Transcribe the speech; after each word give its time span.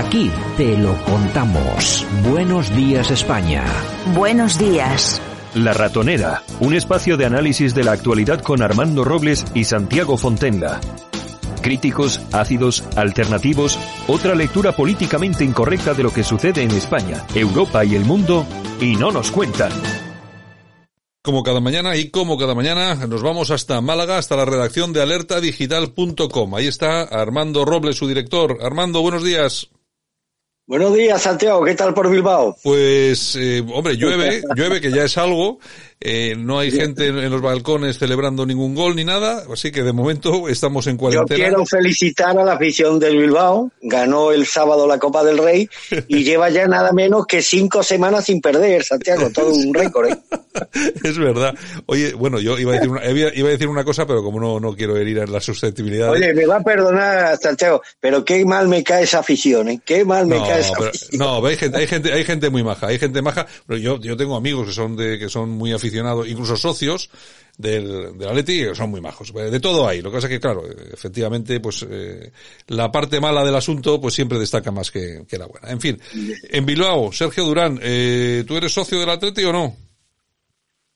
Aquí 0.00 0.30
te 0.56 0.78
lo 0.78 0.96
contamos. 1.04 2.06
Buenos 2.26 2.74
días 2.74 3.10
España. 3.10 3.62
Buenos 4.14 4.58
días. 4.58 5.20
La 5.52 5.74
Ratonera, 5.74 6.42
un 6.60 6.72
espacio 6.72 7.18
de 7.18 7.26
análisis 7.26 7.74
de 7.74 7.84
la 7.84 7.92
actualidad 7.92 8.40
con 8.40 8.62
Armando 8.62 9.04
Robles 9.04 9.44
y 9.52 9.64
Santiago 9.64 10.16
Fontenga. 10.16 10.80
Críticos, 11.60 12.18
ácidos, 12.32 12.82
alternativos, 12.96 13.78
otra 14.08 14.34
lectura 14.34 14.72
políticamente 14.72 15.44
incorrecta 15.44 15.92
de 15.92 16.02
lo 16.02 16.14
que 16.14 16.24
sucede 16.24 16.62
en 16.62 16.70
España, 16.70 17.26
Europa 17.34 17.84
y 17.84 17.94
el 17.94 18.06
mundo, 18.06 18.46
y 18.80 18.96
no 18.96 19.10
nos 19.10 19.30
cuentan. 19.30 19.70
Como 21.22 21.42
cada 21.42 21.60
mañana 21.60 21.94
y 21.98 22.08
como 22.08 22.38
cada 22.38 22.54
mañana 22.54 22.94
nos 23.06 23.22
vamos 23.22 23.50
hasta 23.50 23.82
Málaga, 23.82 24.16
hasta 24.16 24.34
la 24.34 24.46
redacción 24.46 24.94
de 24.94 25.02
alertadigital.com. 25.02 26.54
Ahí 26.54 26.68
está 26.68 27.02
Armando 27.02 27.66
Robles, 27.66 27.96
su 27.96 28.08
director. 28.08 28.56
Armando, 28.62 29.02
buenos 29.02 29.22
días. 29.22 29.68
Buenos 30.70 30.94
días, 30.94 31.20
Santiago. 31.20 31.64
¿Qué 31.64 31.74
tal 31.74 31.92
por 31.92 32.08
Bilbao? 32.08 32.56
Pues, 32.62 33.34
eh, 33.34 33.60
hombre, 33.74 33.96
llueve, 33.96 34.40
llueve, 34.54 34.80
que 34.80 34.92
ya 34.92 35.02
es 35.02 35.18
algo. 35.18 35.58
Eh, 36.02 36.34
no 36.34 36.58
hay 36.58 36.70
gente 36.70 37.08
en 37.08 37.30
los 37.30 37.42
balcones 37.42 37.98
celebrando 37.98 38.46
ningún 38.46 38.74
gol 38.74 38.96
ni 38.96 39.04
nada, 39.04 39.44
así 39.52 39.70
que 39.70 39.82
de 39.82 39.92
momento 39.92 40.48
estamos 40.48 40.86
en 40.86 40.96
cuarentena. 40.96 41.38
Yo 41.38 41.44
quiero 41.44 41.66
felicitar 41.66 42.38
a 42.38 42.42
la 42.42 42.54
afición 42.54 42.98
del 42.98 43.18
Bilbao. 43.18 43.70
Ganó 43.82 44.32
el 44.32 44.46
sábado 44.46 44.86
la 44.86 44.98
Copa 44.98 45.22
del 45.22 45.36
Rey 45.36 45.68
y 46.08 46.24
lleva 46.24 46.48
ya 46.48 46.66
nada 46.66 46.92
menos 46.92 47.26
que 47.26 47.42
cinco 47.42 47.82
semanas 47.82 48.24
sin 48.24 48.40
perder, 48.40 48.82
Santiago. 48.82 49.28
Todo 49.28 49.52
un 49.52 49.74
récord. 49.74 50.08
¿eh? 50.08 50.18
es 51.04 51.18
verdad. 51.18 51.54
Oye, 51.84 52.14
bueno, 52.14 52.40
yo 52.40 52.58
iba 52.58 52.72
a 52.72 52.74
decir 52.76 52.88
una, 52.88 53.04
iba 53.06 53.48
a 53.48 53.52
decir 53.52 53.68
una 53.68 53.84
cosa, 53.84 54.06
pero 54.06 54.22
como 54.22 54.40
no, 54.40 54.58
no 54.58 54.74
quiero 54.74 54.96
herir 54.96 55.28
la 55.28 55.40
susceptibilidad. 55.42 56.08
Oye, 56.08 56.32
me 56.32 56.46
va 56.46 56.56
a 56.56 56.62
perdonar, 56.62 57.36
Santiago, 57.36 57.82
pero 58.00 58.24
qué 58.24 58.42
mal 58.46 58.68
me 58.68 58.82
cae 58.82 59.02
esa 59.02 59.18
afición, 59.18 59.68
¿eh? 59.68 59.80
Qué 59.84 60.02
mal 60.06 60.26
me 60.26 60.38
cae 60.38 60.60
esa 60.60 60.72
afición. 60.78 61.18
No, 61.18 61.44
hay 61.44 61.58
gente, 61.58 61.76
hay 61.76 61.86
gente, 61.86 62.10
hay 62.10 62.24
gente 62.24 62.48
muy 62.48 62.62
maja, 62.62 62.86
hay 62.86 62.98
gente 62.98 63.20
maja. 63.20 63.46
Pero 63.66 63.78
yo, 63.78 64.00
yo 64.00 64.16
tengo 64.16 64.34
amigos 64.34 64.68
que 64.68 64.72
son 64.72 64.96
de, 64.96 65.18
que 65.18 65.28
son 65.28 65.50
muy 65.50 65.74
aficionados 65.74 65.89
incluso 65.96 66.56
socios 66.56 67.10
del, 67.56 68.16
del 68.18 68.28
Atleti, 68.28 68.64
que 68.64 68.74
son 68.74 68.90
muy 68.90 69.00
majos. 69.00 69.32
De 69.32 69.60
todo 69.60 69.86
hay. 69.86 70.00
Lo 70.00 70.10
que 70.10 70.16
pasa 70.16 70.26
es 70.26 70.32
que, 70.32 70.40
claro, 70.40 70.62
efectivamente, 70.92 71.60
pues 71.60 71.86
eh, 71.88 72.32
la 72.68 72.90
parte 72.90 73.20
mala 73.20 73.44
del 73.44 73.54
asunto, 73.54 74.00
pues 74.00 74.14
siempre 74.14 74.38
destaca 74.38 74.70
más 74.70 74.90
que, 74.90 75.24
que 75.28 75.38
la 75.38 75.46
buena. 75.46 75.70
En 75.70 75.80
fin, 75.80 76.00
en 76.42 76.66
Bilbao, 76.66 77.12
Sergio 77.12 77.44
Durán, 77.44 77.78
eh, 77.82 78.44
¿tú 78.46 78.56
eres 78.56 78.72
socio 78.72 78.98
del 78.98 79.10
Atleti 79.10 79.44
o 79.44 79.52
no? 79.52 79.76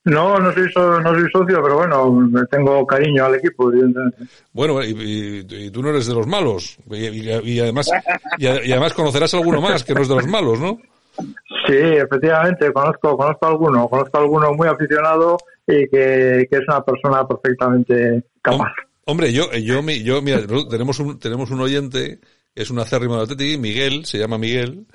No, 0.04 0.38
no 0.38 0.52
soy, 0.52 0.64
no 0.74 1.14
soy 1.14 1.30
socio, 1.32 1.62
pero 1.62 1.76
bueno, 1.76 2.46
tengo 2.50 2.86
cariño 2.86 3.24
al 3.24 3.36
equipo, 3.36 3.72
Bueno, 4.52 4.82
y, 4.84 5.46
y, 5.48 5.70
tú 5.70 5.82
no 5.82 5.88
eres 5.88 6.06
de 6.06 6.14
los 6.14 6.26
malos. 6.26 6.76
Y, 6.90 7.58
además, 7.58 7.90
y, 8.36 8.46
además 8.46 8.92
conocerás 8.92 9.32
a 9.32 9.38
alguno 9.38 9.62
más 9.62 9.82
que 9.82 9.94
no 9.94 10.02
es 10.02 10.08
de 10.08 10.16
los 10.16 10.26
malos, 10.26 10.60
¿no? 10.60 10.78
Sí, 11.66 11.76
efectivamente, 11.76 12.72
conozco, 12.72 13.16
conozco 13.16 13.46
a 13.46 13.50
alguno, 13.50 13.88
conozco 13.88 14.18
a 14.18 14.20
alguno 14.20 14.52
muy 14.52 14.68
aficionado 14.68 15.36
y 15.66 15.88
que, 15.88 16.48
es 16.50 16.60
una 16.68 16.84
persona 16.84 17.26
perfectamente 17.26 18.24
capaz. 18.42 18.72
Hombre, 19.06 19.32
yo, 19.32 19.52
yo, 19.52 19.80
yo, 19.80 20.22
mira, 20.22 20.40
tenemos 20.68 20.98
un, 20.98 21.18
tenemos 21.18 21.50
un 21.50 21.60
oyente, 21.60 22.20
es 22.54 22.70
un 22.70 22.78
acérrimo 22.78 23.16
de 23.16 23.22
Atleti, 23.24 23.58
Miguel, 23.58 24.06
se 24.06 24.18
llama 24.18 24.38
Miguel, 24.38 24.86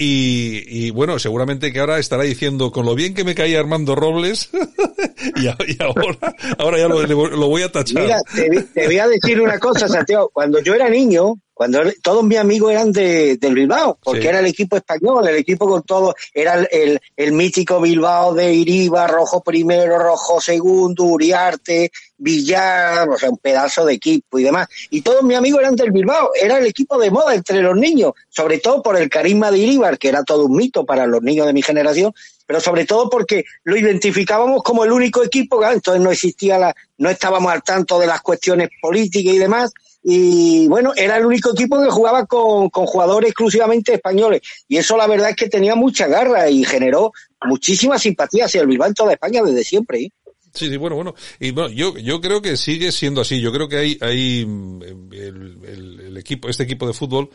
y, 0.00 0.62
y, 0.86 0.90
bueno, 0.90 1.18
seguramente 1.18 1.72
que 1.72 1.80
ahora 1.80 1.98
estará 1.98 2.22
diciendo, 2.22 2.70
con 2.70 2.86
lo 2.86 2.94
bien 2.94 3.14
que 3.14 3.24
me 3.24 3.34
caía 3.34 3.58
Armando 3.58 3.96
Robles, 3.96 4.48
y, 5.36 5.48
ahora, 5.82 6.34
ahora 6.56 6.78
ya 6.78 6.86
lo, 6.86 7.04
lo, 7.04 7.48
voy 7.48 7.62
a 7.62 7.72
tachar. 7.72 8.04
Mira, 8.04 8.20
te, 8.32 8.62
te, 8.62 8.86
voy 8.86 8.98
a 8.98 9.08
decir 9.08 9.40
una 9.40 9.58
cosa, 9.58 9.88
Santiago. 9.88 10.30
Cuando 10.32 10.60
yo 10.60 10.74
era 10.74 10.88
niño, 10.88 11.34
cuando 11.58 11.80
todos 12.04 12.22
mis 12.22 12.38
amigos 12.38 12.70
eran 12.70 12.92
de, 12.92 13.36
del 13.36 13.52
Bilbao, 13.52 13.98
porque 14.00 14.28
era 14.28 14.38
el 14.38 14.46
equipo 14.46 14.76
español, 14.76 15.26
el 15.26 15.34
equipo 15.34 15.68
con 15.68 15.82
todo, 15.82 16.14
era 16.32 16.54
el, 16.54 17.00
el, 17.16 17.32
mítico 17.32 17.80
Bilbao 17.80 18.32
de 18.32 18.54
Iriba, 18.54 19.08
Rojo 19.08 19.42
primero, 19.42 19.98
Rojo 19.98 20.40
segundo, 20.40 21.02
Uriarte, 21.02 21.90
Villar, 22.16 23.08
o 23.08 23.18
sea, 23.18 23.30
un 23.30 23.38
pedazo 23.38 23.84
de 23.84 23.94
equipo 23.94 24.38
y 24.38 24.44
demás. 24.44 24.68
Y 24.90 25.00
todos 25.00 25.24
mis 25.24 25.36
amigos 25.36 25.58
eran 25.58 25.74
del 25.74 25.90
Bilbao, 25.90 26.30
era 26.40 26.58
el 26.58 26.66
equipo 26.66 26.96
de 26.96 27.10
moda 27.10 27.34
entre 27.34 27.60
los 27.60 27.76
niños, 27.76 28.12
sobre 28.28 28.58
todo 28.58 28.80
por 28.80 28.96
el 28.96 29.10
carisma 29.10 29.50
de 29.50 29.58
Iribar, 29.58 29.98
que 29.98 30.10
era 30.10 30.22
todo 30.22 30.44
un 30.44 30.56
mito 30.56 30.86
para 30.86 31.08
los 31.08 31.22
niños 31.22 31.48
de 31.48 31.54
mi 31.54 31.62
generación, 31.62 32.14
pero 32.46 32.60
sobre 32.60 32.86
todo 32.86 33.10
porque 33.10 33.44
lo 33.64 33.76
identificábamos 33.76 34.62
como 34.62 34.84
el 34.84 34.92
único 34.92 35.24
equipo, 35.24 35.60
entonces 35.64 36.00
no 36.00 36.12
existía 36.12 36.56
la, 36.56 36.72
no 36.98 37.10
estábamos 37.10 37.50
al 37.50 37.64
tanto 37.64 37.98
de 37.98 38.06
las 38.06 38.22
cuestiones 38.22 38.68
políticas 38.80 39.34
y 39.34 39.38
demás, 39.38 39.72
y 40.10 40.66
bueno, 40.68 40.94
era 40.96 41.18
el 41.18 41.26
único 41.26 41.50
equipo 41.50 41.78
que 41.82 41.90
jugaba 41.90 42.24
con, 42.24 42.70
jugadores 42.70 43.28
exclusivamente 43.28 43.92
españoles 43.92 44.40
y 44.66 44.78
eso 44.78 44.96
la 44.96 45.06
verdad 45.06 45.28
es 45.28 45.36
que 45.36 45.50
tenía 45.50 45.74
mucha 45.74 46.06
garra 46.06 46.48
y 46.48 46.64
generó 46.64 47.12
muchísima 47.44 47.98
simpatía 47.98 48.46
hacia 48.46 48.62
el 48.62 48.68
Bilbao 48.68 48.88
en 48.88 48.94
toda 48.94 49.12
España 49.12 49.42
desde 49.42 49.62
siempre. 49.64 50.00
¿eh? 50.00 50.10
Sí, 50.54 50.70
sí, 50.70 50.78
bueno, 50.78 50.96
bueno. 50.96 51.14
Y 51.38 51.50
bueno, 51.50 51.68
yo, 51.68 51.98
yo 51.98 52.22
creo 52.22 52.40
que 52.40 52.56
sigue 52.56 52.90
siendo 52.90 53.20
así. 53.20 53.38
Yo 53.42 53.52
creo 53.52 53.68
que 53.68 53.76
hay, 53.76 53.98
hay 54.00 54.46
mm, 54.46 54.82
el, 55.12 56.16
equipo, 56.16 56.48
este 56.48 56.62
equipo 56.62 56.86
de 56.86 56.94
fútbol, 56.94 57.28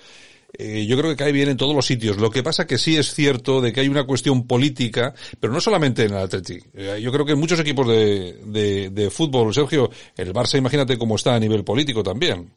eh, 0.57 0.87
yo 0.87 0.97
creo 0.97 1.11
que 1.11 1.15
cae 1.15 1.31
bien 1.31 1.49
en 1.49 1.57
todos 1.57 1.75
los 1.75 1.85
sitios. 1.85 2.17
Lo 2.17 2.31
que 2.31 2.41
pasa 2.41 2.65
que 2.65 2.79
sí 2.79 2.97
es 2.97 3.13
cierto 3.13 3.61
de 3.61 3.71
que 3.71 3.81
hay 3.81 3.87
una 3.87 4.07
cuestión 4.07 4.47
política, 4.47 5.13
pero 5.39 5.53
no 5.53 5.61
solamente 5.61 6.05
en 6.05 6.13
el 6.13 6.17
Athletic. 6.17 6.71
Eh, 6.73 6.99
yo 7.03 7.11
creo 7.11 7.23
que 7.23 7.33
en 7.33 7.39
muchos 7.39 7.59
equipos 7.59 7.87
de, 7.87 8.39
de, 8.47 8.89
de 8.89 9.11
fútbol, 9.11 9.53
Sergio, 9.53 9.91
el 10.17 10.33
Barça, 10.33 10.57
imagínate 10.57 10.97
cómo 10.97 11.17
está 11.17 11.35
a 11.35 11.39
nivel 11.39 11.63
político 11.63 12.01
también. 12.01 12.51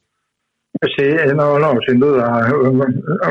Sí, 0.82 1.04
eh, 1.04 1.32
no, 1.34 1.58
no, 1.58 1.74
sin 1.86 1.98
duda. 1.98 2.48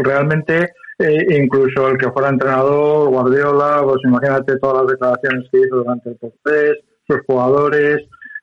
Realmente, 0.04 0.74
eh, 0.98 1.26
incluso 1.42 1.90
el 1.90 1.98
que 1.98 2.12
fuera 2.12 2.30
entrenador, 2.30 3.10
Guardiola, 3.10 3.82
pues 3.84 3.98
imagínate 4.04 4.58
todas 4.58 4.84
las 4.84 4.92
declaraciones 4.92 5.48
que 5.52 5.60
hizo 5.60 5.78
durante 5.78 6.10
el 6.10 6.18
proceso, 6.18 6.82
sus 7.08 7.20
jugadores. 7.28 7.98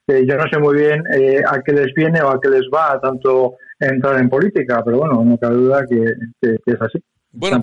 Eh, 0.07 0.25
yo 0.27 0.37
no 0.37 0.45
sé 0.53 0.59
muy 0.59 0.77
bien 0.77 1.03
a 1.49 1.61
qué 1.63 1.73
les 1.73 1.95
viene 1.95 2.21
o 2.23 2.29
a 2.29 2.41
qué 2.41 2.49
les 2.49 2.63
va 2.73 3.01
tanto 3.01 3.57
entrar 3.79 4.21
en 4.21 4.29
política, 4.29 4.83
pero 4.85 4.99
bueno, 4.99 5.25
no 5.25 5.39
cabe 5.39 5.57
duda 5.57 5.85
que 5.87 6.05
es 6.41 6.81
así. 6.81 7.03
Bueno, 7.33 7.63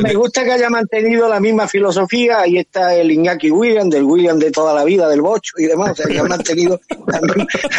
me 0.00 0.14
gusta 0.14 0.44
que 0.44 0.52
haya 0.52 0.70
mantenido 0.70 1.28
la 1.28 1.38
misma 1.40 1.68
filosofía. 1.68 2.40
Ahí 2.40 2.56
está 2.56 2.94
el 2.94 3.10
Iñaki 3.10 3.50
William, 3.50 3.90
del 3.90 4.04
William 4.04 4.38
de 4.38 4.50
toda 4.50 4.72
la 4.74 4.82
vida, 4.84 5.08
del 5.08 5.20
Bocho 5.20 5.52
y 5.58 5.64
demás. 5.64 5.90
O 5.90 5.94
sea, 5.94 6.06
que 6.06 6.18
ha 6.18 6.24
mantenido 6.24 6.80
la 7.06 7.20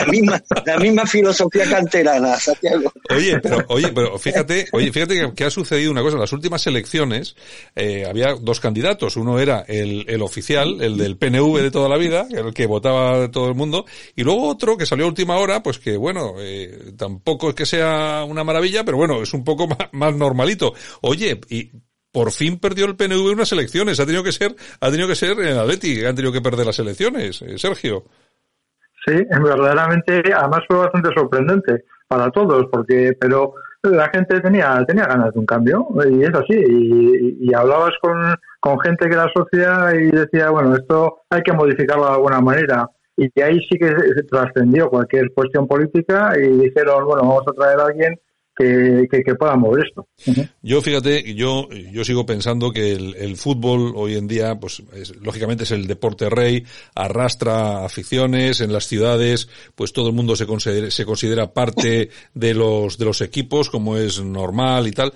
misma, 0.07 0.43
la 0.65 0.77
misma, 0.77 1.05
filosofía 1.07 1.67
canterana, 1.67 2.35
Santiago. 2.37 2.91
Oye, 3.09 3.39
pero, 3.39 3.57
oye, 3.69 3.91
pero 3.93 4.19
fíjate, 4.19 4.67
oye, 4.71 4.91
fíjate 4.91 5.33
que, 5.35 5.43
ha 5.43 5.49
sucedido 5.49 5.91
una 5.91 6.03
cosa. 6.03 6.15
En 6.15 6.21
las 6.21 6.33
últimas 6.33 6.65
elecciones 6.67 7.35
eh, 7.75 8.05
había 8.07 8.35
dos 8.39 8.59
candidatos. 8.59 9.17
Uno 9.17 9.39
era 9.39 9.65
el, 9.67 10.05
el 10.07 10.21
oficial, 10.21 10.79
el 10.81 10.97
del 10.97 11.17
PNV 11.17 11.59
de 11.59 11.71
toda 11.71 11.89
la 11.89 11.97
vida, 11.97 12.27
el 12.29 12.53
que 12.53 12.67
votaba 12.67 13.31
todo 13.31 13.49
el 13.49 13.55
mundo. 13.55 13.85
Y 14.15 14.23
luego 14.23 14.47
otro 14.47 14.77
que 14.77 14.85
salió 14.85 15.05
a 15.05 15.07
última 15.07 15.37
hora, 15.37 15.63
pues 15.63 15.79
que 15.79 15.97
bueno, 15.97 16.35
eh, 16.39 16.93
tampoco 16.97 17.49
es 17.49 17.55
que 17.55 17.65
sea 17.65 18.23
una 18.27 18.43
maravilla, 18.43 18.83
pero 18.83 18.97
bueno, 18.97 19.23
es 19.23 19.33
un 19.33 19.43
poco 19.43 19.67
más, 19.67 19.89
más 19.91 20.15
normalito. 20.15 20.73
Oye, 21.01 21.39
y 21.49 21.71
por 22.11 22.31
fin 22.31 22.59
perdió 22.59 22.85
el 22.85 22.95
PNV 22.95 23.33
unas 23.33 23.51
elecciones. 23.51 23.99
Ha 23.99 24.05
tenido 24.05 24.23
que 24.23 24.31
ser, 24.31 24.55
ha 24.79 24.91
tenido 24.91 25.07
que 25.07 25.15
ser 25.15 25.39
en 25.39 25.57
Atleti, 25.57 26.05
han 26.05 26.15
tenido 26.15 26.31
que 26.31 26.41
perder 26.41 26.65
las 26.65 26.79
elecciones, 26.79 27.41
eh, 27.41 27.57
Sergio. 27.57 28.03
Sí, 29.05 29.15
verdaderamente, 29.43 30.21
además 30.33 30.61
fue 30.67 30.77
bastante 30.77 31.09
sorprendente 31.13 31.83
para 32.07 32.29
todos, 32.29 32.65
porque, 32.71 33.13
pero 33.19 33.55
la 33.81 34.09
gente 34.09 34.39
tenía, 34.39 34.81
tenía 34.87 35.05
ganas 35.05 35.33
de 35.33 35.39
un 35.39 35.45
cambio, 35.45 35.87
y 36.09 36.23
es 36.23 36.33
así, 36.33 36.55
y, 37.41 37.53
hablabas 37.53 37.91
con, 38.01 38.15
con 38.61 38.79
gente 38.79 39.09
que 39.09 39.13
era 39.13 39.29
socia 39.35 39.93
y 39.93 40.11
decía, 40.11 40.51
bueno, 40.51 40.73
esto 40.75 41.23
hay 41.29 41.41
que 41.41 41.51
modificarlo 41.51 42.05
de 42.05 42.11
alguna 42.13 42.39
manera. 42.39 42.89
Y 43.17 43.41
ahí 43.41 43.59
sí 43.69 43.77
que 43.77 43.93
trascendió 44.29 44.89
cualquier 44.89 45.31
cuestión 45.33 45.67
política 45.67 46.33
y 46.37 46.47
dijeron, 46.47 47.05
bueno, 47.05 47.23
vamos 47.23 47.43
a 47.47 47.53
traer 47.53 47.79
a 47.79 47.85
alguien 47.85 48.19
que, 48.55 49.07
que, 49.09 49.35
puedan 49.35 49.59
mover 49.59 49.85
esto. 49.87 50.07
Yo 50.61 50.81
fíjate, 50.81 51.33
yo, 51.33 51.67
yo 51.69 52.03
sigo 52.03 52.25
pensando 52.25 52.71
que 52.71 52.93
el, 52.93 53.35
fútbol 53.37 53.93
hoy 53.95 54.15
en 54.15 54.27
día, 54.27 54.59
pues 54.59 54.83
lógicamente 55.21 55.63
es 55.63 55.71
el 55.71 55.87
deporte 55.87 56.29
rey, 56.29 56.63
arrastra 56.93 57.83
aficiones 57.83 58.61
en 58.61 58.71
las 58.71 58.87
ciudades, 58.87 59.49
pues 59.75 59.91
todo 59.91 60.07
el 60.07 60.13
mundo 60.13 60.35
se 60.35 60.45
considera, 60.45 60.91
se 60.91 61.05
considera 61.05 61.51
parte 61.51 62.09
de 62.33 62.53
los, 62.53 62.97
de 62.97 63.05
los 63.05 63.21
equipos, 63.21 63.69
como 63.69 63.97
es 63.97 64.21
normal 64.21 64.87
y 64.87 64.91
tal, 64.91 65.13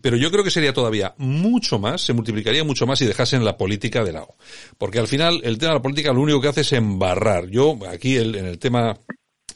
pero 0.00 0.16
yo 0.16 0.30
creo 0.30 0.44
que 0.44 0.50
sería 0.50 0.72
todavía 0.72 1.14
mucho 1.18 1.78
más, 1.78 2.02
se 2.02 2.12
multiplicaría 2.12 2.64
mucho 2.64 2.86
más 2.86 2.98
si 2.98 3.06
dejasen 3.06 3.44
la 3.44 3.56
política 3.56 4.04
de 4.04 4.12
lado. 4.12 4.36
Porque 4.78 4.98
al 4.98 5.08
final 5.08 5.40
el 5.44 5.58
tema 5.58 5.72
de 5.72 5.78
la 5.78 5.82
política 5.82 6.12
lo 6.12 6.20
único 6.20 6.40
que 6.40 6.48
hace 6.48 6.60
es 6.60 6.72
embarrar. 6.72 7.48
Yo 7.48 7.78
aquí 7.90 8.16
el, 8.16 8.34
en 8.36 8.46
el 8.46 8.58
tema 8.58 8.98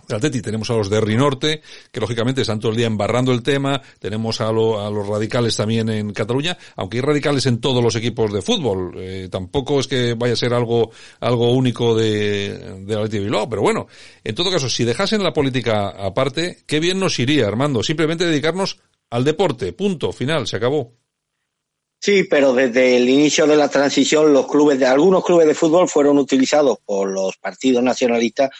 del 0.08 0.16
Atleti 0.16 0.42
tenemos 0.42 0.70
a 0.70 0.74
los 0.74 0.90
de 0.90 1.00
Rinorte, 1.00 1.62
que 1.90 2.00
lógicamente 2.00 2.42
están 2.42 2.60
todo 2.60 2.72
el 2.72 2.76
día 2.76 2.86
embarrando 2.86 3.32
el 3.32 3.42
tema, 3.42 3.80
tenemos 3.98 4.40
a, 4.40 4.52
los 4.52 5.06
radicales 5.06 5.56
también 5.56 5.88
en 5.88 6.12
Cataluña, 6.12 6.56
aunque 6.76 6.98
hay 6.98 7.02
radicales 7.02 7.46
en 7.46 7.60
todos 7.60 7.82
los 7.82 7.96
equipos 7.96 8.32
de 8.32 8.42
fútbol, 8.42 8.94
eh, 8.96 9.28
tampoco 9.30 9.80
es 9.80 9.86
que 9.86 10.14
vaya 10.14 10.34
a 10.34 10.36
ser 10.36 10.54
algo, 10.54 10.90
algo 11.20 11.52
único 11.52 11.94
de, 11.94 12.80
de 12.80 12.94
Atleti 12.94 13.18
Bilbao, 13.18 13.48
pero 13.48 13.62
bueno, 13.62 13.86
en 14.22 14.34
todo 14.34 14.50
caso, 14.50 14.68
si 14.68 14.84
dejasen 14.84 15.22
la 15.22 15.32
política 15.32 15.88
aparte, 15.88 16.58
qué 16.66 16.80
bien 16.80 16.98
nos 17.00 17.18
iría, 17.18 17.46
Armando, 17.46 17.82
simplemente 17.82 18.26
dedicarnos 18.26 18.78
al 19.10 19.24
deporte, 19.24 19.72
punto, 19.72 20.12
final, 20.12 20.46
se 20.46 20.56
acabó. 20.56 20.92
Sí, 22.04 22.24
pero 22.24 22.52
desde 22.52 22.98
el 22.98 23.08
inicio 23.08 23.46
de 23.46 23.56
la 23.56 23.70
transición 23.70 24.30
los 24.30 24.46
clubes 24.46 24.78
de 24.78 24.84
algunos 24.84 25.24
clubes 25.24 25.46
de 25.46 25.54
fútbol 25.54 25.88
fueron 25.88 26.18
utilizados 26.18 26.76
por 26.84 27.10
los 27.10 27.38
partidos 27.38 27.82
nacionalistas 27.82 28.50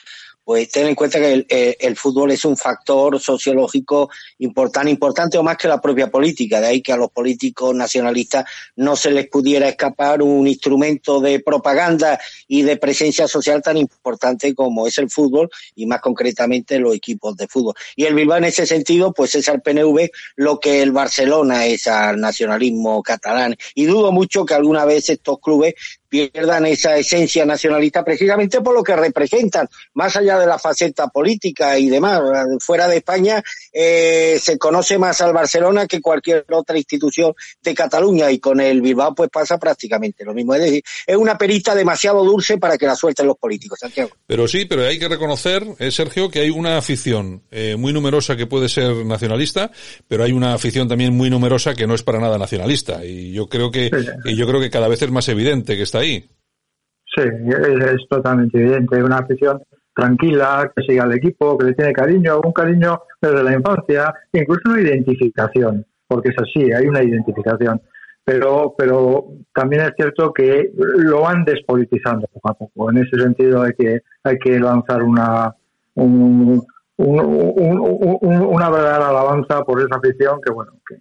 pues 0.45 0.71
ten 0.71 0.87
en 0.87 0.95
cuenta 0.95 1.19
que 1.19 1.33
el, 1.33 1.47
eh, 1.49 1.95
fútbol 1.97 2.31
es 2.33 2.45
un 2.45 2.57
factor 2.57 3.19
sociológico 3.19 4.11
importante, 4.39 4.91
importante 4.91 5.39
o 5.39 5.43
más 5.43 5.57
que 5.57 5.69
la 5.69 5.81
propia 5.81 6.11
política. 6.11 6.61
De 6.61 6.67
ahí 6.67 6.83
que 6.83 6.93
a 6.93 6.97
los 6.97 7.11
políticos 7.11 7.75
nacionalistas 7.75 8.45
no 8.77 8.95
se 8.95 9.11
les 9.11 9.29
pudiera 9.29 9.69
escapar 9.69 10.23
un 10.23 10.47
instrumento 10.47 11.21
de 11.21 11.41
propaganda 11.41 12.21
y 12.47 12.63
de 12.63 12.77
presencia 12.77 13.27
social 13.27 13.63
tan 13.63 13.79
importante 13.79 14.55
como 14.55 14.87
es 14.87 14.99
el 14.99 15.09
fútbol 15.11 15.49
y 15.75 15.87
más 15.87 16.01
concretamente 16.01 16.79
los 16.79 16.95
equipos 16.95 17.37
de 17.37 17.49
fútbol. 17.49 17.75
Y 17.97 18.05
el 18.05 18.15
Bilbao 18.15 18.39
en 18.39 18.45
ese 18.45 18.67
sentido, 18.67 19.13
pues 19.13 19.35
es 19.35 19.49
al 19.49 19.63
PNV 19.63 20.11
lo 20.37 20.61
que 20.61 20.83
el 20.83 20.93
Barcelona 20.93 21.67
es 21.67 21.87
al 21.87 22.21
nacionalismo 22.21 23.03
catalán. 23.03 23.57
Y 23.75 23.87
dudo 23.87 24.13
mucho 24.13 24.45
que 24.45 24.55
alguna 24.55 24.85
vez 24.85 25.09
estos 25.09 25.39
clubes 25.41 25.75
pierdan 26.15 26.67
esa 26.67 26.97
esencia 26.97 27.45
nacionalista 27.45 28.05
precisamente 28.05 28.61
por 28.61 28.75
lo 28.75 28.83
que 28.83 28.95
representan, 28.95 29.69
más 29.95 30.17
allá 30.17 30.39
de 30.39 30.47
la 30.47 30.59
faceta 30.59 31.09
política 31.09 31.79
y 31.79 31.89
demás. 31.89 32.21
Fuera 32.61 32.89
de 32.89 32.99
España 32.99 33.43
eh, 33.73 34.39
se 34.41 34.59
conoce 34.59 34.99
más 34.99 35.21
al 35.21 35.33
Barcelona 35.33 35.87
que 35.87 36.01
cualquier 36.01 36.45
otra 36.51 36.77
institución 36.77 37.35
de 37.63 37.75
Cataluña 37.75 38.31
y 38.31 38.39
con 38.39 38.61
el 38.61 38.81
Bilbao 38.81 39.15
pues 39.15 39.31
pasa 39.31 39.59
prácticamente 39.59 40.25
lo 40.25 40.35
mismo. 40.35 40.55
Es 40.55 40.63
decir, 40.63 40.83
es 41.07 41.17
una 41.17 41.37
perita 41.37 41.75
demasiado 41.75 42.25
dulce 42.25 42.59
para 42.59 42.79
que 42.79 42.87
la 42.87 42.95
suelten 42.95 43.27
los 43.27 43.37
políticos, 43.37 43.79
Santiago. 43.81 44.11
Pero 44.27 44.47
sí, 44.47 44.65
pero 44.67 44.85
hay 44.85 44.99
que 44.99 45.09
reconocer, 45.09 45.67
eh, 45.79 45.91
Sergio, 45.91 46.31
que 46.31 46.41
hay 46.41 46.51
una 46.51 46.79
afición 46.79 47.43
eh, 47.51 47.77
muy 47.77 47.93
numerosa 47.93 48.37
que 48.37 48.47
puede 48.47 48.69
ser 48.69 49.05
nacionalista, 49.05 49.71
pero 50.07 50.25
hay 50.25 50.33
una 50.33 50.55
afición 50.55 50.89
también 50.89 51.15
muy 51.15 51.31
numerosa 51.31 51.75
que 51.75 51.87
no 51.87 51.95
es 51.95 52.03
para 52.03 52.21
nada 52.21 52.39
nacionalista. 52.39 53.05
Y 53.05 53.33
yo 53.33 53.49
creo 53.49 53.71
que, 53.71 53.91
y 54.25 54.37
yo 54.37 54.47
creo 54.47 54.61
que 54.61 54.71
cada 54.71 54.89
vez 54.89 55.03
es 55.03 55.11
más 55.11 55.29
evidente 55.29 55.77
que 55.77 55.83
está 55.83 56.04
Sí, 56.05 57.23
es, 57.23 58.09
totalmente 58.09 58.59
evidente. 58.59 59.03
Una 59.03 59.19
afición 59.19 59.63
tranquila, 59.95 60.71
que 60.75 60.83
sigue 60.83 61.01
al 61.01 61.13
equipo, 61.13 61.57
que 61.57 61.67
le 61.67 61.75
tiene 61.75 61.93
cariño, 61.93 62.41
un 62.45 62.53
cariño 62.53 63.03
desde 63.21 63.43
la 63.43 63.55
infancia, 63.55 64.13
incluso 64.33 64.63
una 64.67 64.81
identificación, 64.81 65.87
porque 66.09 66.31
es 66.31 66.37
así, 66.39 66.73
hay 66.73 66.87
una 66.87 67.03
identificación. 67.03 67.81
Pero, 68.25 68.75
pero 68.77 69.27
también 69.55 69.83
es 69.83 69.93
cierto 69.97 70.33
que 70.33 70.73
lo 70.75 71.23
van 71.23 71.45
despolitizando 71.45 72.27
poco 72.29 72.51
a 72.51 72.55
poco. 72.55 72.91
En 72.91 72.99
ese 72.99 73.23
sentido 73.23 73.63
hay 73.63 73.73
que, 73.79 74.01
hay 74.25 74.39
que 74.39 74.59
lanzar 74.59 75.03
una, 75.03 75.55
un, 75.95 76.63
una 76.97 78.71
verdadera 78.71 79.09
alabanza 79.09 79.63
por 79.65 79.81
esa 79.81 79.97
afición 79.97 80.41
que, 80.45 80.53
bueno, 80.53 80.73
que, 80.89 80.97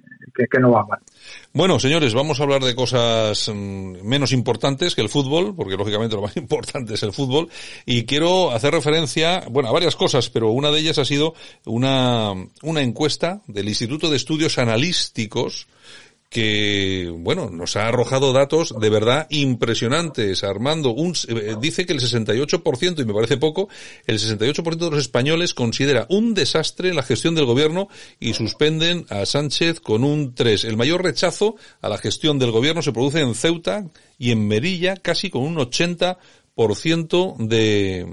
Bueno, 1.54 1.80
señores, 1.80 2.14
vamos 2.14 2.40
a 2.40 2.44
hablar 2.44 2.64
de 2.64 2.76
cosas 2.76 3.50
mm, 3.54 4.02
menos 4.04 4.32
importantes 4.32 4.96
que 4.96 5.02
el 5.02 5.10
fútbol, 5.10 5.56
porque 5.56 5.78
lógicamente 5.78 6.16
lo 6.16 6.24
más 6.24 6.36
importante 6.38 6.96
es 6.96 7.04
el 7.04 7.14
fútbol, 7.14 7.50
y 7.86 8.06
quiero 8.06 8.52
hacer 8.52 8.74
referencia, 8.74 9.46
bueno, 9.50 9.70
a 9.70 9.74
varias 9.74 9.96
cosas, 9.96 10.30
pero 10.30 10.50
una 10.50 10.72
de 10.72 10.80
ellas 10.80 10.98
ha 10.98 11.06
sido 11.06 11.36
una, 11.66 12.34
una 12.62 12.82
encuesta 12.82 13.42
del 13.48 13.70
Instituto 13.70 14.10
de 14.10 14.18
Estudios 14.18 14.58
Analísticos 14.58 15.68
que, 16.34 17.14
bueno, 17.16 17.52
nos 17.52 17.76
ha 17.76 17.88
arrojado 17.88 18.34
datos 18.34 18.74
de 18.80 18.90
verdad 18.90 19.28
impresionantes. 19.30 20.44
Armando, 20.44 20.90
un, 20.90 21.14
eh, 21.28 21.56
dice 21.62 21.86
que 21.86 21.94
el 21.94 22.00
68%, 22.02 23.04
y 23.04 23.06
me 23.06 23.14
parece 23.14 23.38
poco, 23.38 23.70
el 24.08 24.18
68% 24.18 24.86
de 24.86 24.90
los 24.90 25.00
españoles 25.00 25.54
considera 25.54 26.08
un 26.10 26.34
desastre 26.34 26.92
la 26.96 27.04
gestión 27.04 27.36
del 27.36 27.46
gobierno 27.46 27.88
y 28.20 28.34
suspenden 28.34 29.06
a 29.10 29.28
Sánchez 29.28 29.80
con 29.80 30.04
un 30.04 30.34
3. 30.34 30.64
El 30.64 30.76
mayor 30.76 31.04
rechazo 31.04 31.56
a 31.82 31.88
la 31.88 32.00
gestión 32.00 32.40
del 32.40 32.50
gobierno 32.50 32.82
se 32.82 32.94
produce 32.94 33.20
en 33.20 33.36
Ceuta 33.36 33.86
y 34.18 34.32
en 34.32 34.48
Merilla, 34.48 34.96
casi 34.96 35.30
con 35.30 35.44
un 35.44 35.58
80% 35.58 36.18
de, 37.48 38.08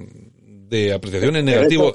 de 0.69 0.93
apreciación 0.93 1.37
en 1.37 1.47
negativo. 1.47 1.95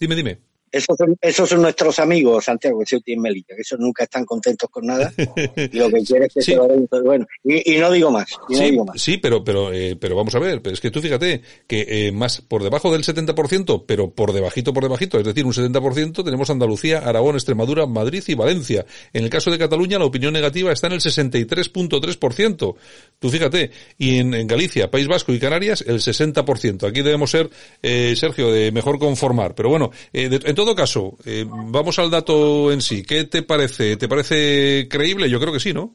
Dime, 0.00 0.16
dime. 0.16 0.47
Esos 0.70 0.96
son, 0.96 1.16
esos 1.20 1.48
son 1.48 1.62
nuestros 1.62 1.98
amigos, 1.98 2.44
Santiago, 2.44 2.82
Ceuta 2.86 3.10
y 3.10 3.16
Melilla, 3.16 3.54
que 3.54 3.62
esos 3.62 3.78
nunca 3.78 4.04
están 4.04 4.24
contentos 4.24 4.68
con 4.70 4.86
nada 4.86 5.12
y 5.16 5.18
lo 5.78 5.90
que 5.90 6.02
quieren 6.02 6.24
es 6.24 6.34
que 6.34 6.42
se 6.42 6.56
lo 6.56 6.66
den 6.66 6.88
bueno. 7.04 7.26
Y, 7.44 7.74
y, 7.74 7.78
no 7.78 7.90
digo 7.90 8.10
más, 8.10 8.28
y 8.48 8.54
sí, 8.54 8.60
no 8.60 8.66
digo 8.66 8.84
más. 8.84 9.00
Sí, 9.00 9.18
pero, 9.18 9.42
pero, 9.42 9.72
eh, 9.72 9.96
pero 9.96 10.16
vamos 10.16 10.34
a 10.34 10.38
ver, 10.38 10.60
pero 10.62 10.74
es 10.74 10.80
que 10.80 10.90
tú 10.90 11.00
fíjate 11.00 11.42
que 11.66 11.86
eh, 11.88 12.12
más 12.12 12.40
por 12.40 12.62
debajo 12.62 12.92
del 12.92 13.04
70%, 13.04 13.84
pero 13.86 14.10
por 14.10 14.32
debajito, 14.32 14.72
por 14.72 14.82
debajito, 14.82 15.18
es 15.18 15.24
decir, 15.24 15.44
un 15.44 15.52
70% 15.52 16.24
tenemos 16.24 16.50
Andalucía, 16.50 16.98
Aragón, 16.98 17.36
Extremadura, 17.36 17.86
Madrid 17.86 18.22
y 18.26 18.34
Valencia. 18.34 18.84
En 19.12 19.24
el 19.24 19.30
caso 19.30 19.50
de 19.50 19.58
Cataluña, 19.58 19.98
la 19.98 20.04
opinión 20.04 20.32
negativa 20.32 20.72
está 20.72 20.88
en 20.88 20.94
el 20.94 21.00
63.3%. 21.00 22.74
Tú 23.18 23.30
fíjate, 23.30 23.70
y 23.96 24.18
en, 24.18 24.34
en, 24.34 24.46
Galicia, 24.46 24.90
País 24.90 25.08
Vasco 25.08 25.32
y 25.32 25.38
Canarias, 25.38 25.84
el 25.86 26.00
60%. 26.00 26.88
Aquí 26.88 27.02
debemos 27.02 27.30
ser, 27.30 27.50
eh, 27.82 28.14
Sergio, 28.16 28.50
de 28.52 28.72
mejor 28.72 28.98
conformar. 28.98 29.54
Pero 29.54 29.68
bueno, 29.68 29.90
eh, 30.12 30.28
de, 30.28 30.38
todo 30.58 30.74
caso, 30.74 31.16
eh, 31.24 31.46
vamos 31.48 32.00
al 32.00 32.10
dato 32.10 32.72
en 32.72 32.82
sí. 32.82 33.04
¿Qué 33.04 33.22
te 33.22 33.44
parece? 33.44 33.96
¿Te 33.96 34.08
parece 34.08 34.88
creíble? 34.90 35.30
Yo 35.30 35.38
creo 35.38 35.52
que 35.52 35.60
sí, 35.60 35.72
¿no? 35.72 35.94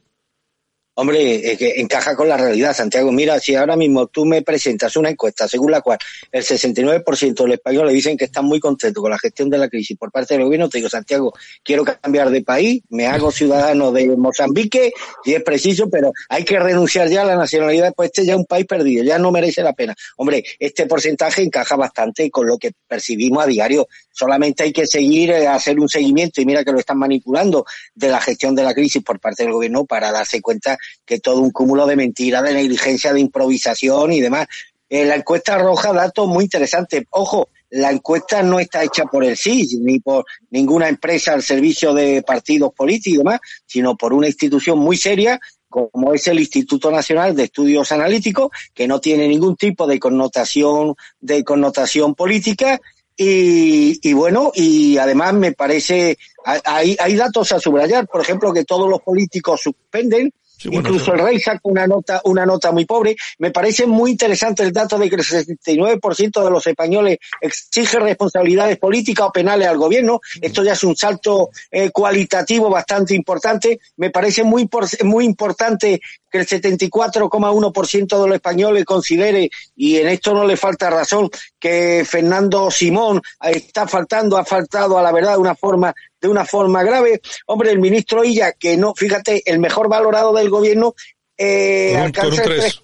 Hombre, 0.96 1.52
es 1.52 1.58
que 1.58 1.82
encaja 1.82 2.16
con 2.16 2.30
la 2.30 2.38
realidad, 2.38 2.76
Santiago. 2.76 3.12
Mira, 3.12 3.40
si 3.40 3.56
ahora 3.56 3.76
mismo 3.76 4.06
tú 4.06 4.26
me 4.26 4.44
presentas 4.44 4.96
una 4.96 5.10
encuesta 5.10 5.48
según 5.48 5.72
la 5.72 5.82
cual 5.82 5.98
el 6.32 6.44
69% 6.44 7.34
de 7.34 7.48
los 7.48 7.56
españoles 7.56 7.94
dicen 7.96 8.16
que 8.16 8.26
están 8.26 8.46
muy 8.46 8.60
contentos 8.60 9.02
con 9.02 9.10
la 9.10 9.18
gestión 9.18 9.50
de 9.50 9.58
la 9.58 9.70
crisis 9.70 9.98
por 9.98 10.12
parte 10.12 10.36
del 10.36 10.44
gobierno, 10.44 10.70
te 10.70 10.78
digo, 10.78 10.90
Santiago, 10.90 11.34
quiero 11.64 11.84
cambiar 11.84 12.30
de 12.30 12.44
país, 12.44 12.84
me 12.90 13.08
hago 13.08 13.32
ciudadano 13.32 13.92
de 13.92 14.16
Mozambique, 14.16 14.94
si 15.26 15.34
es 15.34 15.42
preciso, 15.42 15.90
pero 15.90 16.12
hay 16.30 16.46
que 16.46 16.60
renunciar 16.60 17.10
ya 17.10 17.24
a 17.24 17.26
la 17.26 17.38
nacionalidad, 17.38 17.92
pues 17.96 18.12
este 18.12 18.24
ya 18.24 18.34
es 18.34 18.40
un 18.40 18.46
país 18.46 18.68
perdido, 18.68 19.04
ya 19.04 19.18
no 19.18 19.32
merece 19.32 19.64
la 19.64 19.74
pena. 19.74 19.96
Hombre, 20.18 20.44
este 20.60 20.86
porcentaje 20.86 21.42
encaja 21.42 21.76
bastante 21.76 22.30
con 22.30 22.46
lo 22.46 22.60
que 22.60 22.72
percibimos 22.88 23.44
a 23.44 23.48
diario. 23.48 23.88
Solamente 24.12 24.62
hay 24.62 24.72
que 24.72 24.86
seguir, 24.86 25.32
eh, 25.32 25.48
hacer 25.48 25.80
un 25.80 25.90
seguimiento, 25.90 26.40
y 26.40 26.46
mira 26.46 26.64
que 26.64 26.72
lo 26.72 26.78
están 26.78 27.00
manipulando, 27.00 27.66
de 27.96 28.10
la 28.10 28.22
gestión 28.22 28.54
de 28.54 28.64
la 28.64 28.76
crisis 28.76 29.02
por 29.02 29.20
parte 29.20 29.42
del 29.42 29.54
gobierno 29.54 29.86
para 29.86 30.12
darse 30.12 30.40
cuenta 30.40 30.78
que 31.06 31.20
todo 31.20 31.42
un 31.42 31.52
cúmulo 31.52 31.86
de 31.86 31.96
mentiras, 31.96 32.44
de 32.44 32.54
negligencia, 32.54 33.14
de 33.14 33.20
improvisación 33.20 34.14
y 34.14 34.22
demás. 34.22 34.48
Eh, 34.90 35.06
la 35.06 35.16
encuesta 35.16 35.56
arroja 35.56 35.92
datos 35.94 36.28
muy 36.28 36.44
interesantes. 36.44 37.04
Ojo, 37.10 37.50
la 37.72 37.92
encuesta 37.92 38.44
no 38.44 38.60
está 38.60 38.84
hecha 38.84 39.06
por 39.06 39.24
el 39.24 39.36
CIS 39.36 39.80
ni 39.80 40.00
por 40.00 40.26
ninguna 40.52 40.88
empresa 40.88 41.34
al 41.34 41.42
servicio 41.42 41.94
de 41.94 42.22
partidos 42.22 42.72
políticos 42.74 43.16
y 43.16 43.18
demás, 43.18 43.40
sino 43.66 43.98
por 43.98 44.14
una 44.14 44.28
institución 44.28 44.78
muy 44.78 44.98
seria 44.98 45.40
como 45.74 46.14
es 46.14 46.28
el 46.28 46.40
Instituto 46.40 46.92
Nacional 46.92 47.36
de 47.36 47.46
Estudios 47.46 47.92
Analíticos, 47.92 48.52
que 48.76 48.88
no 48.88 49.02
tiene 49.02 49.28
ningún 49.28 49.56
tipo 49.56 49.88
de 49.88 49.98
connotación, 49.98 50.94
de 51.20 51.44
connotación 51.44 52.14
política, 52.14 52.80
y, 53.18 54.00
y, 54.08 54.14
bueno, 54.14 54.52
y 54.54 54.98
además 54.98 55.34
me 55.34 55.52
parece, 55.54 56.20
hay, 56.46 56.96
hay 57.00 57.16
datos 57.16 57.52
a 57.52 57.60
subrayar, 57.60 58.08
por 58.08 58.22
ejemplo, 58.22 58.54
que 58.54 58.66
todos 58.66 58.88
los 58.88 59.02
políticos 59.02 59.62
suspenden 59.64 60.32
Incluso 60.66 61.14
el 61.14 61.20
rey 61.20 61.40
saca 61.40 61.62
una 61.64 61.88
nota, 61.88 62.22
una 62.26 62.46
nota 62.46 62.72
muy 62.72 62.86
pobre. 62.86 63.16
Me 63.40 63.52
parece 63.52 63.86
muy 63.86 64.12
interesante 64.12 64.64
el 64.64 64.72
dato 64.72 64.98
de 64.98 65.10
que 65.10 65.16
el 65.16 65.24
69% 65.24 66.44
de 66.44 66.50
los 66.50 66.66
españoles 66.68 67.18
exige 67.42 68.00
responsabilidades 68.00 68.78
políticas 68.78 69.28
o 69.28 69.32
penales 69.32 69.68
al 69.68 69.78
gobierno. 69.78 70.22
Esto 70.42 70.64
ya 70.64 70.74
es 70.74 70.84
un 70.84 70.96
salto 70.96 71.50
eh, 71.72 71.90
cualitativo 71.92 72.70
bastante 72.70 73.14
importante. 73.14 73.80
Me 73.98 74.10
parece 74.10 74.44
muy, 74.44 74.70
muy 75.04 75.26
importante 75.26 76.02
que 76.34 76.40
el 76.40 76.48
74,1% 76.48 78.22
de 78.22 78.28
los 78.28 78.36
españoles 78.36 78.86
considere, 78.86 79.52
y 79.76 79.98
en 79.98 80.08
esto 80.08 80.34
no 80.34 80.46
le 80.46 80.58
falta 80.58 80.90
razón, 80.90 81.30
que 81.60 82.04
Fernando 82.10 82.72
Simón 82.72 83.22
está 83.40 83.88
faltando, 83.88 84.38
ha 84.38 84.44
faltado 84.44 84.98
a 84.98 85.04
la 85.04 85.12
verdad 85.12 85.34
de 85.34 85.38
una 85.38 85.56
forma 85.56 85.94
de 86.24 86.30
una 86.30 86.46
forma 86.46 86.84
grave. 86.84 87.22
Hombre, 87.48 87.72
el 87.72 87.80
ministro 87.80 88.24
Illa, 88.24 88.54
que 88.54 88.78
no, 88.78 88.94
fíjate, 88.96 89.44
el 89.46 89.60
mejor 89.60 89.90
valorado 89.90 90.34
del 90.34 90.50
gobierno, 90.50 90.96
eh, 91.38 91.98
alcanza 91.98 92.44
el 92.44 92.50
3, 92.50 92.82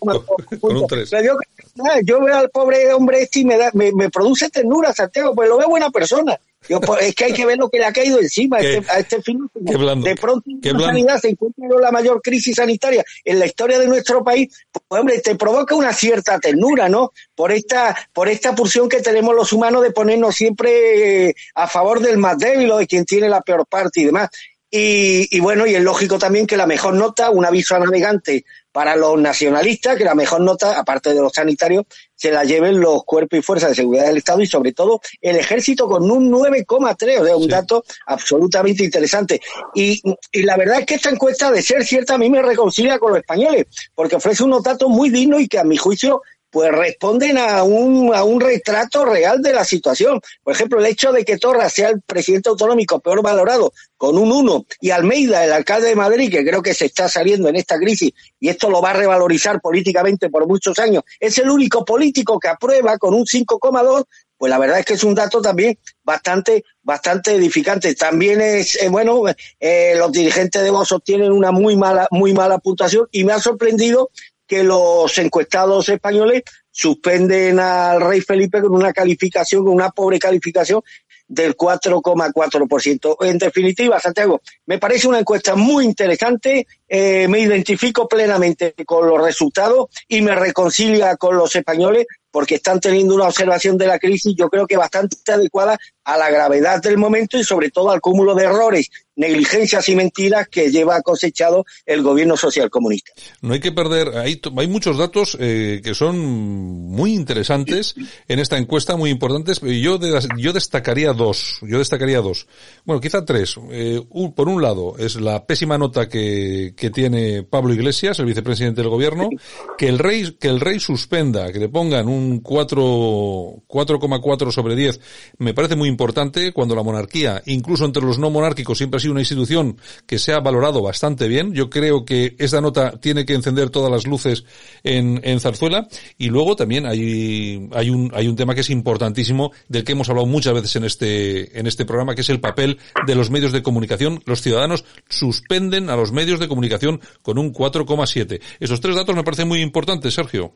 yo, 2.03 2.19
veo 2.19 2.35
al 2.35 2.49
pobre 2.49 2.93
hombre 2.93 3.21
este 3.21 3.39
y 3.39 3.45
me, 3.45 3.57
da, 3.57 3.71
me, 3.73 3.93
me 3.93 4.09
produce 4.09 4.49
ternura, 4.49 4.91
Santiago, 4.91 5.33
pues 5.33 5.47
lo 5.47 5.57
veo 5.57 5.69
buena 5.69 5.89
persona. 5.89 6.37
Yo, 6.67 6.81
pues, 6.81 7.03
es 7.03 7.15
que 7.15 7.25
hay 7.25 7.33
que 7.33 7.45
ver 7.45 7.57
lo 7.57 7.69
que 7.69 7.79
le 7.79 7.85
ha 7.85 7.93
caído 7.93 8.19
encima 8.19 8.57
a 8.57 8.59
este, 8.59 8.91
a 8.91 8.99
este 8.99 9.21
fin. 9.21 9.49
De 9.53 10.15
pronto 10.15 10.43
la 10.61 10.79
sanidad 10.79 11.19
se 11.19 11.29
encuentra 11.29 11.65
la 11.79 11.91
mayor 11.91 12.21
crisis 12.21 12.57
sanitaria 12.57 13.03
en 13.23 13.39
la 13.39 13.45
historia 13.45 13.79
de 13.79 13.87
nuestro 13.87 14.23
país. 14.23 14.49
Pues, 14.87 14.99
hombre, 15.01 15.19
te 15.19 15.35
provoca 15.35 15.73
una 15.75 15.93
cierta 15.93 16.37
ternura, 16.39 16.89
¿no? 16.89 17.11
Por 17.33 17.51
esta, 17.51 17.95
por 18.13 18.27
esta 18.27 18.53
pulsión 18.53 18.89
que 18.89 19.01
tenemos 19.01 19.33
los 19.33 19.53
humanos 19.53 19.81
de 19.83 19.91
ponernos 19.91 20.35
siempre 20.35 21.29
eh, 21.29 21.35
a 21.55 21.67
favor 21.67 22.01
del 22.01 22.17
más 22.17 22.37
débil 22.37 22.71
o 22.71 22.77
de 22.77 22.87
quien 22.87 23.05
tiene 23.05 23.29
la 23.29 23.41
peor 23.41 23.65
parte 23.65 24.01
y 24.01 24.05
demás. 24.05 24.29
Y, 24.71 25.35
y 25.35 25.39
bueno, 25.39 25.65
y 25.65 25.73
es 25.73 25.81
lógico 25.81 26.19
también 26.19 26.45
que 26.45 26.57
la 26.57 26.67
mejor 26.67 26.93
nota, 26.93 27.31
un 27.31 27.45
aviso 27.45 27.75
a 27.75 27.79
navegante 27.79 28.45
para 28.71 28.95
los 28.95 29.19
nacionalistas, 29.19 29.97
que 29.97 30.03
la 30.03 30.13
mejor 30.13 30.41
nota, 30.41 30.77
aparte 30.77 31.13
de 31.13 31.21
los 31.21 31.33
sanitarios, 31.33 31.85
se 32.19 32.31
la 32.31 32.43
lleven 32.43 32.81
los 32.81 33.05
cuerpos 33.05 33.39
y 33.39 33.41
fuerzas 33.41 33.69
de 33.69 33.75
seguridad 33.75 34.07
del 34.07 34.17
Estado 34.17 34.41
y 34.41 34.47
sobre 34.47 34.73
todo 34.73 34.99
el 35.21 35.37
ejército 35.37 35.87
con 35.87 36.09
un 36.11 36.29
9,3, 36.29 37.21
o 37.21 37.25
sea, 37.25 37.37
un 37.37 37.47
dato 37.47 37.85
absolutamente 38.07 38.83
interesante. 38.83 39.41
Y, 39.73 40.01
y 40.33 40.41
la 40.43 40.57
verdad 40.57 40.81
es 40.81 40.85
que 40.85 40.95
esta 40.95 41.09
encuesta, 41.09 41.49
de 41.49 41.61
ser 41.61 41.85
cierta, 41.85 42.15
a 42.15 42.17
mí 42.17 42.29
me 42.29 42.41
reconcilia 42.41 42.99
con 42.99 43.11
los 43.11 43.19
españoles, 43.19 43.67
porque 43.95 44.17
ofrece 44.17 44.43
unos 44.43 44.63
datos 44.63 44.89
muy 44.89 45.09
dignos 45.09 45.41
y 45.41 45.47
que 45.47 45.59
a 45.59 45.63
mi 45.63 45.77
juicio 45.77 46.21
pues 46.49 46.71
responden 46.71 47.37
a 47.37 47.63
un, 47.63 48.13
a 48.13 48.23
un 48.23 48.41
retrato 48.41 49.05
real 49.05 49.41
de 49.41 49.53
la 49.53 49.63
situación. 49.63 50.19
Por 50.43 50.53
ejemplo, 50.53 50.79
el 50.79 50.85
hecho 50.85 51.11
de 51.11 51.23
que 51.23 51.37
Torra 51.37 51.69
sea 51.69 51.89
el 51.89 52.01
presidente 52.01 52.49
autonómico 52.49 52.99
peor 52.99 53.21
valorado 53.21 53.71
con 53.97 54.17
un 54.17 54.31
1 54.31 54.65
y 54.81 54.91
Almeida, 54.91 55.43
el 55.43 55.51
alcalde 55.51 55.89
de 55.89 55.95
Madrid, 55.95 56.31
que 56.31 56.45
creo 56.45 56.61
que 56.61 56.73
se 56.73 56.85
está 56.85 57.07
saliendo 57.09 57.49
en 57.49 57.55
esta 57.55 57.77
crisis 57.77 58.11
y 58.39 58.49
esto 58.49 58.69
lo 58.69 58.81
va 58.81 58.91
a 58.91 58.93
revalorizar 58.93 59.59
políticamente 59.61 60.29
por 60.29 60.47
muchos 60.47 60.79
años, 60.79 61.03
es 61.19 61.37
el 61.37 61.49
único 61.49 61.83
político 61.83 62.39
que 62.39 62.47
aprueba 62.47 62.97
con 62.97 63.13
un 63.13 63.25
5,2, 63.25 64.05
pues 64.37 64.49
la 64.49 64.57
verdad 64.57 64.79
es 64.79 64.85
que 64.85 64.93
es 64.93 65.03
un 65.03 65.15
dato 65.15 65.41
también 65.41 65.77
bastante 66.03 66.63
bastante 66.89 67.35
edificante. 67.35 67.93
También 67.93 68.41
es, 68.41 68.81
eh, 68.81 68.89
bueno, 68.89 69.21
eh, 69.59 69.93
los 69.95 70.11
dirigentes 70.11 70.63
de 70.63 70.71
Vox 70.71 70.91
obtienen 70.91 71.31
una 71.31 71.51
muy 71.51 71.75
mala, 71.75 72.07
muy 72.09 72.33
mala 72.33 72.57
puntuación 72.57 73.07
y 73.11 73.23
me 73.23 73.33
ha 73.33 73.39
sorprendido 73.39 74.09
que 74.49 74.63
los 74.63 75.15
encuestados 75.19 75.87
españoles 75.89 76.41
suspenden 76.71 77.59
al 77.59 78.01
rey 78.01 78.19
Felipe 78.19 78.59
con 78.61 78.73
una 78.73 78.91
calificación, 78.91 79.63
con 79.63 79.75
una 79.75 79.91
pobre 79.91 80.17
calificación 80.17 80.81
del 81.27 81.55
4,4%. 81.55 83.17
En 83.21 83.37
definitiva, 83.37 83.99
Santiago, 83.99 84.41
me 84.65 84.79
parece 84.79 85.07
una 85.07 85.19
encuesta 85.19 85.55
muy 85.55 85.85
interesante, 85.85 86.65
eh, 86.87 87.27
me 87.27 87.39
identifico 87.39 88.07
plenamente 88.07 88.73
con 88.85 89.07
los 89.07 89.21
resultados 89.21 89.89
y 90.07 90.23
me 90.23 90.33
reconcilia 90.33 91.15
con 91.17 91.37
los 91.37 91.55
españoles 91.55 92.07
porque 92.31 92.55
están 92.55 92.79
teniendo 92.79 93.15
una 93.15 93.27
observación 93.27 93.77
de 93.77 93.87
la 93.87 93.99
crisis, 93.99 94.35
yo 94.35 94.49
creo 94.49 94.65
que 94.65 94.77
bastante 94.77 95.31
adecuada 95.31 95.77
a 96.03 96.17
la 96.17 96.29
gravedad 96.29 96.81
del 96.81 96.97
momento 96.97 97.37
y 97.37 97.43
sobre 97.43 97.69
todo 97.69 97.91
al 97.91 98.01
cúmulo 98.01 98.33
de 98.35 98.45
errores, 98.45 98.89
negligencias 99.19 99.89
y 99.89 99.95
mentiras 99.95 100.47
que 100.47 100.71
lleva 100.71 101.01
cosechado 101.01 101.65
el 101.85 102.01
gobierno 102.01 102.37
social 102.37 102.69
comunista. 102.69 103.11
No 103.41 103.53
hay 103.53 103.59
que 103.59 103.73
perder, 103.73 104.17
hay, 104.17 104.41
hay 104.57 104.67
muchos 104.67 104.97
datos 104.97 105.37
eh, 105.39 105.81
que 105.83 105.93
son 105.93 106.17
muy 106.19 107.13
interesantes 107.13 107.95
en 108.27 108.39
esta 108.39 108.57
encuesta, 108.57 108.95
muy 108.95 109.09
importantes, 109.09 109.59
yo, 109.59 109.99
yo 110.37 110.53
destacaría 110.53 111.11
dos, 111.13 111.59
yo 111.61 111.79
destacaría 111.79 112.21
dos. 112.21 112.47
Bueno, 112.85 113.01
quizá 113.01 113.25
tres. 113.25 113.57
Eh, 113.71 114.01
por 114.35 114.47
un 114.47 114.61
lado, 114.61 114.95
es 114.97 115.19
la 115.19 115.45
pésima 115.45 115.77
nota 115.77 116.07
que, 116.07 116.73
que 116.77 116.89
tiene 116.89 117.43
Pablo 117.43 117.73
Iglesias, 117.73 118.19
el 118.19 118.25
vicepresidente 118.25 118.81
del 118.81 118.89
gobierno, 118.89 119.29
que 119.77 119.89
el 119.89 119.99
rey, 119.99 120.37
que 120.39 120.47
el 120.47 120.61
rey 120.61 120.79
suspenda, 120.79 121.51
que 121.51 121.59
le 121.59 121.67
pongan 121.67 122.07
un 122.07 122.41
4,4 122.41 124.51
sobre 124.51 124.77
10, 124.77 125.01
me 125.39 125.53
parece 125.53 125.75
muy 125.75 125.89
importante 125.89 126.53
cuando 126.53 126.75
la 126.75 126.83
monarquía, 126.83 127.43
incluso 127.47 127.83
entre 127.83 128.03
los 128.03 128.17
no 128.17 128.29
monárquicos, 128.29 128.77
siempre 128.77 128.97
ha 128.97 129.01
sido 129.01 129.08
una 129.11 129.21
institución 129.21 129.77
que 130.05 130.19
se 130.19 130.33
ha 130.33 130.39
valorado 130.39 130.81
bastante 130.81 131.27
bien. 131.27 131.53
Yo 131.53 131.69
creo 131.69 132.05
que 132.05 132.35
esta 132.39 132.61
nota 132.61 132.91
tiene 132.99 133.25
que 133.25 133.33
encender 133.33 133.69
todas 133.69 133.91
las 133.91 134.07
luces 134.07 134.45
en, 134.83 135.19
en 135.23 135.39
Zarzuela. 135.39 135.87
Y 136.17 136.29
luego 136.29 136.55
también 136.55 136.85
hay, 136.85 137.69
hay 137.73 137.89
un, 137.89 138.11
hay 138.13 138.27
un 138.27 138.35
tema 138.35 138.55
que 138.55 138.61
es 138.61 138.69
importantísimo, 138.69 139.51
del 139.67 139.83
que 139.83 139.93
hemos 139.93 140.09
hablado 140.09 140.27
muchas 140.27 140.53
veces 140.53 140.75
en 140.75 140.83
este, 140.83 141.59
en 141.59 141.67
este 141.67 141.85
programa, 141.85 142.15
que 142.15 142.21
es 142.21 142.29
el 142.29 142.39
papel 142.39 142.79
de 143.05 143.15
los 143.15 143.29
medios 143.29 143.51
de 143.51 143.63
comunicación. 143.63 144.21
Los 144.25 144.41
ciudadanos 144.41 144.85
suspenden 145.07 145.89
a 145.89 145.95
los 145.95 146.11
medios 146.11 146.39
de 146.39 146.47
comunicación 146.47 147.01
con 147.21 147.37
un 147.37 147.53
4,7. 147.53 148.41
Esos 148.59 148.81
tres 148.81 148.95
datos 148.95 149.15
me 149.15 149.23
parecen 149.23 149.47
muy 149.47 149.61
importantes, 149.61 150.13
Sergio. 150.13 150.53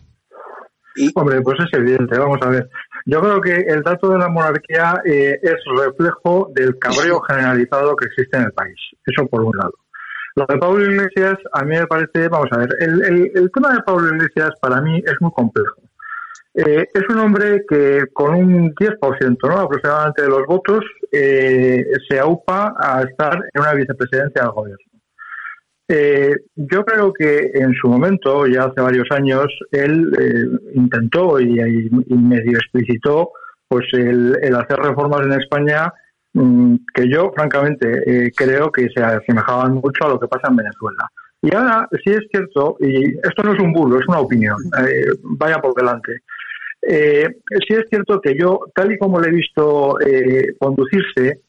Hombre, 1.15 1.41
pues 1.41 1.57
es 1.59 1.79
evidente, 1.79 2.17
vamos 2.17 2.39
a 2.41 2.49
ver. 2.49 2.69
Yo 3.05 3.21
creo 3.21 3.41
que 3.41 3.55
el 3.67 3.83
dato 3.83 4.09
de 4.09 4.17
la 4.17 4.29
monarquía 4.29 5.01
eh, 5.05 5.39
es 5.41 5.55
reflejo 5.77 6.51
del 6.55 6.77
cabreo 6.79 7.19
generalizado 7.21 7.95
que 7.95 8.05
existe 8.05 8.37
en 8.37 8.43
el 8.43 8.51
país. 8.53 8.77
Eso 9.05 9.27
por 9.27 9.41
un 9.41 9.57
lado. 9.57 9.73
Lo 10.35 10.45
de 10.47 10.57
Pablo 10.57 10.83
Iglesias, 10.83 11.37
a 11.51 11.63
mí 11.63 11.75
me 11.77 11.85
parece, 11.85 12.27
vamos 12.27 12.47
a 12.51 12.57
ver, 12.57 12.69
el, 12.79 13.31
el, 13.35 13.51
tema 13.51 13.73
de 13.73 13.81
Pablo 13.83 14.07
Iglesias 14.15 14.51
para 14.59 14.81
mí 14.81 15.03
es 15.05 15.13
muy 15.19 15.31
complejo. 15.31 15.81
Eh, 16.55 16.87
es 16.91 17.03
un 17.09 17.19
hombre 17.19 17.65
que 17.67 18.05
con 18.13 18.35
un 18.35 18.73
10% 18.75 19.37
¿no? 19.47 19.57
aproximadamente 19.57 20.21
de 20.21 20.29
los 20.29 20.45
votos 20.47 20.83
eh, 21.11 21.83
se 22.07 22.19
aupa 22.19 22.75
a 22.77 23.01
estar 23.03 23.35
en 23.53 23.61
una 23.61 23.73
vicepresidencia 23.73 24.43
del 24.43 24.51
gobierno. 24.51 24.92
Eh, 25.95 26.35
yo 26.55 26.83
creo 26.83 27.13
que 27.13 27.51
en 27.53 27.71
su 27.75 27.87
momento, 27.87 28.47
ya 28.47 28.63
hace 28.63 28.81
varios 28.81 29.05
años, 29.11 29.45
él 29.71 30.11
eh, 30.19 30.71
intentó 30.73 31.39
y, 31.39 31.53
medio 32.09 32.57
explicitó 32.57 33.29
pues 33.67 33.85
el, 33.93 34.55
hacer 34.55 34.79
reformas 34.79 35.21
en 35.27 35.33
España 35.33 35.93
mm, 36.33 36.77
que 36.95 37.07
yo, 37.07 37.31
francamente, 37.35 38.01
eh, 38.07 38.31
creo 38.35 38.71
que 38.71 38.87
se 38.89 39.03
asemejaban 39.03 39.75
mucho 39.75 40.05
a 40.05 40.09
lo 40.09 40.19
que 40.19 40.27
pasa 40.27 40.47
en 40.49 40.55
Venezuela. 40.55 41.07
Y 41.43 41.53
ahora, 41.53 41.87
sí 42.03 42.09
es 42.09 42.25
cierto, 42.31 42.75
y 42.79 43.15
esto 43.15 43.43
no 43.43 43.53
es 43.53 43.59
un 43.59 43.73
bulo, 43.73 43.99
es 43.99 44.07
una 44.07 44.21
opinión, 44.21 44.57
vaya 45.37 45.59
por 45.59 45.75
delante. 45.75 46.21
sí 46.81 47.73
es 47.73 47.85
cierto 47.89 48.19
que 48.19 48.33
yo, 48.35 48.61
tal 48.73 48.93
y 48.93 48.97
como 48.97 49.19
le 49.19 49.27
he 49.27 49.33
visto 49.33 49.97
conducirse, 50.57 51.41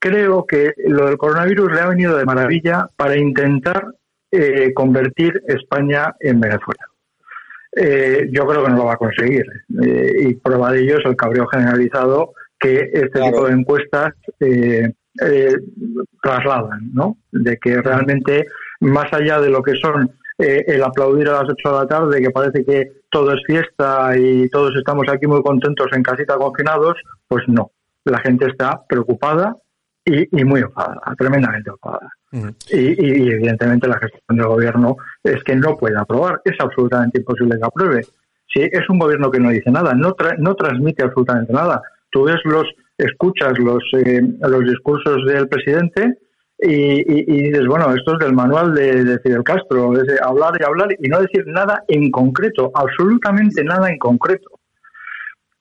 creo 0.00 0.46
que 0.46 0.72
lo 0.86 1.06
del 1.06 1.18
coronavirus 1.18 1.72
le 1.72 1.80
ha 1.80 1.88
venido 1.88 2.16
de 2.16 2.24
maravilla 2.24 2.88
para 2.96 3.16
intentar 3.16 3.94
eh, 4.32 4.72
convertir 4.74 5.42
España 5.46 6.14
en 6.18 6.40
Venezuela. 6.40 6.84
Eh, 7.76 8.28
yo 8.32 8.46
creo 8.46 8.64
que 8.64 8.70
no 8.70 8.78
lo 8.78 8.86
va 8.86 8.94
a 8.94 8.96
conseguir. 8.96 9.44
Eh, 9.82 10.12
y 10.20 10.34
prueba 10.34 10.72
de 10.72 10.80
ello 10.80 10.98
es 10.98 11.04
el 11.04 11.16
cabreo 11.16 11.46
generalizado 11.46 12.32
que 12.58 12.90
este 12.92 13.20
tipo 13.20 13.46
de 13.46 13.52
encuestas 13.52 14.12
trasladan, 16.22 16.90
¿no? 16.92 17.16
De 17.32 17.56
que 17.58 17.80
realmente, 17.80 18.46
más 18.80 19.12
allá 19.12 19.40
de 19.40 19.50
lo 19.50 19.62
que 19.62 19.74
son 19.74 20.10
el 20.38 20.82
aplaudir 20.82 21.28
a 21.28 21.42
las 21.42 21.50
8 21.50 21.68
de 21.70 21.78
la 21.78 21.86
tarde, 21.86 22.22
que 22.22 22.30
parece 22.30 22.64
que 22.64 22.90
todo 23.10 23.32
es 23.32 23.42
fiesta 23.46 24.16
y 24.16 24.48
todos 24.48 24.74
estamos 24.76 25.06
aquí 25.10 25.26
muy 25.26 25.42
contentos 25.42 25.88
en 25.92 26.02
casita 26.02 26.36
confinados, 26.36 26.96
pues 27.28 27.44
no. 27.48 27.72
La 28.04 28.18
gente 28.20 28.46
está 28.46 28.82
preocupada 28.88 29.54
y, 30.10 30.44
muy 30.44 30.60
enfadada, 30.60 31.00
tremendamente 31.18 31.70
enfadada. 31.70 32.10
y, 32.70 33.30
evidentemente 33.30 33.88
la 33.88 33.98
gestión 33.98 34.36
del 34.36 34.46
gobierno 34.46 34.96
es 35.22 35.42
que 35.44 35.56
no 35.56 35.76
puede 35.76 35.98
aprobar, 35.98 36.40
es 36.44 36.56
absolutamente 36.60 37.20
imposible 37.20 37.58
que 37.58 37.66
apruebe. 37.66 38.02
Si 38.52 38.60
es 38.60 38.88
un 38.88 38.98
gobierno 38.98 39.30
que 39.30 39.40
no 39.40 39.50
dice 39.50 39.70
nada, 39.70 39.94
no, 39.94 40.14
no 40.38 40.54
transmite 40.54 41.04
absolutamente 41.04 41.52
nada. 41.52 41.80
Tú 42.10 42.24
ves 42.24 42.40
los, 42.44 42.66
escuchas 42.98 43.56
los, 43.58 43.82
eh, 43.92 44.22
los 44.40 44.64
discursos 44.64 45.24
del 45.26 45.48
presidente 45.48 46.18
y, 46.62 47.24
dices, 47.24 47.66
bueno, 47.66 47.94
esto 47.94 48.12
es 48.14 48.18
del 48.18 48.34
manual 48.34 48.74
de, 48.74 49.04
de 49.04 49.18
Fidel 49.20 49.44
Castro, 49.44 49.94
es 49.98 50.20
hablar 50.20 50.52
y 50.60 50.64
hablar 50.64 50.88
y 50.98 51.08
no 51.08 51.20
decir 51.20 51.46
nada 51.46 51.84
en 51.88 52.10
concreto, 52.10 52.70
absolutamente 52.74 53.64
nada 53.64 53.88
en 53.88 53.98
concreto. 53.98 54.59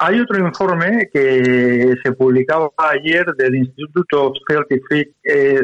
Hay 0.02 0.18
otro 0.22 0.40
informe 0.40 1.10
que 1.12 1.94
se 2.02 2.12
publicaba 2.14 2.70
ayer 2.78 3.26
del 3.38 3.56
Instituto 3.56 4.28
of 4.28 4.38
Certified, 4.50 5.08
eh, 5.26 5.60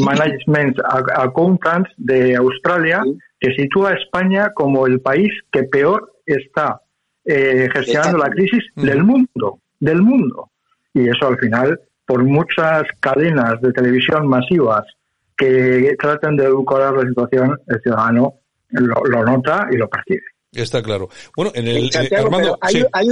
Management 0.00 0.78
Accountants 1.16 1.90
de 1.96 2.36
Australia, 2.36 3.02
que 3.40 3.52
sitúa 3.54 3.90
a 3.90 3.94
España 3.94 4.52
como 4.54 4.86
el 4.86 5.00
país 5.00 5.32
que 5.50 5.64
peor 5.64 6.12
está 6.24 6.82
eh, 7.24 7.68
gestionando 7.72 8.18
la 8.18 8.30
crisis 8.30 8.62
del 8.76 9.02
mundo, 9.02 9.58
del 9.80 10.02
mundo. 10.02 10.50
Y 10.92 11.08
eso 11.08 11.26
al 11.26 11.38
final, 11.38 11.80
por 12.06 12.22
muchas 12.22 12.84
cadenas 13.00 13.60
de 13.60 13.72
televisión 13.72 14.28
masivas 14.28 14.84
que 15.36 15.96
tratan 15.98 16.36
de 16.36 16.44
educar 16.44 16.94
la 16.94 17.08
situación, 17.08 17.58
el 17.66 17.80
ciudadano 17.80 18.34
lo 18.70 19.24
nota 19.24 19.66
y 19.72 19.78
lo 19.78 19.88
percibe. 19.88 20.33
Está 20.54 20.82
claro. 20.82 21.08
Bueno, 21.36 21.52
en 21.54 21.68
el. 21.68 21.90
hay, 22.60 23.08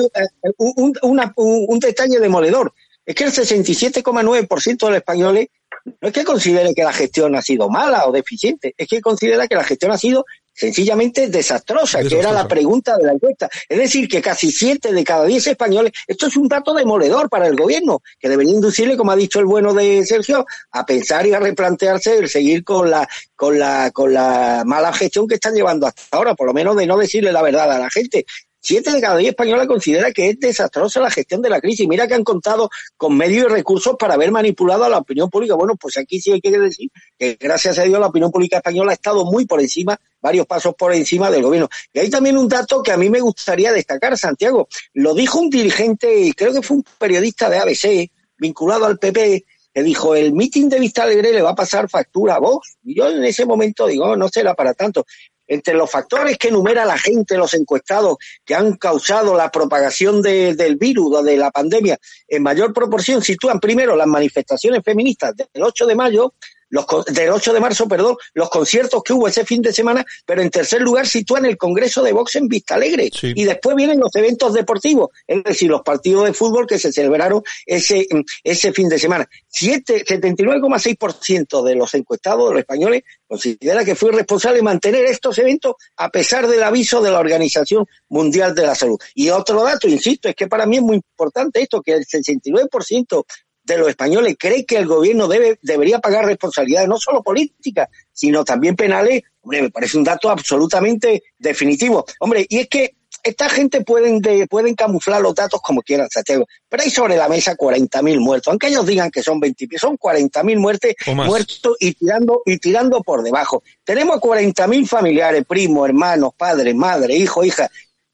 un, 0.58 0.94
un, 1.02 1.78
detalle 1.80 2.18
demoledor. 2.20 2.72
Es 3.04 3.14
que 3.14 3.24
el 3.24 3.32
67,9% 3.32 4.78
de 4.78 4.88
los 4.88 4.96
españoles 4.96 5.48
no 5.84 6.08
es 6.08 6.14
que 6.14 6.24
considere 6.24 6.74
que 6.74 6.84
la 6.84 6.92
gestión 6.92 7.34
ha 7.34 7.42
sido 7.42 7.68
mala 7.68 8.06
o 8.06 8.12
deficiente, 8.12 8.74
es 8.76 8.86
que 8.86 9.00
considera 9.00 9.48
que 9.48 9.56
la 9.56 9.64
gestión 9.64 9.90
ha 9.90 9.98
sido 9.98 10.24
sencillamente 10.62 11.26
desastrosa, 11.26 12.04
que 12.04 12.20
era 12.20 12.30
la 12.30 12.46
pregunta 12.46 12.96
de 12.96 13.02
la 13.02 13.12
encuesta. 13.14 13.50
Es 13.68 13.78
decir, 13.78 14.06
que 14.06 14.22
casi 14.22 14.52
siete 14.52 14.92
de 14.92 15.02
cada 15.02 15.24
diez 15.24 15.44
españoles, 15.44 15.90
esto 16.06 16.28
es 16.28 16.36
un 16.36 16.46
dato 16.46 16.72
demoledor 16.72 17.28
para 17.28 17.48
el 17.48 17.56
gobierno, 17.56 18.00
que 18.20 18.28
debería 18.28 18.52
inducirle, 18.52 18.96
como 18.96 19.10
ha 19.10 19.16
dicho 19.16 19.40
el 19.40 19.46
bueno 19.46 19.74
de 19.74 20.06
Sergio, 20.06 20.46
a 20.70 20.86
pensar 20.86 21.26
y 21.26 21.34
a 21.34 21.40
replantearse 21.40 22.16
el 22.16 22.28
seguir 22.28 22.62
con 22.62 22.88
la, 22.88 23.08
con 23.34 23.58
la, 23.58 23.90
con 23.90 24.14
la 24.14 24.62
mala 24.64 24.92
gestión 24.92 25.26
que 25.26 25.34
están 25.34 25.54
llevando 25.54 25.88
hasta 25.88 26.02
ahora, 26.12 26.36
por 26.36 26.46
lo 26.46 26.54
menos 26.54 26.76
de 26.76 26.86
no 26.86 26.96
decirle 26.96 27.32
la 27.32 27.42
verdad 27.42 27.72
a 27.72 27.80
la 27.80 27.90
gente. 27.90 28.24
Siete 28.64 28.92
de 28.92 29.00
cada 29.00 29.16
diez 29.16 29.30
españoles 29.30 29.66
considera 29.66 30.12
que 30.12 30.30
es 30.30 30.38
desastrosa 30.38 31.00
la 31.00 31.10
gestión 31.10 31.42
de 31.42 31.50
la 31.50 31.60
crisis. 31.60 31.88
Mira 31.88 32.06
que 32.06 32.14
han 32.14 32.22
contado 32.22 32.70
con 32.96 33.16
medios 33.16 33.46
y 33.46 33.48
recursos 33.48 33.96
para 33.98 34.14
haber 34.14 34.30
manipulado 34.30 34.84
a 34.84 34.88
la 34.88 34.98
opinión 34.98 35.28
pública. 35.28 35.56
Bueno, 35.56 35.74
pues 35.74 35.96
aquí 35.96 36.20
sí 36.20 36.30
hay 36.30 36.40
que 36.40 36.56
decir 36.56 36.88
que 37.18 37.36
gracias 37.40 37.76
a 37.80 37.82
Dios 37.82 37.98
la 37.98 38.06
opinión 38.06 38.30
pública 38.30 38.58
española 38.58 38.92
ha 38.92 38.94
estado 38.94 39.24
muy 39.24 39.46
por 39.46 39.60
encima, 39.60 39.98
varios 40.20 40.46
pasos 40.46 40.76
por 40.76 40.94
encima 40.94 41.28
del 41.28 41.42
gobierno. 41.42 41.68
Y 41.92 41.98
hay 41.98 42.08
también 42.08 42.38
un 42.38 42.46
dato 42.46 42.84
que 42.84 42.92
a 42.92 42.96
mí 42.96 43.10
me 43.10 43.20
gustaría 43.20 43.72
destacar, 43.72 44.16
Santiago. 44.16 44.68
Lo 44.94 45.12
dijo 45.12 45.40
un 45.40 45.50
dirigente, 45.50 46.32
creo 46.36 46.52
que 46.52 46.62
fue 46.62 46.76
un 46.76 46.84
periodista 46.98 47.50
de 47.50 47.58
ABC, 47.58 48.12
vinculado 48.38 48.86
al 48.86 49.00
PP, 49.00 49.44
que 49.74 49.82
dijo, 49.82 50.14
el 50.14 50.34
mitin 50.34 50.68
de 50.68 50.78
Vista 50.78 51.02
Alegre 51.02 51.32
le 51.32 51.42
va 51.42 51.50
a 51.50 51.56
pasar 51.56 51.88
factura 51.88 52.36
a 52.36 52.38
vos. 52.38 52.76
Y 52.84 52.94
yo 52.94 53.08
en 53.08 53.24
ese 53.24 53.44
momento 53.44 53.88
digo, 53.88 54.14
no 54.14 54.28
será 54.28 54.54
para 54.54 54.72
tanto 54.74 55.04
entre 55.52 55.74
los 55.74 55.90
factores 55.90 56.38
que 56.38 56.48
enumera 56.48 56.86
la 56.86 56.96
gente, 56.96 57.36
los 57.36 57.52
encuestados, 57.52 58.16
que 58.42 58.54
han 58.54 58.76
causado 58.76 59.36
la 59.36 59.50
propagación 59.50 60.22
del 60.22 60.76
virus 60.76 61.16
o 61.16 61.22
de 61.22 61.36
la 61.36 61.50
pandemia, 61.50 61.98
en 62.26 62.42
mayor 62.42 62.72
proporción 62.72 63.20
sitúan 63.20 63.60
primero 63.60 63.94
las 63.94 64.06
manifestaciones 64.06 64.80
feministas 64.82 65.34
del 65.36 65.62
8 65.62 65.86
de 65.86 65.94
mayo, 65.94 66.34
los, 66.72 66.84
del 67.12 67.30
8 67.30 67.52
de 67.52 67.60
marzo, 67.60 67.86
perdón, 67.86 68.16
los 68.32 68.48
conciertos 68.48 69.02
que 69.02 69.12
hubo 69.12 69.28
ese 69.28 69.44
fin 69.44 69.60
de 69.60 69.74
semana, 69.74 70.06
pero 70.24 70.40
en 70.40 70.48
tercer 70.50 70.80
lugar 70.80 71.06
sitúan 71.06 71.44
el 71.44 71.58
Congreso 71.58 72.02
de 72.02 72.12
Vox 72.12 72.36
en 72.36 72.48
Vista 72.48 72.76
Alegre. 72.76 73.10
Y 73.22 73.44
después 73.44 73.76
vienen 73.76 74.00
los 74.00 74.16
eventos 74.16 74.54
deportivos, 74.54 75.10
es 75.26 75.44
decir, 75.44 75.68
los 75.70 75.82
partidos 75.82 76.24
de 76.24 76.32
fútbol 76.32 76.66
que 76.66 76.78
se 76.78 76.90
celebraron 76.90 77.42
ese, 77.66 78.08
ese 78.42 78.72
fin 78.72 78.88
de 78.88 78.98
semana. 78.98 79.28
79,6% 79.52 81.62
de 81.62 81.74
los 81.74 81.92
encuestados 81.94 82.48
de 82.48 82.54
los 82.54 82.60
españoles 82.60 83.02
considera 83.26 83.84
que 83.84 83.94
fue 83.94 84.12
responsable 84.12 84.62
mantener 84.62 85.04
estos 85.04 85.36
eventos 85.38 85.74
a 85.98 86.08
pesar 86.08 86.48
del 86.48 86.62
aviso 86.62 87.02
de 87.02 87.10
la 87.10 87.18
Organización 87.18 87.84
Mundial 88.08 88.54
de 88.54 88.66
la 88.66 88.74
Salud. 88.74 88.98
Y 89.14 89.28
otro 89.28 89.62
dato, 89.62 89.88
insisto, 89.88 90.30
es 90.30 90.34
que 90.34 90.46
para 90.46 90.64
mí 90.64 90.76
es 90.76 90.82
muy 90.82 90.96
importante 90.96 91.60
esto, 91.60 91.82
que 91.82 91.92
el 91.92 92.06
69% 92.06 93.24
de 93.64 93.78
los 93.78 93.88
españoles 93.88 94.36
cree 94.38 94.64
que 94.64 94.76
el 94.76 94.86
gobierno 94.86 95.28
debe, 95.28 95.58
debería 95.62 95.98
pagar 95.98 96.26
responsabilidades 96.26 96.88
no 96.88 96.98
solo 96.98 97.22
políticas, 97.22 97.88
sino 98.12 98.44
también 98.44 98.76
penales, 98.76 99.22
hombre, 99.40 99.62
me 99.62 99.70
parece 99.70 99.98
un 99.98 100.04
dato 100.04 100.30
absolutamente 100.30 101.22
definitivo. 101.38 102.04
Hombre, 102.20 102.46
y 102.48 102.58
es 102.58 102.68
que 102.68 102.96
esta 103.22 103.48
gente 103.48 103.82
pueden, 103.82 104.20
pueden 104.48 104.74
camuflar 104.74 105.20
los 105.20 105.34
datos 105.34 105.60
como 105.62 105.82
quieran, 105.82 106.08
Santiago, 106.10 106.46
pero 106.68 106.82
hay 106.82 106.90
sobre 106.90 107.16
la 107.16 107.28
mesa 107.28 107.56
40.000 107.56 108.18
muertos, 108.18 108.48
aunque 108.50 108.66
ellos 108.66 108.84
digan 108.84 109.10
que 109.10 109.22
son 109.22 109.38
20, 109.38 109.68
son 109.78 109.96
40.000 109.96 110.58
muertes, 110.58 110.96
muertos 111.14 111.76
y 111.78 111.92
tirando, 111.92 112.42
y 112.44 112.58
tirando 112.58 113.00
por 113.02 113.22
debajo. 113.22 113.62
Tenemos 113.84 114.16
40.000 114.16 114.86
familiares, 114.86 115.44
primos, 115.46 115.88
hermanos, 115.88 116.32
padres, 116.36 116.74
madre, 116.74 117.14
hijo, 117.14 117.44
hija, 117.44 117.70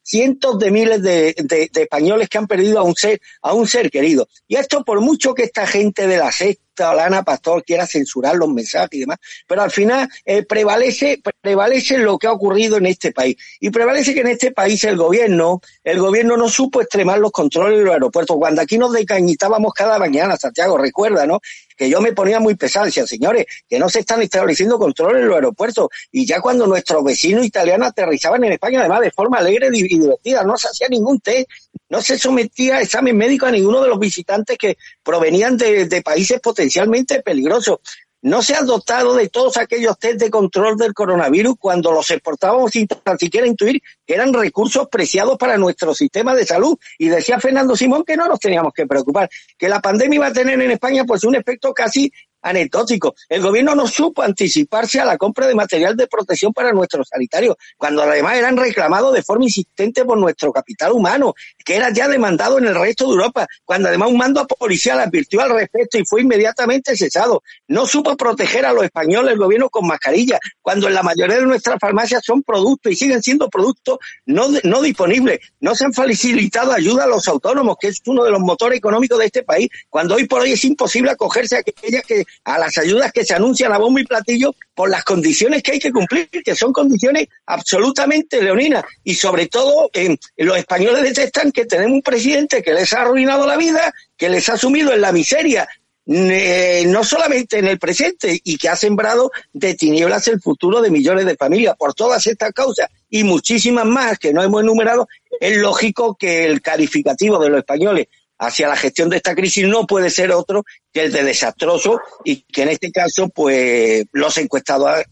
cientos 0.08 0.58
de 0.58 0.70
miles 0.70 1.02
de, 1.02 1.34
españoles 1.74 2.30
que 2.30 2.38
han 2.38 2.46
perdido 2.46 2.78
a 2.78 2.82
un 2.82 2.94
ser, 2.94 3.20
a 3.42 3.52
un 3.52 3.68
ser 3.68 3.90
querido. 3.90 4.26
Y 4.46 4.56
esto 4.56 4.82
por 4.82 5.02
mucho 5.02 5.34
que 5.34 5.42
esta 5.42 5.66
gente 5.66 6.06
de 6.06 6.16
la 6.16 6.32
secta, 6.32 6.94
Lana 6.94 7.22
Pastor, 7.22 7.62
quiera 7.62 7.86
censurar 7.86 8.36
los 8.36 8.48
mensajes 8.48 8.94
y 8.94 9.00
demás, 9.00 9.18
pero 9.46 9.62
al 9.62 9.70
final 9.70 10.08
eh, 10.24 10.44
prevalece, 10.44 11.20
prevalece 11.42 11.98
lo 11.98 12.18
que 12.18 12.26
ha 12.26 12.32
ocurrido 12.32 12.78
en 12.78 12.86
este 12.86 13.12
país. 13.12 13.36
Y 13.60 13.68
prevalece 13.68 14.14
que 14.14 14.20
en 14.20 14.28
este 14.28 14.52
país 14.52 14.82
el 14.84 14.96
gobierno, 14.96 15.60
el 15.84 15.98
gobierno 15.98 16.38
no 16.38 16.48
supo 16.48 16.80
extremar 16.80 17.18
los 17.18 17.30
controles 17.30 17.78
de 17.78 17.84
los 17.84 17.92
aeropuertos. 17.92 18.36
Cuando 18.38 18.62
aquí 18.62 18.78
nos 18.78 18.92
decañitábamos 18.92 19.74
cada 19.74 19.98
mañana, 19.98 20.38
Santiago, 20.38 20.78
recuerda, 20.78 21.26
¿no? 21.26 21.38
Que 21.78 21.88
yo 21.88 22.00
me 22.00 22.12
ponía 22.12 22.40
muy 22.40 22.56
pesado, 22.56 22.86
decía, 22.86 23.06
señores, 23.06 23.46
que 23.68 23.78
no 23.78 23.88
se 23.88 24.00
están 24.00 24.20
estableciendo 24.20 24.78
controles 24.78 25.22
en 25.22 25.28
los 25.28 25.36
aeropuertos. 25.36 25.88
Y 26.10 26.26
ya 26.26 26.40
cuando 26.40 26.66
nuestros 26.66 27.04
vecinos 27.04 27.46
italianos 27.46 27.88
aterrizaban 27.88 28.42
en 28.42 28.52
España, 28.54 28.80
además 28.80 29.02
de 29.02 29.12
forma 29.12 29.38
alegre 29.38 29.68
y 29.72 29.82
divertida, 29.82 30.42
no 30.42 30.56
se 30.56 30.68
hacía 30.68 30.88
ningún 30.88 31.20
test, 31.20 31.48
no 31.88 32.02
se 32.02 32.18
sometía 32.18 32.76
a 32.76 32.82
examen 32.82 33.16
médico 33.16 33.46
a 33.46 33.52
ninguno 33.52 33.80
de 33.80 33.88
los 33.88 33.98
visitantes 34.00 34.58
que 34.58 34.76
provenían 35.04 35.56
de, 35.56 35.86
de 35.86 36.02
países 36.02 36.40
potencialmente 36.40 37.22
peligrosos 37.22 37.78
no 38.20 38.42
se 38.42 38.56
han 38.56 38.66
dotado 38.66 39.14
de 39.14 39.28
todos 39.28 39.56
aquellos 39.58 39.96
test 39.98 40.18
de 40.18 40.30
control 40.30 40.76
del 40.76 40.92
coronavirus 40.92 41.54
cuando 41.58 41.92
los 41.92 42.10
exportábamos 42.10 42.72
sin 42.72 42.88
tan 42.88 43.16
siquiera 43.16 43.46
intuir 43.46 43.80
eran 44.08 44.32
recursos 44.32 44.88
preciados 44.88 45.36
para 45.38 45.56
nuestro 45.56 45.94
sistema 45.94 46.34
de 46.34 46.46
salud. 46.46 46.76
Y 46.98 47.08
decía 47.08 47.38
Fernando 47.38 47.76
Simón 47.76 48.04
que 48.04 48.16
no 48.16 48.26
nos 48.26 48.40
teníamos 48.40 48.72
que 48.72 48.86
preocupar, 48.86 49.28
que 49.56 49.68
la 49.68 49.80
pandemia 49.80 50.16
iba 50.16 50.26
a 50.26 50.32
tener 50.32 50.60
en 50.60 50.70
España 50.70 51.04
pues 51.04 51.24
un 51.24 51.36
efecto 51.36 51.72
casi 51.72 52.10
anecdótico. 52.42 53.14
El 53.28 53.42
gobierno 53.42 53.74
no 53.74 53.86
supo 53.86 54.22
anticiparse 54.22 55.00
a 55.00 55.04
la 55.04 55.16
compra 55.16 55.46
de 55.46 55.54
material 55.54 55.96
de 55.96 56.06
protección 56.06 56.52
para 56.52 56.72
nuestros 56.72 57.08
sanitarios, 57.08 57.56
cuando 57.76 58.02
además 58.02 58.36
eran 58.36 58.56
reclamados 58.56 59.14
de 59.14 59.22
forma 59.22 59.44
insistente 59.44 60.04
por 60.04 60.18
nuestro 60.18 60.52
capital 60.52 60.92
humano, 60.92 61.34
que 61.64 61.76
era 61.76 61.90
ya 61.90 62.08
demandado 62.08 62.58
en 62.58 62.66
el 62.66 62.74
resto 62.74 63.06
de 63.06 63.12
Europa, 63.12 63.46
cuando 63.64 63.88
además 63.88 64.10
un 64.10 64.18
mando 64.18 64.46
policial 64.46 65.00
advirtió 65.00 65.40
al 65.40 65.50
respecto 65.50 65.98
y 65.98 66.04
fue 66.04 66.22
inmediatamente 66.22 66.96
cesado. 66.96 67.42
No 67.66 67.86
supo 67.86 68.16
proteger 68.16 68.66
a 68.66 68.72
los 68.72 68.84
españoles 68.84 69.32
el 69.32 69.38
gobierno 69.38 69.68
con 69.68 69.86
mascarilla, 69.86 70.38
cuando 70.62 70.88
en 70.88 70.94
la 70.94 71.02
mayoría 71.02 71.36
de 71.36 71.46
nuestras 71.46 71.78
farmacias 71.80 72.22
son 72.24 72.42
productos 72.42 72.92
y 72.92 72.96
siguen 72.96 73.22
siendo 73.22 73.48
productos 73.48 73.97
no, 74.26 74.48
no 74.64 74.82
disponibles. 74.82 75.40
No 75.60 75.74
se 75.74 75.84
han 75.84 75.92
facilitado 75.92 76.72
ayuda 76.72 77.04
a 77.04 77.06
los 77.06 77.28
autónomos, 77.28 77.76
que 77.80 77.88
es 77.88 78.00
uno 78.06 78.24
de 78.24 78.30
los 78.30 78.40
motores 78.40 78.78
económicos 78.78 79.18
de 79.18 79.26
este 79.26 79.42
país, 79.42 79.68
cuando 79.88 80.14
hoy 80.14 80.26
por 80.26 80.42
hoy 80.42 80.52
es 80.52 80.64
imposible 80.64 81.10
acogerse 81.10 81.56
a 81.56 81.60
aquellas 81.60 82.04
que 82.04 82.24
a 82.44 82.58
las 82.58 82.76
ayudas 82.78 83.12
que 83.12 83.24
se 83.24 83.34
anuncian 83.34 83.72
a 83.72 83.78
bombo 83.78 83.98
y 83.98 84.04
platillo 84.04 84.54
por 84.74 84.90
las 84.90 85.04
condiciones 85.04 85.62
que 85.62 85.72
hay 85.72 85.78
que 85.78 85.92
cumplir, 85.92 86.28
que 86.28 86.54
son 86.54 86.72
condiciones 86.72 87.28
absolutamente 87.46 88.42
leoninas. 88.42 88.84
Y 89.04 89.14
sobre 89.14 89.46
todo, 89.46 89.90
los 90.36 90.56
españoles 90.56 91.02
detestan 91.02 91.52
que 91.52 91.66
tenemos 91.66 91.92
un 91.92 92.02
presidente 92.02 92.62
que 92.62 92.72
les 92.72 92.92
ha 92.92 93.02
arruinado 93.02 93.46
la 93.46 93.56
vida, 93.56 93.92
que 94.16 94.28
les 94.28 94.48
ha 94.48 94.56
sumido 94.56 94.92
en 94.92 95.00
la 95.00 95.12
miseria, 95.12 95.68
no 96.08 97.04
solamente 97.04 97.58
en 97.58 97.66
el 97.66 97.78
presente, 97.78 98.40
y 98.42 98.56
que 98.56 98.70
ha 98.70 98.76
sembrado 98.76 99.30
de 99.52 99.74
tinieblas 99.74 100.26
el 100.28 100.40
futuro 100.40 100.80
de 100.80 100.90
millones 100.90 101.26
de 101.26 101.36
familias. 101.36 101.76
Por 101.76 101.92
todas 101.92 102.26
estas 102.26 102.52
causas 102.52 102.88
y 103.10 103.24
muchísimas 103.24 103.84
más 103.84 104.18
que 104.18 104.32
no 104.32 104.42
hemos 104.42 104.62
enumerado, 104.62 105.06
es 105.38 105.58
lógico 105.58 106.16
que 106.18 106.46
el 106.46 106.62
calificativo 106.62 107.38
de 107.38 107.50
los 107.50 107.58
españoles 107.58 108.06
hacia 108.38 108.68
la 108.68 108.76
gestión 108.76 109.10
de 109.10 109.16
esta 109.16 109.34
crisis 109.34 109.66
no 109.66 109.86
puede 109.86 110.08
ser 110.08 110.32
otro 110.32 110.64
que 110.92 111.04
el 111.04 111.12
de 111.12 111.24
desastroso 111.24 112.00
y 112.24 112.42
que 112.42 112.62
en 112.62 112.68
este 112.70 112.90
caso 112.90 113.28
pues 113.28 114.06
los 114.12 114.38
encuestados 114.38 115.04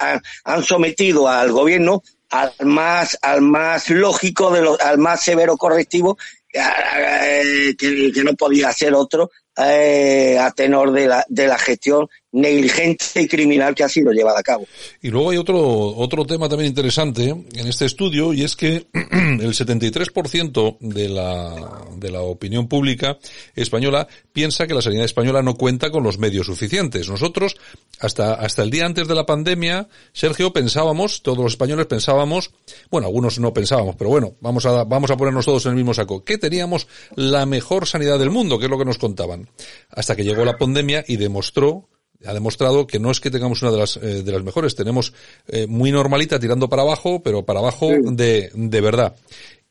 han, 0.45 0.63
sometido 0.63 1.29
al 1.29 1.51
gobierno 1.51 2.03
al 2.31 2.53
más 2.65 3.19
al 3.23 3.41
más 3.43 3.91
lógico 3.91 4.53
de 4.53 4.63
los 4.63 4.81
al 4.81 4.99
más 4.99 5.25
severo 5.25 5.57
correctivo 5.57 6.17
eh, 6.53 7.75
que, 7.77 8.13
que 8.13 8.25
no 8.25 8.35
podía 8.35 8.73
ser 8.73 8.95
otro 8.95 9.31
eh, 9.59 10.39
a 10.39 10.51
tenor 10.51 10.93
de 10.93 11.07
la, 11.07 11.25
de 11.29 11.47
la 11.47 11.59
gestión 11.59 12.09
negligente 12.33 13.05
y 13.17 13.27
criminal 13.29 13.75
que 13.75 13.85
ha 13.85 13.89
sido 13.89 14.13
llevada 14.13 14.41
a 14.41 14.43
cabo. 14.43 14.67
Y 15.01 15.09
luego 15.09 15.31
hay 15.31 15.39
otro, 15.39 15.59
otro 15.59 16.27
tema 16.27 16.49
también 16.49 16.69
interesante 16.69 17.31
en 17.31 17.67
este 17.67 17.87
estudio 17.87 18.35
y 18.35 18.45
es 18.45 18.57
que 18.57 18.87
el 18.93 19.55
73% 19.55 20.77
de 20.81 21.09
la, 21.09 21.87
de 21.97 22.11
la 22.11 22.21
opinión 22.21 22.69
pública 22.69 23.19
española 23.55 24.07
piensa 24.33 24.67
que 24.67 24.75
la 24.75 24.83
sanidad 24.83 25.07
española 25.07 25.43
no 25.43 25.55
cuenta 25.55 25.91
con 25.91 26.03
los 26.03 26.19
medios 26.19 26.47
suficientes. 26.47 27.09
Nosotros, 27.09 27.57
hasta, 28.01 28.35
hasta 28.35 28.63
el 28.63 28.71
día 28.71 28.85
antes 28.85 29.09
de 29.09 29.15
la 29.15 29.25
pandemia, 29.25 29.89
Sergio, 30.13 30.53
pensábamos, 30.53 31.23
todos 31.23 31.39
los 31.39 31.53
españoles 31.53 31.87
pensábamos, 31.87 32.51
bueno, 32.91 33.07
algunos 33.07 33.39
no 33.39 33.55
pensábamos, 33.55 33.97
pero 33.97 34.11
bueno, 34.11 34.35
vamos 34.41 34.67
a, 34.67 34.85
vamos 34.85 35.11
a 35.11 35.17
ponernos 35.17 35.47
todos 35.47 35.65
en 35.65 35.71
el 35.71 35.77
mismo 35.77 35.95
saco, 35.95 36.23
que 36.23 36.37
teníamos 36.37 36.87
la 37.15 37.47
mejor 37.47 37.87
sanidad 37.87 38.19
del 38.19 38.31
mundo, 38.31 38.59
que 38.59 38.67
es 38.67 38.71
lo 38.71 38.79
que 38.79 38.85
nos 38.85 38.99
contaban 38.99 39.46
hasta 39.91 40.17
que 40.17 40.25
llegó 40.25 40.45
la 40.45 40.59
pandemia 40.59 41.05
y 41.07 41.17
demostró 41.17 41.89
ha 42.25 42.35
demostrado 42.35 42.87
que 42.87 42.99
no 42.99 43.11
es 43.11 43.21
que 43.21 43.31
tengamos 43.31 43.63
una 43.63 43.71
de 43.71 43.79
las 43.79 43.97
eh, 43.97 44.23
de 44.23 44.33
las 44.33 44.43
mejores, 44.43 44.75
tenemos 44.75 45.13
eh, 45.49 45.67
muy 45.67 45.93
normalita 45.93 46.39
tirando 46.39 46.69
para 46.69 46.83
abajo, 46.83 47.23
pero 47.23 47.45
para 47.45 47.61
abajo 47.61 47.91
de, 48.03 48.51
de 48.55 48.81
verdad. 48.81 49.15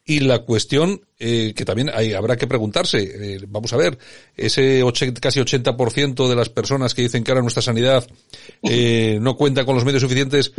Y 0.07 0.19
la 0.19 0.39
cuestión 0.39 1.01
eh, 1.17 1.53
que 1.55 1.65
también 1.65 1.89
hay, 1.91 2.13
habrá 2.13 2.37
que 2.37 2.45
preguntarse, 2.45 3.39
vamos 3.47 3.73
a 3.73 3.77
ver, 3.77 3.97
ese 4.37 4.83
casi 5.19 5.39
80% 5.39 6.29
de 6.29 6.35
las 6.35 6.49
personas 6.49 6.93
que 6.93 7.01
dicen 7.01 7.23
que 7.23 7.31
ahora 7.31 7.41
nuestra 7.41 7.63
sanidad 7.63 8.07
no 8.61 9.35
cuenta 9.35 9.65
con 9.65 9.73
los 9.73 9.83
medios 9.83 10.03
suficientes, 10.03 10.53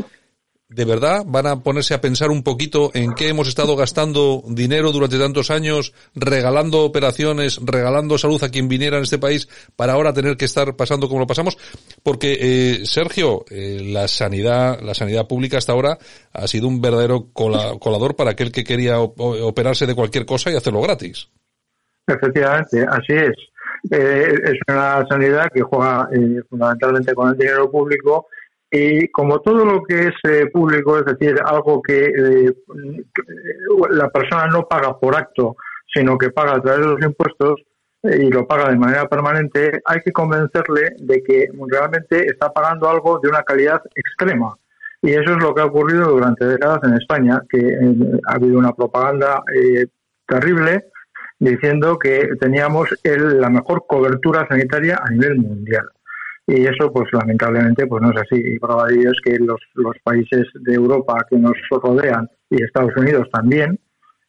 ¿De 0.68 0.84
verdad 0.84 1.22
van 1.24 1.46
a 1.46 1.62
ponerse 1.62 1.94
a 1.94 2.00
pensar 2.00 2.28
un 2.30 2.42
poquito 2.42 2.90
en 2.92 3.14
qué 3.14 3.28
hemos 3.28 3.46
estado 3.46 3.76
gastando 3.76 4.42
dinero 4.48 4.90
durante 4.90 5.16
tantos 5.16 5.52
años, 5.52 5.94
regalando 6.16 6.82
operaciones, 6.82 7.60
regalando 7.64 8.18
salud 8.18 8.42
a 8.42 8.48
quien 8.48 8.66
viniera 8.66 8.96
en 8.96 9.04
este 9.04 9.18
país, 9.18 9.48
para 9.76 9.92
ahora 9.92 10.12
tener 10.12 10.36
que 10.36 10.44
estar 10.44 10.74
pasando 10.74 11.06
como 11.06 11.20
lo 11.20 11.26
pasamos? 11.28 11.56
Porque, 12.02 12.36
eh, 12.40 12.84
Sergio, 12.84 13.44
eh, 13.48 13.80
la 13.80 14.08
sanidad, 14.08 14.80
la 14.80 14.94
sanidad 14.94 15.28
pública 15.28 15.58
hasta 15.58 15.70
ahora 15.70 15.98
ha 16.32 16.48
sido 16.48 16.66
un 16.66 16.80
verdadero 16.80 17.28
colador 17.32 18.16
para 18.16 18.32
aquel 18.32 18.50
que 18.50 18.64
quería 18.64 18.98
operarse 18.98 19.86
de 19.86 19.94
cualquier 19.94 20.26
cosa 20.26 20.50
y 20.50 20.56
hacerlo 20.56 20.80
gratis. 20.80 21.28
Efectivamente, 22.08 22.84
así 22.90 23.12
es. 23.12 23.36
Eh, 23.92 24.34
es 24.42 24.58
una 24.66 25.06
sanidad 25.08 25.46
que 25.54 25.62
juega 25.62 26.08
fundamentalmente 26.50 27.14
con 27.14 27.28
el 27.28 27.38
dinero 27.38 27.70
público 27.70 28.26
Y 28.70 29.08
como 29.08 29.40
todo 29.40 29.64
lo 29.64 29.82
que 29.84 30.08
es 30.08 30.14
eh, 30.24 30.46
público, 30.52 30.98
es 30.98 31.04
decir, 31.04 31.36
algo 31.44 31.80
que 31.80 32.04
eh, 32.04 32.52
la 33.90 34.08
persona 34.10 34.46
no 34.46 34.66
paga 34.66 34.98
por 34.98 35.16
acto, 35.16 35.56
sino 35.92 36.18
que 36.18 36.30
paga 36.30 36.56
a 36.56 36.60
través 36.60 36.80
de 36.80 36.86
los 36.86 37.02
impuestos 37.02 37.62
eh, 38.02 38.24
y 38.24 38.30
lo 38.30 38.46
paga 38.46 38.70
de 38.70 38.76
manera 38.76 39.08
permanente, 39.08 39.80
hay 39.84 40.00
que 40.04 40.12
convencerle 40.12 40.96
de 40.98 41.22
que 41.22 41.48
realmente 41.68 42.26
está 42.26 42.52
pagando 42.52 42.88
algo 42.88 43.20
de 43.20 43.28
una 43.28 43.42
calidad 43.42 43.80
extrema. 43.94 44.56
Y 45.00 45.10
eso 45.10 45.36
es 45.36 45.42
lo 45.42 45.54
que 45.54 45.60
ha 45.60 45.66
ocurrido 45.66 46.10
durante 46.10 46.46
décadas 46.46 46.80
en 46.82 46.94
España, 46.94 47.40
que 47.48 47.78
ha 48.26 48.34
habido 48.34 48.58
una 48.58 48.72
propaganda 48.72 49.42
terrible 50.26 50.86
diciendo 51.38 51.98
que 51.98 52.30
teníamos 52.40 52.88
el, 53.04 53.40
la 53.40 53.50
mejor 53.50 53.84
cobertura 53.86 54.48
sanitaria 54.48 54.98
a 55.00 55.10
nivel 55.10 55.36
mundial. 55.36 55.86
Y 56.46 56.64
eso, 56.64 56.92
pues 56.92 57.08
lamentablemente, 57.12 57.86
pues 57.86 58.02
no 58.02 58.10
es 58.10 58.16
así. 58.18 58.40
Y 58.40 58.54
ello 58.54 59.10
es 59.10 59.20
que 59.24 59.36
los, 59.38 59.60
los 59.74 59.96
países 60.04 60.46
de 60.54 60.74
Europa 60.74 61.26
que 61.28 61.36
nos 61.36 61.54
rodean 61.70 62.28
y 62.50 62.62
Estados 62.62 62.92
Unidos 62.96 63.28
también, 63.32 63.78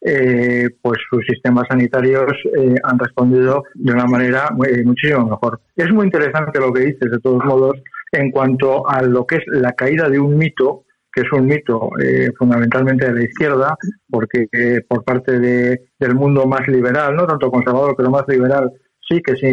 eh, 0.00 0.68
pues 0.82 0.98
sus 1.10 1.24
sistemas 1.26 1.64
sanitarios 1.68 2.32
eh, 2.56 2.74
han 2.82 2.98
respondido 2.98 3.62
de 3.74 3.92
una 3.92 4.06
manera 4.06 4.48
muy, 4.50 4.84
muchísimo 4.84 5.26
mejor. 5.26 5.60
Es 5.76 5.90
muy 5.92 6.06
interesante 6.06 6.58
lo 6.58 6.72
que 6.72 6.86
dices, 6.86 7.10
de 7.10 7.20
todos 7.20 7.44
modos, 7.44 7.76
en 8.12 8.30
cuanto 8.30 8.88
a 8.88 9.02
lo 9.02 9.24
que 9.26 9.36
es 9.36 9.44
la 9.46 9.72
caída 9.72 10.08
de 10.08 10.18
un 10.18 10.36
mito 10.36 10.84
que 11.12 11.22
es 11.22 11.32
un 11.32 11.46
mito 11.46 11.90
eh, 12.00 12.30
fundamentalmente 12.38 13.06
de 13.06 13.12
la 13.12 13.24
izquierda, 13.24 13.76
porque 14.08 14.46
eh, 14.52 14.82
por 14.86 15.04
parte 15.04 15.38
de, 15.38 15.88
del 15.98 16.14
mundo 16.14 16.46
más 16.46 16.66
liberal, 16.68 17.16
no 17.16 17.26
tanto 17.26 17.50
conservador, 17.50 17.94
pero 17.96 18.10
más 18.10 18.24
liberal, 18.28 18.70
sí 19.08 19.20
que 19.22 19.34
sí 19.36 19.46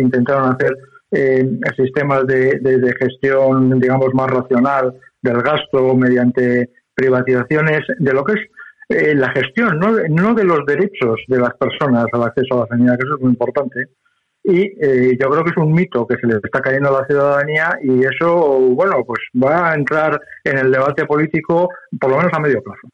intentaron 0.00 0.54
hacer 0.54 0.74
eh, 1.14 1.46
sistemas 1.76 2.26
de, 2.26 2.58
de, 2.60 2.94
gestión, 2.98 3.78
digamos, 3.80 4.12
más 4.14 4.30
racional 4.30 4.94
del 5.22 5.40
gasto 5.42 5.94
mediante 5.94 6.70
privatizaciones, 6.94 7.80
de 7.98 8.12
lo 8.12 8.24
que 8.24 8.32
es 8.34 8.40
eh, 8.88 9.14
la 9.14 9.30
gestión, 9.30 9.78
no, 9.78 9.92
no 10.08 10.34
de 10.34 10.44
los 10.44 10.66
derechos 10.66 11.20
de 11.28 11.38
las 11.38 11.54
personas 11.54 12.06
al 12.12 12.22
acceso 12.24 12.54
a 12.54 12.60
la 12.60 12.66
sanidad, 12.66 12.98
que 12.98 13.06
eso 13.06 13.14
es 13.16 13.20
muy 13.22 13.30
importante, 13.30 13.88
y 14.46 14.60
eh, 14.78 15.16
yo 15.18 15.30
creo 15.30 15.42
que 15.42 15.50
es 15.50 15.56
un 15.56 15.72
mito 15.72 16.06
que 16.06 16.16
se 16.16 16.26
le 16.26 16.34
está 16.34 16.60
cayendo 16.60 16.90
a 16.90 17.00
la 17.00 17.06
ciudadanía 17.06 17.78
y 17.82 18.04
eso, 18.04 18.60
bueno, 18.74 19.02
pues 19.06 19.20
va 19.42 19.70
a 19.70 19.74
entrar 19.74 20.20
en 20.44 20.58
el 20.58 20.70
debate 20.70 21.06
político 21.06 21.70
por 21.98 22.10
lo 22.10 22.18
menos 22.18 22.32
a 22.34 22.40
medio 22.40 22.62
plazo. 22.62 22.88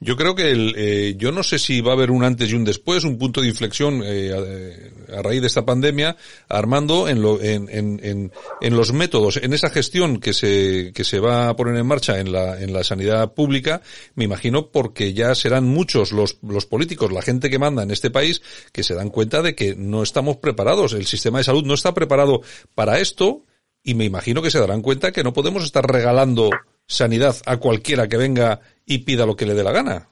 Yo 0.00 0.16
creo 0.16 0.34
que 0.34 0.50
el, 0.50 0.74
eh, 0.76 1.14
yo 1.16 1.30
no 1.30 1.42
sé 1.42 1.58
si 1.58 1.80
va 1.80 1.92
a 1.92 1.94
haber 1.94 2.10
un 2.10 2.24
antes 2.24 2.50
y 2.50 2.54
un 2.54 2.64
después, 2.64 3.04
un 3.04 3.16
punto 3.16 3.40
de 3.40 3.48
inflexión 3.48 4.02
eh, 4.04 4.90
a, 5.12 5.22
raíz 5.22 5.40
de 5.40 5.46
esta 5.46 5.64
pandemia, 5.64 6.16
Armando, 6.48 7.08
en, 7.08 7.22
lo, 7.22 7.40
en, 7.40 7.68
en, 7.70 8.32
en, 8.60 8.76
los 8.76 8.92
métodos, 8.92 9.36
en 9.36 9.52
esa 9.52 9.70
gestión 9.70 10.18
que 10.18 10.32
se, 10.32 10.92
que 10.94 11.04
se 11.04 11.20
va 11.20 11.48
a 11.48 11.56
poner 11.56 11.76
en 11.76 11.86
marcha 11.86 12.18
en 12.18 12.32
la, 12.32 12.60
en 12.60 12.72
la 12.72 12.82
sanidad 12.82 13.34
pública, 13.34 13.82
me 14.14 14.24
imagino 14.24 14.70
porque 14.70 15.12
ya 15.12 15.34
serán 15.34 15.64
muchos 15.64 16.12
los, 16.12 16.38
los 16.42 16.66
políticos, 16.66 17.12
la 17.12 17.22
gente 17.22 17.48
que 17.48 17.58
manda 17.58 17.84
en 17.84 17.92
este 17.92 18.10
país, 18.10 18.42
que 18.72 18.82
se 18.82 18.94
dan 18.94 19.10
cuenta 19.10 19.42
de 19.42 19.54
que 19.54 19.76
no 19.76 20.02
estamos 20.02 20.38
preparados, 20.38 20.92
el 20.92 21.06
sistema 21.06 21.38
de 21.38 21.44
salud 21.44 21.64
no 21.64 21.74
está 21.74 21.94
preparado 21.94 22.42
para 22.74 22.98
esto, 22.98 23.44
y 23.84 23.94
me 23.94 24.04
imagino 24.04 24.42
que 24.42 24.50
se 24.50 24.58
darán 24.58 24.82
cuenta 24.82 25.12
que 25.12 25.22
no 25.22 25.32
podemos 25.32 25.64
estar 25.64 25.86
regalando 25.86 26.50
sanidad 26.86 27.36
a 27.46 27.56
cualquiera 27.58 28.08
que 28.08 28.16
venga 28.16 28.60
y 28.84 28.98
pida 28.98 29.26
lo 29.26 29.36
que 29.36 29.46
le 29.46 29.54
dé 29.54 29.64
la 29.64 29.72
gana. 29.72 30.08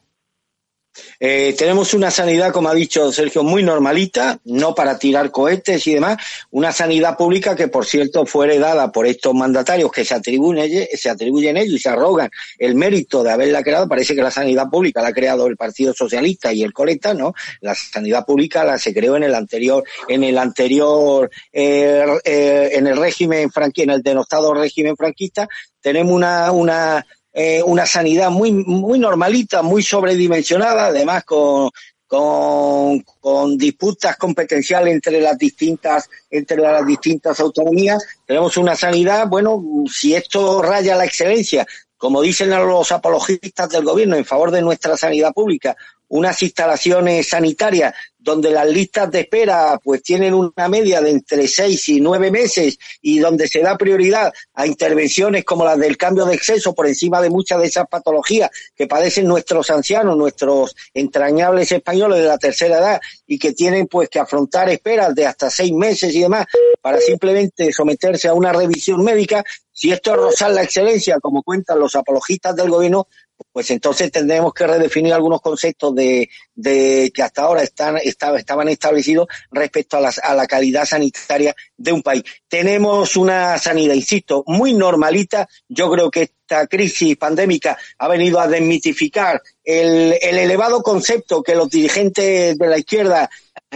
Eh, 1.18 1.54
tenemos 1.56 1.94
una 1.94 2.10
sanidad, 2.10 2.52
como 2.52 2.68
ha 2.68 2.74
dicho 2.74 3.10
Sergio, 3.12 3.42
muy 3.42 3.62
normalita, 3.62 4.38
no 4.44 4.74
para 4.74 4.98
tirar 4.98 5.30
cohetes 5.30 5.86
y 5.86 5.94
demás, 5.94 6.18
una 6.50 6.72
sanidad 6.72 7.16
pública 7.16 7.56
que, 7.56 7.68
por 7.68 7.86
cierto, 7.86 8.26
fue 8.26 8.46
heredada 8.46 8.92
por 8.92 9.06
estos 9.06 9.34
mandatarios 9.34 9.90
que 9.90 10.04
se 10.04 10.14
atribuyen, 10.14 10.86
se 10.92 11.10
atribuyen 11.10 11.56
ellos 11.56 11.74
y 11.74 11.78
se 11.78 11.88
arrogan 11.88 12.30
el 12.58 12.74
mérito 12.74 13.22
de 13.22 13.32
haberla 13.32 13.62
creado. 13.62 13.88
Parece 13.88 14.14
que 14.14 14.22
la 14.22 14.30
sanidad 14.30 14.68
pública 14.70 15.02
la 15.02 15.08
ha 15.08 15.12
creado 15.12 15.46
el 15.46 15.56
Partido 15.56 15.92
Socialista 15.94 16.52
y 16.52 16.62
el 16.62 16.72
Coleta, 16.72 17.14
¿no? 17.14 17.34
La 17.60 17.74
sanidad 17.74 18.24
pública 18.24 18.64
la 18.64 18.78
se 18.78 18.94
creó 18.94 19.16
en 19.16 19.24
el 19.24 19.34
anterior, 19.34 19.84
en 20.08 20.24
el 20.24 20.38
anterior, 20.38 21.30
eh, 21.52 22.04
eh, 22.24 22.70
en 22.72 22.86
el 22.86 22.96
régimen 22.96 23.50
franquista, 23.50 23.84
en 23.84 23.96
el 23.96 24.02
denostado 24.02 24.54
régimen 24.54 24.96
franquista. 24.96 25.48
Tenemos 25.80 26.12
una, 26.12 26.52
una 26.52 27.04
eh, 27.36 27.60
una 27.64 27.84
sanidad 27.84 28.30
muy, 28.30 28.52
muy 28.52 28.98
normalita, 29.00 29.60
muy 29.60 29.82
sobredimensionada, 29.82 30.86
además 30.86 31.24
con, 31.24 31.68
con, 32.06 33.00
con, 33.20 33.58
disputas 33.58 34.16
competenciales 34.16 34.94
entre 34.94 35.20
las 35.20 35.36
distintas 35.36 36.08
entre 36.30 36.58
las 36.58 36.86
distintas 36.86 37.40
autonomías 37.40 38.04
tenemos 38.24 38.56
una 38.56 38.76
sanidad 38.76 39.26
bueno 39.26 39.64
si 39.90 40.14
esto 40.14 40.62
raya 40.62 40.94
la 40.96 41.06
excelencia 41.06 41.66
como 41.96 42.20
dicen 42.20 42.50
los 42.50 42.92
apologistas 42.92 43.70
del 43.70 43.84
gobierno 43.84 44.16
en 44.16 44.24
favor 44.24 44.50
de 44.50 44.62
nuestra 44.62 44.96
sanidad 44.96 45.32
pública 45.32 45.76
unas 46.08 46.40
instalaciones 46.42 47.28
sanitarias 47.28 47.94
donde 48.24 48.50
las 48.50 48.66
listas 48.66 49.10
de 49.10 49.20
espera 49.20 49.78
pues 49.84 50.02
tienen 50.02 50.32
una 50.32 50.68
media 50.68 51.02
de 51.02 51.10
entre 51.10 51.46
seis 51.46 51.88
y 51.90 52.00
nueve 52.00 52.30
meses 52.30 52.78
y 53.02 53.18
donde 53.18 53.46
se 53.46 53.60
da 53.60 53.76
prioridad 53.76 54.32
a 54.54 54.66
intervenciones 54.66 55.44
como 55.44 55.64
las 55.64 55.78
del 55.78 55.98
cambio 55.98 56.24
de 56.24 56.34
exceso 56.34 56.74
por 56.74 56.86
encima 56.86 57.20
de 57.20 57.28
muchas 57.28 57.60
de 57.60 57.66
esas 57.66 57.86
patologías 57.86 58.50
que 58.74 58.86
padecen 58.86 59.26
nuestros 59.26 59.70
ancianos, 59.70 60.16
nuestros 60.16 60.74
entrañables 60.94 61.70
españoles 61.70 62.20
de 62.20 62.26
la 62.26 62.38
tercera 62.38 62.78
edad 62.78 63.00
y 63.26 63.38
que 63.38 63.52
tienen 63.52 63.86
pues 63.88 64.08
que 64.08 64.18
afrontar 64.18 64.70
esperas 64.70 65.14
de 65.14 65.26
hasta 65.26 65.50
seis 65.50 65.72
meses 65.72 66.14
y 66.14 66.20
demás 66.20 66.46
para 66.80 66.98
simplemente 67.00 67.72
someterse 67.72 68.28
a 68.28 68.34
una 68.34 68.52
revisión 68.52 69.04
médica, 69.04 69.44
si 69.70 69.90
esto 69.90 70.12
es 70.12 70.16
rozar 70.16 70.52
la 70.52 70.62
excelencia, 70.62 71.18
como 71.20 71.42
cuentan 71.42 71.80
los 71.80 71.94
apologistas 71.94 72.54
del 72.54 72.70
gobierno, 72.70 73.08
pues 73.52 73.70
entonces 73.70 74.10
tendremos 74.10 74.52
que 74.52 74.66
redefinir 74.66 75.12
algunos 75.12 75.40
conceptos 75.40 75.94
de, 75.94 76.28
de 76.54 77.12
que 77.14 77.22
hasta 77.22 77.42
ahora 77.42 77.62
están, 77.62 77.96
estaban 77.98 78.68
establecidos 78.68 79.28
respecto 79.52 79.96
a 79.96 80.00
la, 80.00 80.12
a 80.22 80.34
la 80.34 80.46
calidad 80.46 80.84
sanitaria 80.84 81.54
de 81.76 81.92
un 81.92 82.02
país. 82.02 82.24
Tenemos 82.48 83.16
una 83.16 83.56
sanidad, 83.58 83.94
insisto, 83.94 84.42
muy 84.48 84.74
normalita. 84.74 85.48
Yo 85.68 85.88
creo 85.90 86.10
que 86.10 86.22
esta 86.22 86.66
crisis 86.66 87.16
pandémica 87.16 87.78
ha 87.98 88.08
venido 88.08 88.40
a 88.40 88.48
desmitificar 88.48 89.40
el, 89.62 90.18
el 90.20 90.38
elevado 90.38 90.82
concepto 90.82 91.42
que 91.42 91.54
los 91.54 91.70
dirigentes 91.70 92.58
de 92.58 92.66
la 92.66 92.78
izquierda 92.78 93.30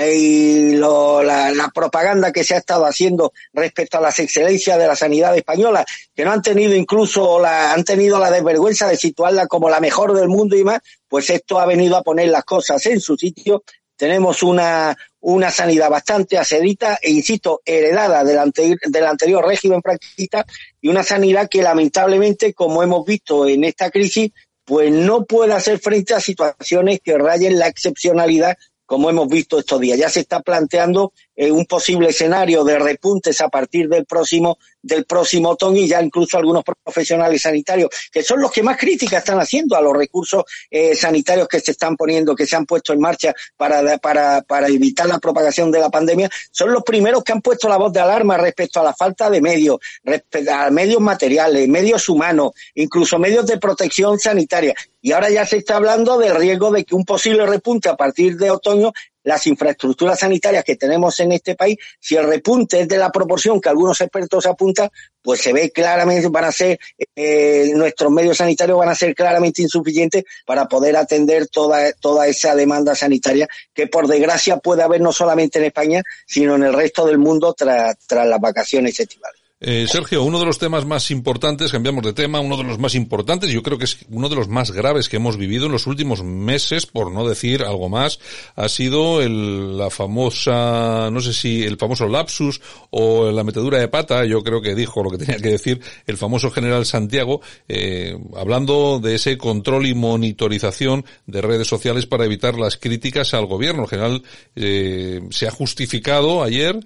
y 0.07 0.77
lo, 0.77 1.23
la, 1.23 1.71
propaganda 1.75 2.33
que 2.33 2.45
se 2.45 2.55
ha 2.55 2.59
estado 2.59 2.87
haciendo 2.87 3.33
respecto 3.53 3.99
a 3.99 4.01
las 4.01 4.19
excelencias 4.19 4.79
de 4.79 4.87
la 4.87 4.95
sanidad 4.95 5.37
española, 5.37 5.85
que 6.15 6.25
no 6.25 6.33
han 6.33 6.43
tenido 6.43 6.75
incluso 6.75 7.41
la, 7.41 7.73
han 7.73 7.85
tenido 7.85 8.19
la 8.19 8.31
desvergüenza 8.31 8.87
de 8.87 8.97
situarla 8.97 9.47
como 9.47 9.69
la 9.69 9.81
mejor 9.81 10.15
del 10.15 10.29
mundo 10.29 10.57
y 10.57 10.65
más, 10.65 10.81
pues 11.09 11.31
esto 11.31 11.59
ha 11.59 11.67
venido 11.67 11.97
a 11.97 12.03
poner 12.03 12.29
las 12.29 12.45
cosas 12.45 12.85
en 12.87 13.01
su 13.01 13.17
sitio. 13.17 13.65
Tenemos 13.97 14.43
una, 14.45 14.97
una 15.21 15.51
sanidad 15.51 15.91
bastante 15.91 16.39
asedita 16.39 16.99
e, 17.03 17.11
insisto, 17.11 17.63
heredada 17.65 18.23
del, 18.23 18.39
anterior, 18.39 18.79
del 18.87 19.07
anterior 19.07 19.45
régimen 19.45 19.83
franquista 19.83 20.47
y 20.81 20.89
una 20.89 21.03
sanidad 21.03 21.49
que 21.49 21.63
lamentablemente, 21.63 22.55
como 22.55 22.83
hemos 22.83 23.05
visto 23.05 23.49
en 23.49 23.65
esta 23.65 23.91
crisis, 23.91 24.31
pues 24.65 24.93
no 24.93 25.25
puede 25.25 25.55
hacer 25.55 25.79
frente 25.79 26.15
a 26.15 26.21
situaciones 26.21 27.01
que 27.03 27.17
rayen 27.17 27.59
la 27.59 27.69
excepcionalidad 27.69 28.57
como 28.89 29.11
hemos 29.11 29.29
visto 29.29 29.59
estos 29.59 29.79
días. 29.81 29.99
Ya 29.99 30.09
se 30.09 30.21
está 30.21 30.41
planteando 30.41 31.13
eh, 31.41 31.53
un 31.53 31.67
posible 31.67 32.09
escenario 32.09 32.65
de 32.65 32.81
repuntes 32.81 33.41
a 33.41 33.49
partir 33.49 33.89
del 33.89 34.05
próximo 34.07 34.59
del 34.83 35.05
próximo 35.05 35.51
otoño 35.51 35.81
y 35.81 35.87
ya 35.87 36.03
incluso 36.03 36.37
algunos 36.37 36.65
profesionales 36.65 37.43
sanitarios 37.43 37.91
que 38.11 38.23
son 38.25 38.41
los 38.41 38.51
que 38.51 38.63
más 38.63 38.77
crítica 38.77 39.19
están 39.19 39.39
haciendo 39.39 39.77
a 39.77 39.81
los 39.81 39.97
recursos 39.97 40.43
eh, 40.69 40.97
sanitarios 40.97 41.47
que 41.47 41.61
se 41.61 41.73
están 41.73 41.97
poniendo, 41.97 42.35
que 42.35 42.47
se 42.47 42.57
han 42.57 42.67
puesto 42.67 42.93
en 42.93 43.01
marcha 43.01 43.33
para, 43.57 43.99
para, 43.99 44.43
para 44.43 44.67
evitar 44.67 45.07
la 45.07 45.19
propagación 45.19 45.71
de 45.71 45.79
la 45.79 45.91
pandemia, 45.91 46.29
son 46.51 46.73
los 46.73 46.83
primeros 46.83 47.23
que 47.23 47.33
han 47.33 47.41
puesto 47.41 47.69
la 47.69 47.77
voz 47.77 47.93
de 47.93 48.01
alarma 48.01 48.37
respecto 48.37 48.81
a 48.81 48.85
la 48.85 48.95
falta 48.95 49.31
de 49.31 49.41
medios, 49.41 49.79
respecto 50.03 50.53
a 50.53 50.71
medios 50.71 51.01
materiales, 51.01 51.69
medios 51.69 52.09
humanos, 52.09 52.53
incluso 52.75 53.19
medios 53.19 53.47
de 53.47 53.59
protección 53.59 54.19
sanitaria. 54.19 54.75
Y 55.01 55.13
ahora 55.13 55.31
ya 55.31 55.47
se 55.47 55.59
está 55.59 55.77
hablando 55.77 56.19
del 56.19 56.35
riesgo 56.35 56.73
de 56.73 56.85
que 56.85 56.95
un 56.95 57.05
posible 57.05 57.47
repunte 57.47 57.89
a 57.89 57.97
partir 57.97 58.37
de 58.37 58.51
otoño 58.51 58.93
las 59.29 59.47
infraestructuras 59.47 60.21
sanitarias 60.21 60.65
que 60.65 60.77
tenemos 60.77 61.21
en 61.21 61.33
este 61.33 61.55
país, 61.55 61.77
si 62.01 62.17
el 62.17 62.27
repunte 62.27 62.81
es 62.81 62.89
de 62.89 62.97
la 62.97 63.13
proporción 63.13 63.61
que 63.61 63.69
algunos 63.69 64.01
expertos 64.01 64.47
apuntan, 64.47 64.89
pues 65.21 65.43
se 65.43 65.53
ve 65.53 65.71
claramente, 65.71 66.29
van 66.29 66.47
a 66.47 66.53
ser, 66.53 66.79
eh, 67.15 67.71
nuestros 67.75 68.11
medios 68.11 68.39
sanitarios 68.39 68.79
van 68.79 68.89
a 68.89 68.95
ser 68.95 69.15
claramente 69.15 69.61
insuficientes 69.61 70.25
para 70.47 70.67
poder 70.67 70.97
atender 70.97 71.47
toda, 71.49 71.93
toda 71.93 72.27
esa 72.27 72.55
demanda 72.55 72.95
sanitaria 72.95 73.47
que 73.75 73.87
por 73.87 74.09
desgracia 74.09 74.57
puede 74.57 74.83
haber 74.83 75.03
no 75.03 75.13
solamente 75.13 75.59
en 75.59 75.67
España, 75.67 76.03
sino 76.27 76.55
en 76.55 76.63
el 76.63 76.73
resto 76.73 77.05
del 77.05 77.19
mundo 77.19 77.53
tras, 77.53 77.99
tras 78.07 78.27
las 78.27 78.41
vacaciones 78.41 78.99
estivales. 78.99 79.38
Eh, 79.61 79.87
Sergio, 79.89 80.23
uno 80.23 80.39
de 80.39 80.47
los 80.47 80.61
temas 80.61 80.87
más 80.87 81.11
importantes, 81.11 81.73
cambiamos 81.73 82.05
de 82.05 82.13
tema, 82.13 82.39
uno 82.39 82.57
de 82.57 82.63
los 82.63 82.79
más 82.79 82.95
importantes, 82.95 83.51
yo 83.51 83.61
creo 83.61 83.77
que 83.77 83.87
es 83.87 83.99
uno 84.09 84.29
de 84.29 84.37
los 84.37 84.47
más 84.47 84.71
graves 84.71 85.09
que 85.09 85.17
hemos 85.17 85.37
vivido 85.37 85.67
en 85.67 85.73
los 85.73 85.89
últimos 85.89 86.23
meses, 86.23 86.87
por 86.87 87.11
no 87.11 87.29
decir 87.29 87.65
algo 87.65 87.89
más, 87.89 88.21
ha 88.55 88.69
sido 88.69 89.21
el, 89.21 89.77
la 89.77 89.91
famosa, 89.91 91.11
no 91.11 91.21
sé 91.21 91.33
si 91.33 91.65
el 91.65 91.77
famoso 91.77 92.07
lapsus 92.07 92.61
o 92.91 93.33
la 93.33 93.43
metedura 93.43 93.81
de 93.81 93.89
pata, 93.89 94.25
yo 94.25 94.45
creo 94.45 94.63
que 94.63 94.77
dijo 94.77 95.03
lo 95.03 95.11
que 95.11 95.19
tenía 95.19 95.39
que 95.39 95.49
decir 95.49 95.81
el 96.07 96.17
famoso 96.17 96.53
general 96.53 96.87
Santiago, 96.87 97.41
eh, 97.67 98.17
hablando 98.37 99.01
de 99.01 99.17
ese 99.17 99.37
control 99.37 99.87
y 99.87 99.95
monitorización 99.95 101.05
de 101.27 101.43
redes 101.43 101.67
sociales 101.67 102.07
para 102.07 102.27
evitar 102.27 102.57
las 102.57 102.77
críticas 102.77 103.35
al 103.35 103.47
gobierno. 103.47 103.83
El 103.83 103.89
general 103.89 104.23
eh, 104.55 105.21
se 105.31 105.49
ha 105.49 105.51
justificado 105.51 106.45
ayer 106.45 106.79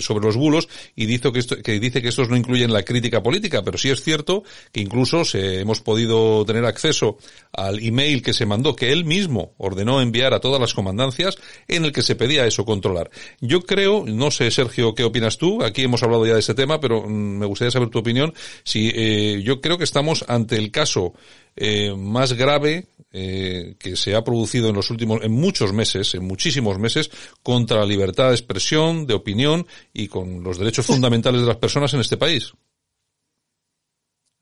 sobre 0.00 0.24
los 0.24 0.36
bulos 0.36 0.68
y 0.96 1.06
dice 1.06 1.30
que, 1.30 1.38
esto, 1.38 1.62
que 1.62 1.78
dice 1.78 2.02
que 2.02 2.07
estos 2.08 2.28
no 2.28 2.36
incluyen 2.36 2.72
la 2.72 2.82
crítica 2.82 3.22
política, 3.22 3.62
pero 3.62 3.78
sí 3.78 3.90
es 3.90 4.02
cierto 4.02 4.42
que 4.72 4.80
incluso 4.80 5.22
hemos 5.34 5.80
podido 5.80 6.44
tener 6.44 6.64
acceso 6.64 7.18
al 7.52 7.82
email 7.82 8.22
que 8.22 8.32
se 8.32 8.46
mandó, 8.46 8.76
que 8.76 8.92
él 8.92 9.04
mismo 9.04 9.52
ordenó 9.58 10.00
enviar 10.00 10.34
a 10.34 10.40
todas 10.40 10.60
las 10.60 10.74
comandancias, 10.74 11.38
en 11.66 11.84
el 11.84 11.92
que 11.92 12.02
se 12.02 12.16
pedía 12.16 12.46
eso, 12.46 12.64
controlar. 12.64 13.10
Yo 13.40 13.62
creo, 13.62 14.04
no 14.06 14.30
sé 14.30 14.50
Sergio, 14.50 14.94
¿qué 14.94 15.04
opinas 15.04 15.38
tú? 15.38 15.62
Aquí 15.62 15.82
hemos 15.82 16.02
hablado 16.02 16.26
ya 16.26 16.34
de 16.34 16.40
ese 16.40 16.54
tema, 16.54 16.80
pero 16.80 17.02
mm, 17.02 17.38
me 17.38 17.46
gustaría 17.46 17.70
saber 17.70 17.88
tu 17.88 17.98
opinión. 17.98 18.34
Si 18.64 18.90
eh, 18.94 19.42
yo 19.42 19.60
creo 19.60 19.78
que 19.78 19.84
estamos 19.84 20.24
ante 20.28 20.56
el 20.56 20.70
caso 20.70 21.14
eh, 21.60 21.94
más 21.96 22.32
grave 22.34 22.86
eh, 23.10 23.76
que 23.78 23.96
se 23.96 24.14
ha 24.14 24.22
producido 24.22 24.68
en 24.68 24.74
los 24.74 24.90
últimos, 24.90 25.24
en 25.24 25.32
muchos 25.32 25.72
meses, 25.72 26.14
en 26.14 26.24
muchísimos 26.24 26.78
meses, 26.78 27.10
contra 27.42 27.78
la 27.78 27.86
libertad 27.86 28.28
de 28.28 28.34
expresión, 28.34 29.06
de 29.06 29.14
opinión 29.14 29.66
y 29.94 30.08
con 30.08 30.42
los 30.42 30.58
derechos 30.58 30.86
fundamentales 30.86 31.40
de 31.40 31.46
las 31.46 31.56
personas 31.56 31.94
en 31.94 32.00
este 32.00 32.18
país. 32.18 32.52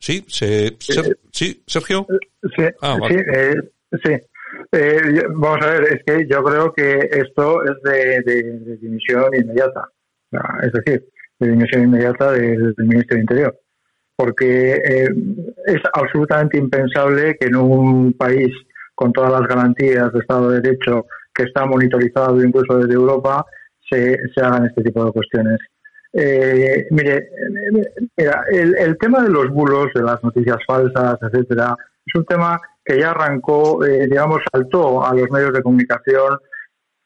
Sí, 0.00 0.24
se, 0.26 0.76
sí, 0.78 1.62
Sergio. 1.64 2.06
Sí, 2.56 2.64
ah, 2.82 2.98
sí, 3.08 3.16
eh, 3.34 3.54
sí. 4.04 4.12
Eh, 4.72 5.22
vamos 5.28 5.58
a 5.62 5.70
ver, 5.70 5.84
es 5.84 6.02
que 6.04 6.26
yo 6.28 6.42
creo 6.42 6.72
que 6.72 7.08
esto 7.12 7.62
es 7.64 7.82
de, 7.84 8.20
de, 8.22 8.76
dimisión 8.78 9.32
inmediata. 9.34 9.88
Es 10.62 10.72
decir, 10.72 11.08
de 11.38 11.50
dimisión 11.50 11.84
inmediata 11.84 12.32
del, 12.32 12.74
del 12.74 12.86
Ministerio 12.86 13.16
de 13.16 13.20
Interior 13.20 13.60
porque 14.16 14.72
eh, 14.74 15.08
es 15.66 15.80
absolutamente 15.92 16.58
impensable 16.58 17.36
que 17.38 17.46
en 17.46 17.56
un 17.56 18.12
país 18.14 18.52
con 18.94 19.12
todas 19.12 19.30
las 19.30 19.46
garantías 19.46 20.12
de 20.12 20.20
Estado 20.20 20.50
de 20.50 20.60
Derecho 20.62 21.06
que 21.34 21.44
está 21.44 21.66
monitorizado 21.66 22.42
incluso 22.42 22.78
desde 22.78 22.94
Europa 22.94 23.44
se, 23.88 24.18
se 24.34 24.40
hagan 24.40 24.66
este 24.66 24.82
tipo 24.82 25.04
de 25.04 25.12
cuestiones. 25.12 25.58
Eh, 26.12 26.86
mire, 26.90 27.28
mira, 28.16 28.44
el, 28.50 28.74
el, 28.76 28.96
tema 28.96 29.22
de 29.22 29.28
los 29.28 29.50
bulos, 29.50 29.88
de 29.94 30.02
las 30.02 30.22
noticias 30.24 30.56
falsas, 30.66 31.18
etcétera, 31.20 31.76
es 32.06 32.14
un 32.14 32.24
tema 32.24 32.58
que 32.82 32.98
ya 32.98 33.10
arrancó, 33.10 33.84
eh, 33.84 34.06
digamos, 34.08 34.40
saltó 34.50 35.04
a 35.04 35.12
los 35.14 35.30
medios 35.30 35.52
de 35.52 35.62
comunicación. 35.62 36.38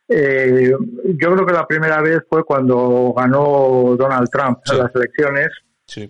Eh, 0.09 0.73
yo 1.05 1.33
creo 1.33 1.46
que 1.46 1.53
la 1.53 1.66
primera 1.66 2.01
vez 2.01 2.20
fue 2.29 2.44
cuando 2.44 3.12
ganó 3.16 3.96
Donald 3.99 4.29
Trump 4.31 4.59
en 4.70 4.79
las 4.79 4.94
elecciones 4.94 5.49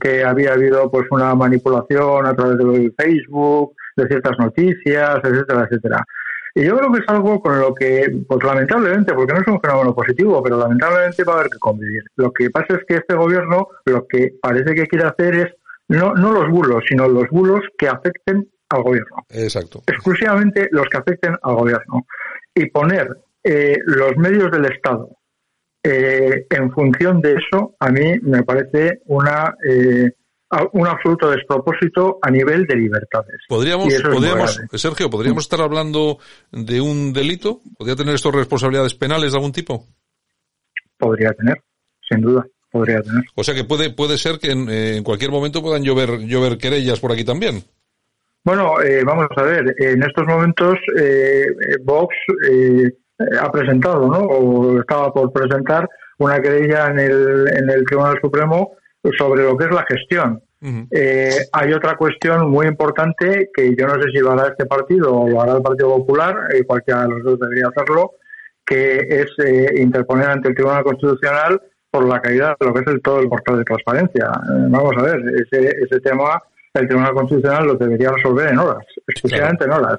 que 0.01 0.25
había 0.25 0.53
habido 0.53 0.91
pues 0.91 1.07
una 1.11 1.35
manipulación 1.35 2.27
a 2.27 2.35
través 2.35 2.59
de 2.59 2.93
Facebook, 2.97 3.75
de 3.97 4.07
ciertas 4.07 4.39
noticias, 4.39 5.21
etcétera, 5.23 5.67
etcétera. 5.69 6.05
Y 6.55 6.65
yo 6.65 6.77
creo 6.77 6.93
que 6.93 6.99
es 6.99 7.09
algo 7.09 7.41
con 7.41 7.61
lo 7.61 7.75
que, 7.75 8.23
pues 8.27 8.43
lamentablemente, 8.43 9.15
porque 9.15 9.33
no 9.33 9.41
es 9.41 9.47
un 9.47 9.61
fenómeno 9.61 9.95
positivo, 9.95 10.43
pero 10.43 10.59
lamentablemente 10.59 11.23
va 11.23 11.35
a 11.35 11.37
haber 11.37 11.51
que 11.51 11.59
convivir. 11.59 12.03
Lo 12.17 12.33
que 12.33 12.51
pasa 12.51 12.75
es 12.75 12.81
que 12.89 12.97
este 12.97 13.15
gobierno 13.15 13.69
lo 13.85 14.07
que 14.09 14.35
parece 14.43 14.75
que 14.75 14.87
quiere 14.87 15.07
hacer 15.07 15.35
es 15.37 15.47
no, 15.89 16.15
no 16.15 16.33
los 16.33 16.49
bulos, 16.51 16.85
sino 16.89 17.09
los 17.09 17.29
bulos 17.31 17.61
que 17.79 17.89
afecten 17.89 18.49
al 18.69 18.83
gobierno. 18.83 19.25
Exacto. 19.29 19.83
Exclusivamente 19.87 20.69
los 20.73 20.89
que 20.89 20.99
afecten 20.99 21.37
al 21.43 21.55
gobierno. 21.55 22.07
Y 22.55 22.67
poner 22.71 23.17
eh, 23.45 23.77
los 23.85 24.17
medios 24.17 24.51
del 24.51 24.67
Estado 24.67 25.20
eh, 25.83 26.47
en 26.51 26.71
función 26.73 27.21
de 27.21 27.35
eso, 27.35 27.75
a 27.79 27.91
mí 27.91 28.19
me 28.23 28.43
parece 28.43 29.01
una 29.07 29.55
eh, 29.67 30.11
un 30.73 30.87
absoluto 30.87 31.31
despropósito 31.31 32.19
a 32.21 32.31
nivel 32.31 32.67
de 32.67 32.75
libertades. 32.75 33.41
Podríamos, 33.49 33.95
podríamos 34.03 34.61
Sergio, 34.75 35.09
¿podríamos 35.09 35.45
estar 35.45 35.61
hablando 35.61 36.19
de 36.51 36.81
un 36.81 37.13
delito? 37.13 37.61
¿Podría 37.79 37.97
tener 37.97 38.15
esto 38.15 38.33
responsabilidades 38.33 38.95
penales 38.95 39.31
de 39.33 39.39
algún 39.39 39.53
tipo? 39.53 39.87
Podría 40.99 41.33
tener, 41.33 41.63
sin 42.09 42.21
duda. 42.21 42.45
Podría 42.71 43.01
tener. 43.01 43.23
O 43.35 43.45
sea 43.45 43.55
que 43.55 43.65
puede, 43.65 43.91
puede 43.91 44.19
ser 44.19 44.39
que 44.39 44.51
en, 44.51 44.69
eh, 44.69 45.03
cualquier 45.05 45.31
momento 45.31 45.63
puedan 45.63 45.83
llover, 45.83 46.19
llover 46.21 46.59
querellas 46.59 47.01
por 47.01 47.13
aquí 47.13 47.25
también. 47.25 47.63
Bueno, 48.45 48.81
eh, 48.81 49.03
vamos 49.05 49.29
a 49.37 49.43
ver, 49.43 49.75
en 49.79 50.03
estos 50.03 50.27
momentos 50.27 50.75
eh, 50.99 51.47
Vox 51.85 52.15
ha 53.41 53.51
presentado, 53.51 54.07
¿no? 54.07 54.19
O 54.19 54.81
estaba 54.81 55.13
por 55.13 55.33
presentar 55.33 55.89
una 56.19 56.41
querella 56.41 56.89
en 56.89 56.99
el, 56.99 57.49
en 57.57 57.71
el 57.71 57.85
Tribunal 57.85 58.19
Supremo 58.21 58.73
sobre 59.19 59.45
lo 59.45 59.57
que 59.57 59.65
es 59.65 59.71
la 59.71 59.85
gestión. 59.89 60.43
eh, 60.91 61.37
hay 61.53 61.73
otra 61.73 61.97
cuestión 61.97 62.51
muy 62.51 62.67
importante 62.67 63.51
que 63.55 63.75
yo 63.75 63.87
no 63.87 63.95
sé 63.95 64.11
si 64.13 64.19
lo 64.19 64.33
hará 64.33 64.49
este 64.49 64.67
partido 64.67 65.15
o 65.15 65.29
lo 65.29 65.41
hará 65.41 65.57
el 65.57 65.63
Partido 65.63 65.89
Popular, 65.89 66.37
eh, 66.53 66.65
cualquiera 66.65 67.03
de 67.03 67.09
los 67.09 67.23
dos 67.23 67.41
debería 67.41 67.69
hacerlo, 67.69 68.13
que 68.65 68.99
es 68.99 69.31
eh, 69.45 69.71
interponer 69.77 70.29
ante 70.29 70.51
el 70.51 70.55
Tribunal 70.55 70.85
Constitucional 70.85 71.63
por 71.91 72.07
la 72.07 72.21
caída 72.21 72.57
de 72.61 72.67
lo 72.67 72.75
que 72.75 72.81
es 72.81 72.87
el, 72.89 73.01
todo 73.01 73.21
el 73.21 73.29
portal 73.29 73.59
de 73.59 73.65
transparencia. 73.65 74.27
Eh, 74.27 74.67
vamos 74.69 74.93
a 74.99 75.03
ver, 75.03 75.21
ese, 75.35 75.77
ese 75.81 76.01
tema 76.01 76.43
el 76.75 76.87
Tribunal 76.87 77.15
Constitucional 77.15 77.67
lo 77.67 77.75
debería 77.75 78.13
resolver 78.13 78.49
en 78.49 78.59
horas, 78.59 78.85
exclusivamente 79.07 79.65
en 79.65 79.73
horas. 79.73 79.97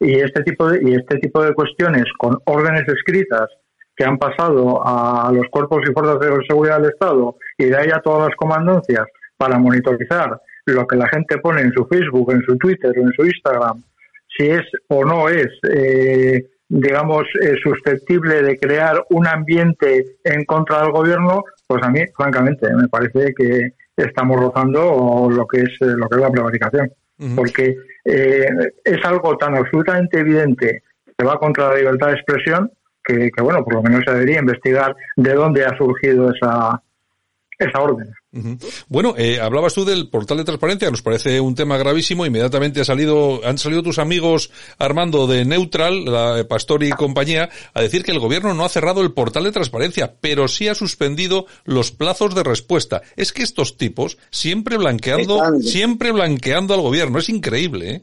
Y 0.00 0.18
este 0.18 0.42
tipo 0.42 0.68
de 0.68 0.80
y 0.82 0.94
este 0.94 1.18
tipo 1.18 1.42
de 1.42 1.54
cuestiones 1.54 2.04
con 2.18 2.38
órdenes 2.44 2.88
escritas 2.88 3.48
que 3.96 4.04
han 4.04 4.18
pasado 4.18 4.80
a 4.86 5.30
los 5.32 5.46
cuerpos 5.50 5.82
y 5.88 5.92
fuerzas 5.92 6.20
de 6.20 6.46
seguridad 6.48 6.80
del 6.80 6.90
Estado 6.90 7.36
y 7.56 7.64
de 7.66 7.76
ahí 7.76 7.90
a 7.90 8.00
todas 8.00 8.28
las 8.28 8.36
comandancias 8.36 9.06
para 9.36 9.58
monitorizar 9.58 10.40
lo 10.66 10.86
que 10.86 10.96
la 10.96 11.08
gente 11.08 11.38
pone 11.38 11.62
en 11.62 11.72
su 11.72 11.86
Facebook, 11.86 12.32
en 12.32 12.42
su 12.42 12.56
Twitter 12.58 12.92
o 12.96 13.02
en 13.02 13.12
su 13.12 13.24
Instagram, 13.24 13.82
si 14.36 14.48
es 14.48 14.62
o 14.88 15.04
no 15.04 15.28
es, 15.28 15.48
eh, 15.72 16.46
digamos, 16.68 17.24
eh, 17.40 17.54
susceptible 17.62 18.42
de 18.42 18.58
crear 18.58 19.02
un 19.10 19.26
ambiente 19.26 20.16
en 20.24 20.44
contra 20.44 20.82
del 20.82 20.92
gobierno, 20.92 21.42
pues 21.66 21.82
a 21.82 21.90
mí, 21.90 22.00
francamente, 22.14 22.68
me 22.74 22.88
parece 22.88 23.32
que 23.34 23.72
estamos 23.98 24.40
rozando 24.40 25.28
lo 25.30 25.46
que 25.46 25.60
es 25.60 25.70
eh, 25.80 25.94
lo 25.96 26.08
que 26.08 26.16
es 26.16 26.22
la 26.22 26.30
prevaricación, 26.30 26.92
porque 27.34 27.76
eh, 28.04 28.48
es 28.84 29.04
algo 29.04 29.36
tan 29.36 29.56
absolutamente 29.56 30.20
evidente 30.20 30.82
que 31.16 31.24
va 31.26 31.38
contra 31.38 31.68
la 31.68 31.76
libertad 31.76 32.08
de 32.08 32.14
expresión 32.14 32.70
que, 33.04 33.30
que, 33.30 33.42
bueno, 33.42 33.64
por 33.64 33.74
lo 33.74 33.82
menos 33.82 34.04
se 34.06 34.12
debería 34.12 34.40
investigar 34.40 34.94
de 35.16 35.34
dónde 35.34 35.64
ha 35.64 35.76
surgido 35.76 36.32
esa 36.32 36.80
esa 37.58 37.80
orden. 37.80 38.08
Bueno, 38.88 39.14
eh, 39.16 39.40
hablabas 39.40 39.72
tú 39.72 39.86
del 39.86 40.10
portal 40.10 40.36
de 40.36 40.44
transparencia, 40.44 40.90
nos 40.90 41.02
parece 41.02 41.40
un 41.40 41.54
tema 41.54 41.78
gravísimo. 41.78 42.26
Inmediatamente 42.26 42.80
ha 42.80 42.84
salido, 42.84 43.40
han 43.44 43.56
salido 43.56 43.82
tus 43.82 43.98
amigos 43.98 44.50
Armando 44.78 45.26
de 45.26 45.44
Neutral, 45.46 46.04
la 46.04 46.46
Pastor 46.46 46.84
y 46.84 46.90
compañía, 46.90 47.48
a 47.72 47.80
decir 47.80 48.04
que 48.04 48.10
el 48.10 48.20
gobierno 48.20 48.52
no 48.52 48.64
ha 48.64 48.68
cerrado 48.68 49.00
el 49.00 49.12
portal 49.12 49.44
de 49.44 49.52
transparencia, 49.52 50.14
pero 50.20 50.46
sí 50.46 50.68
ha 50.68 50.74
suspendido 50.74 51.46
los 51.64 51.90
plazos 51.90 52.34
de 52.34 52.42
respuesta. 52.42 53.02
Es 53.16 53.32
que 53.32 53.42
estos 53.42 53.78
tipos 53.78 54.18
siempre 54.30 54.76
blanqueando, 54.76 55.40
siempre 55.62 56.12
blanqueando 56.12 56.74
al 56.74 56.82
gobierno, 56.82 57.18
es 57.18 57.30
increíble. 57.30 57.90
¿eh? 57.90 58.02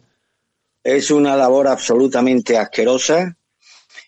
Es 0.84 1.12
una 1.12 1.36
labor 1.36 1.68
absolutamente 1.68 2.58
asquerosa 2.58 3.38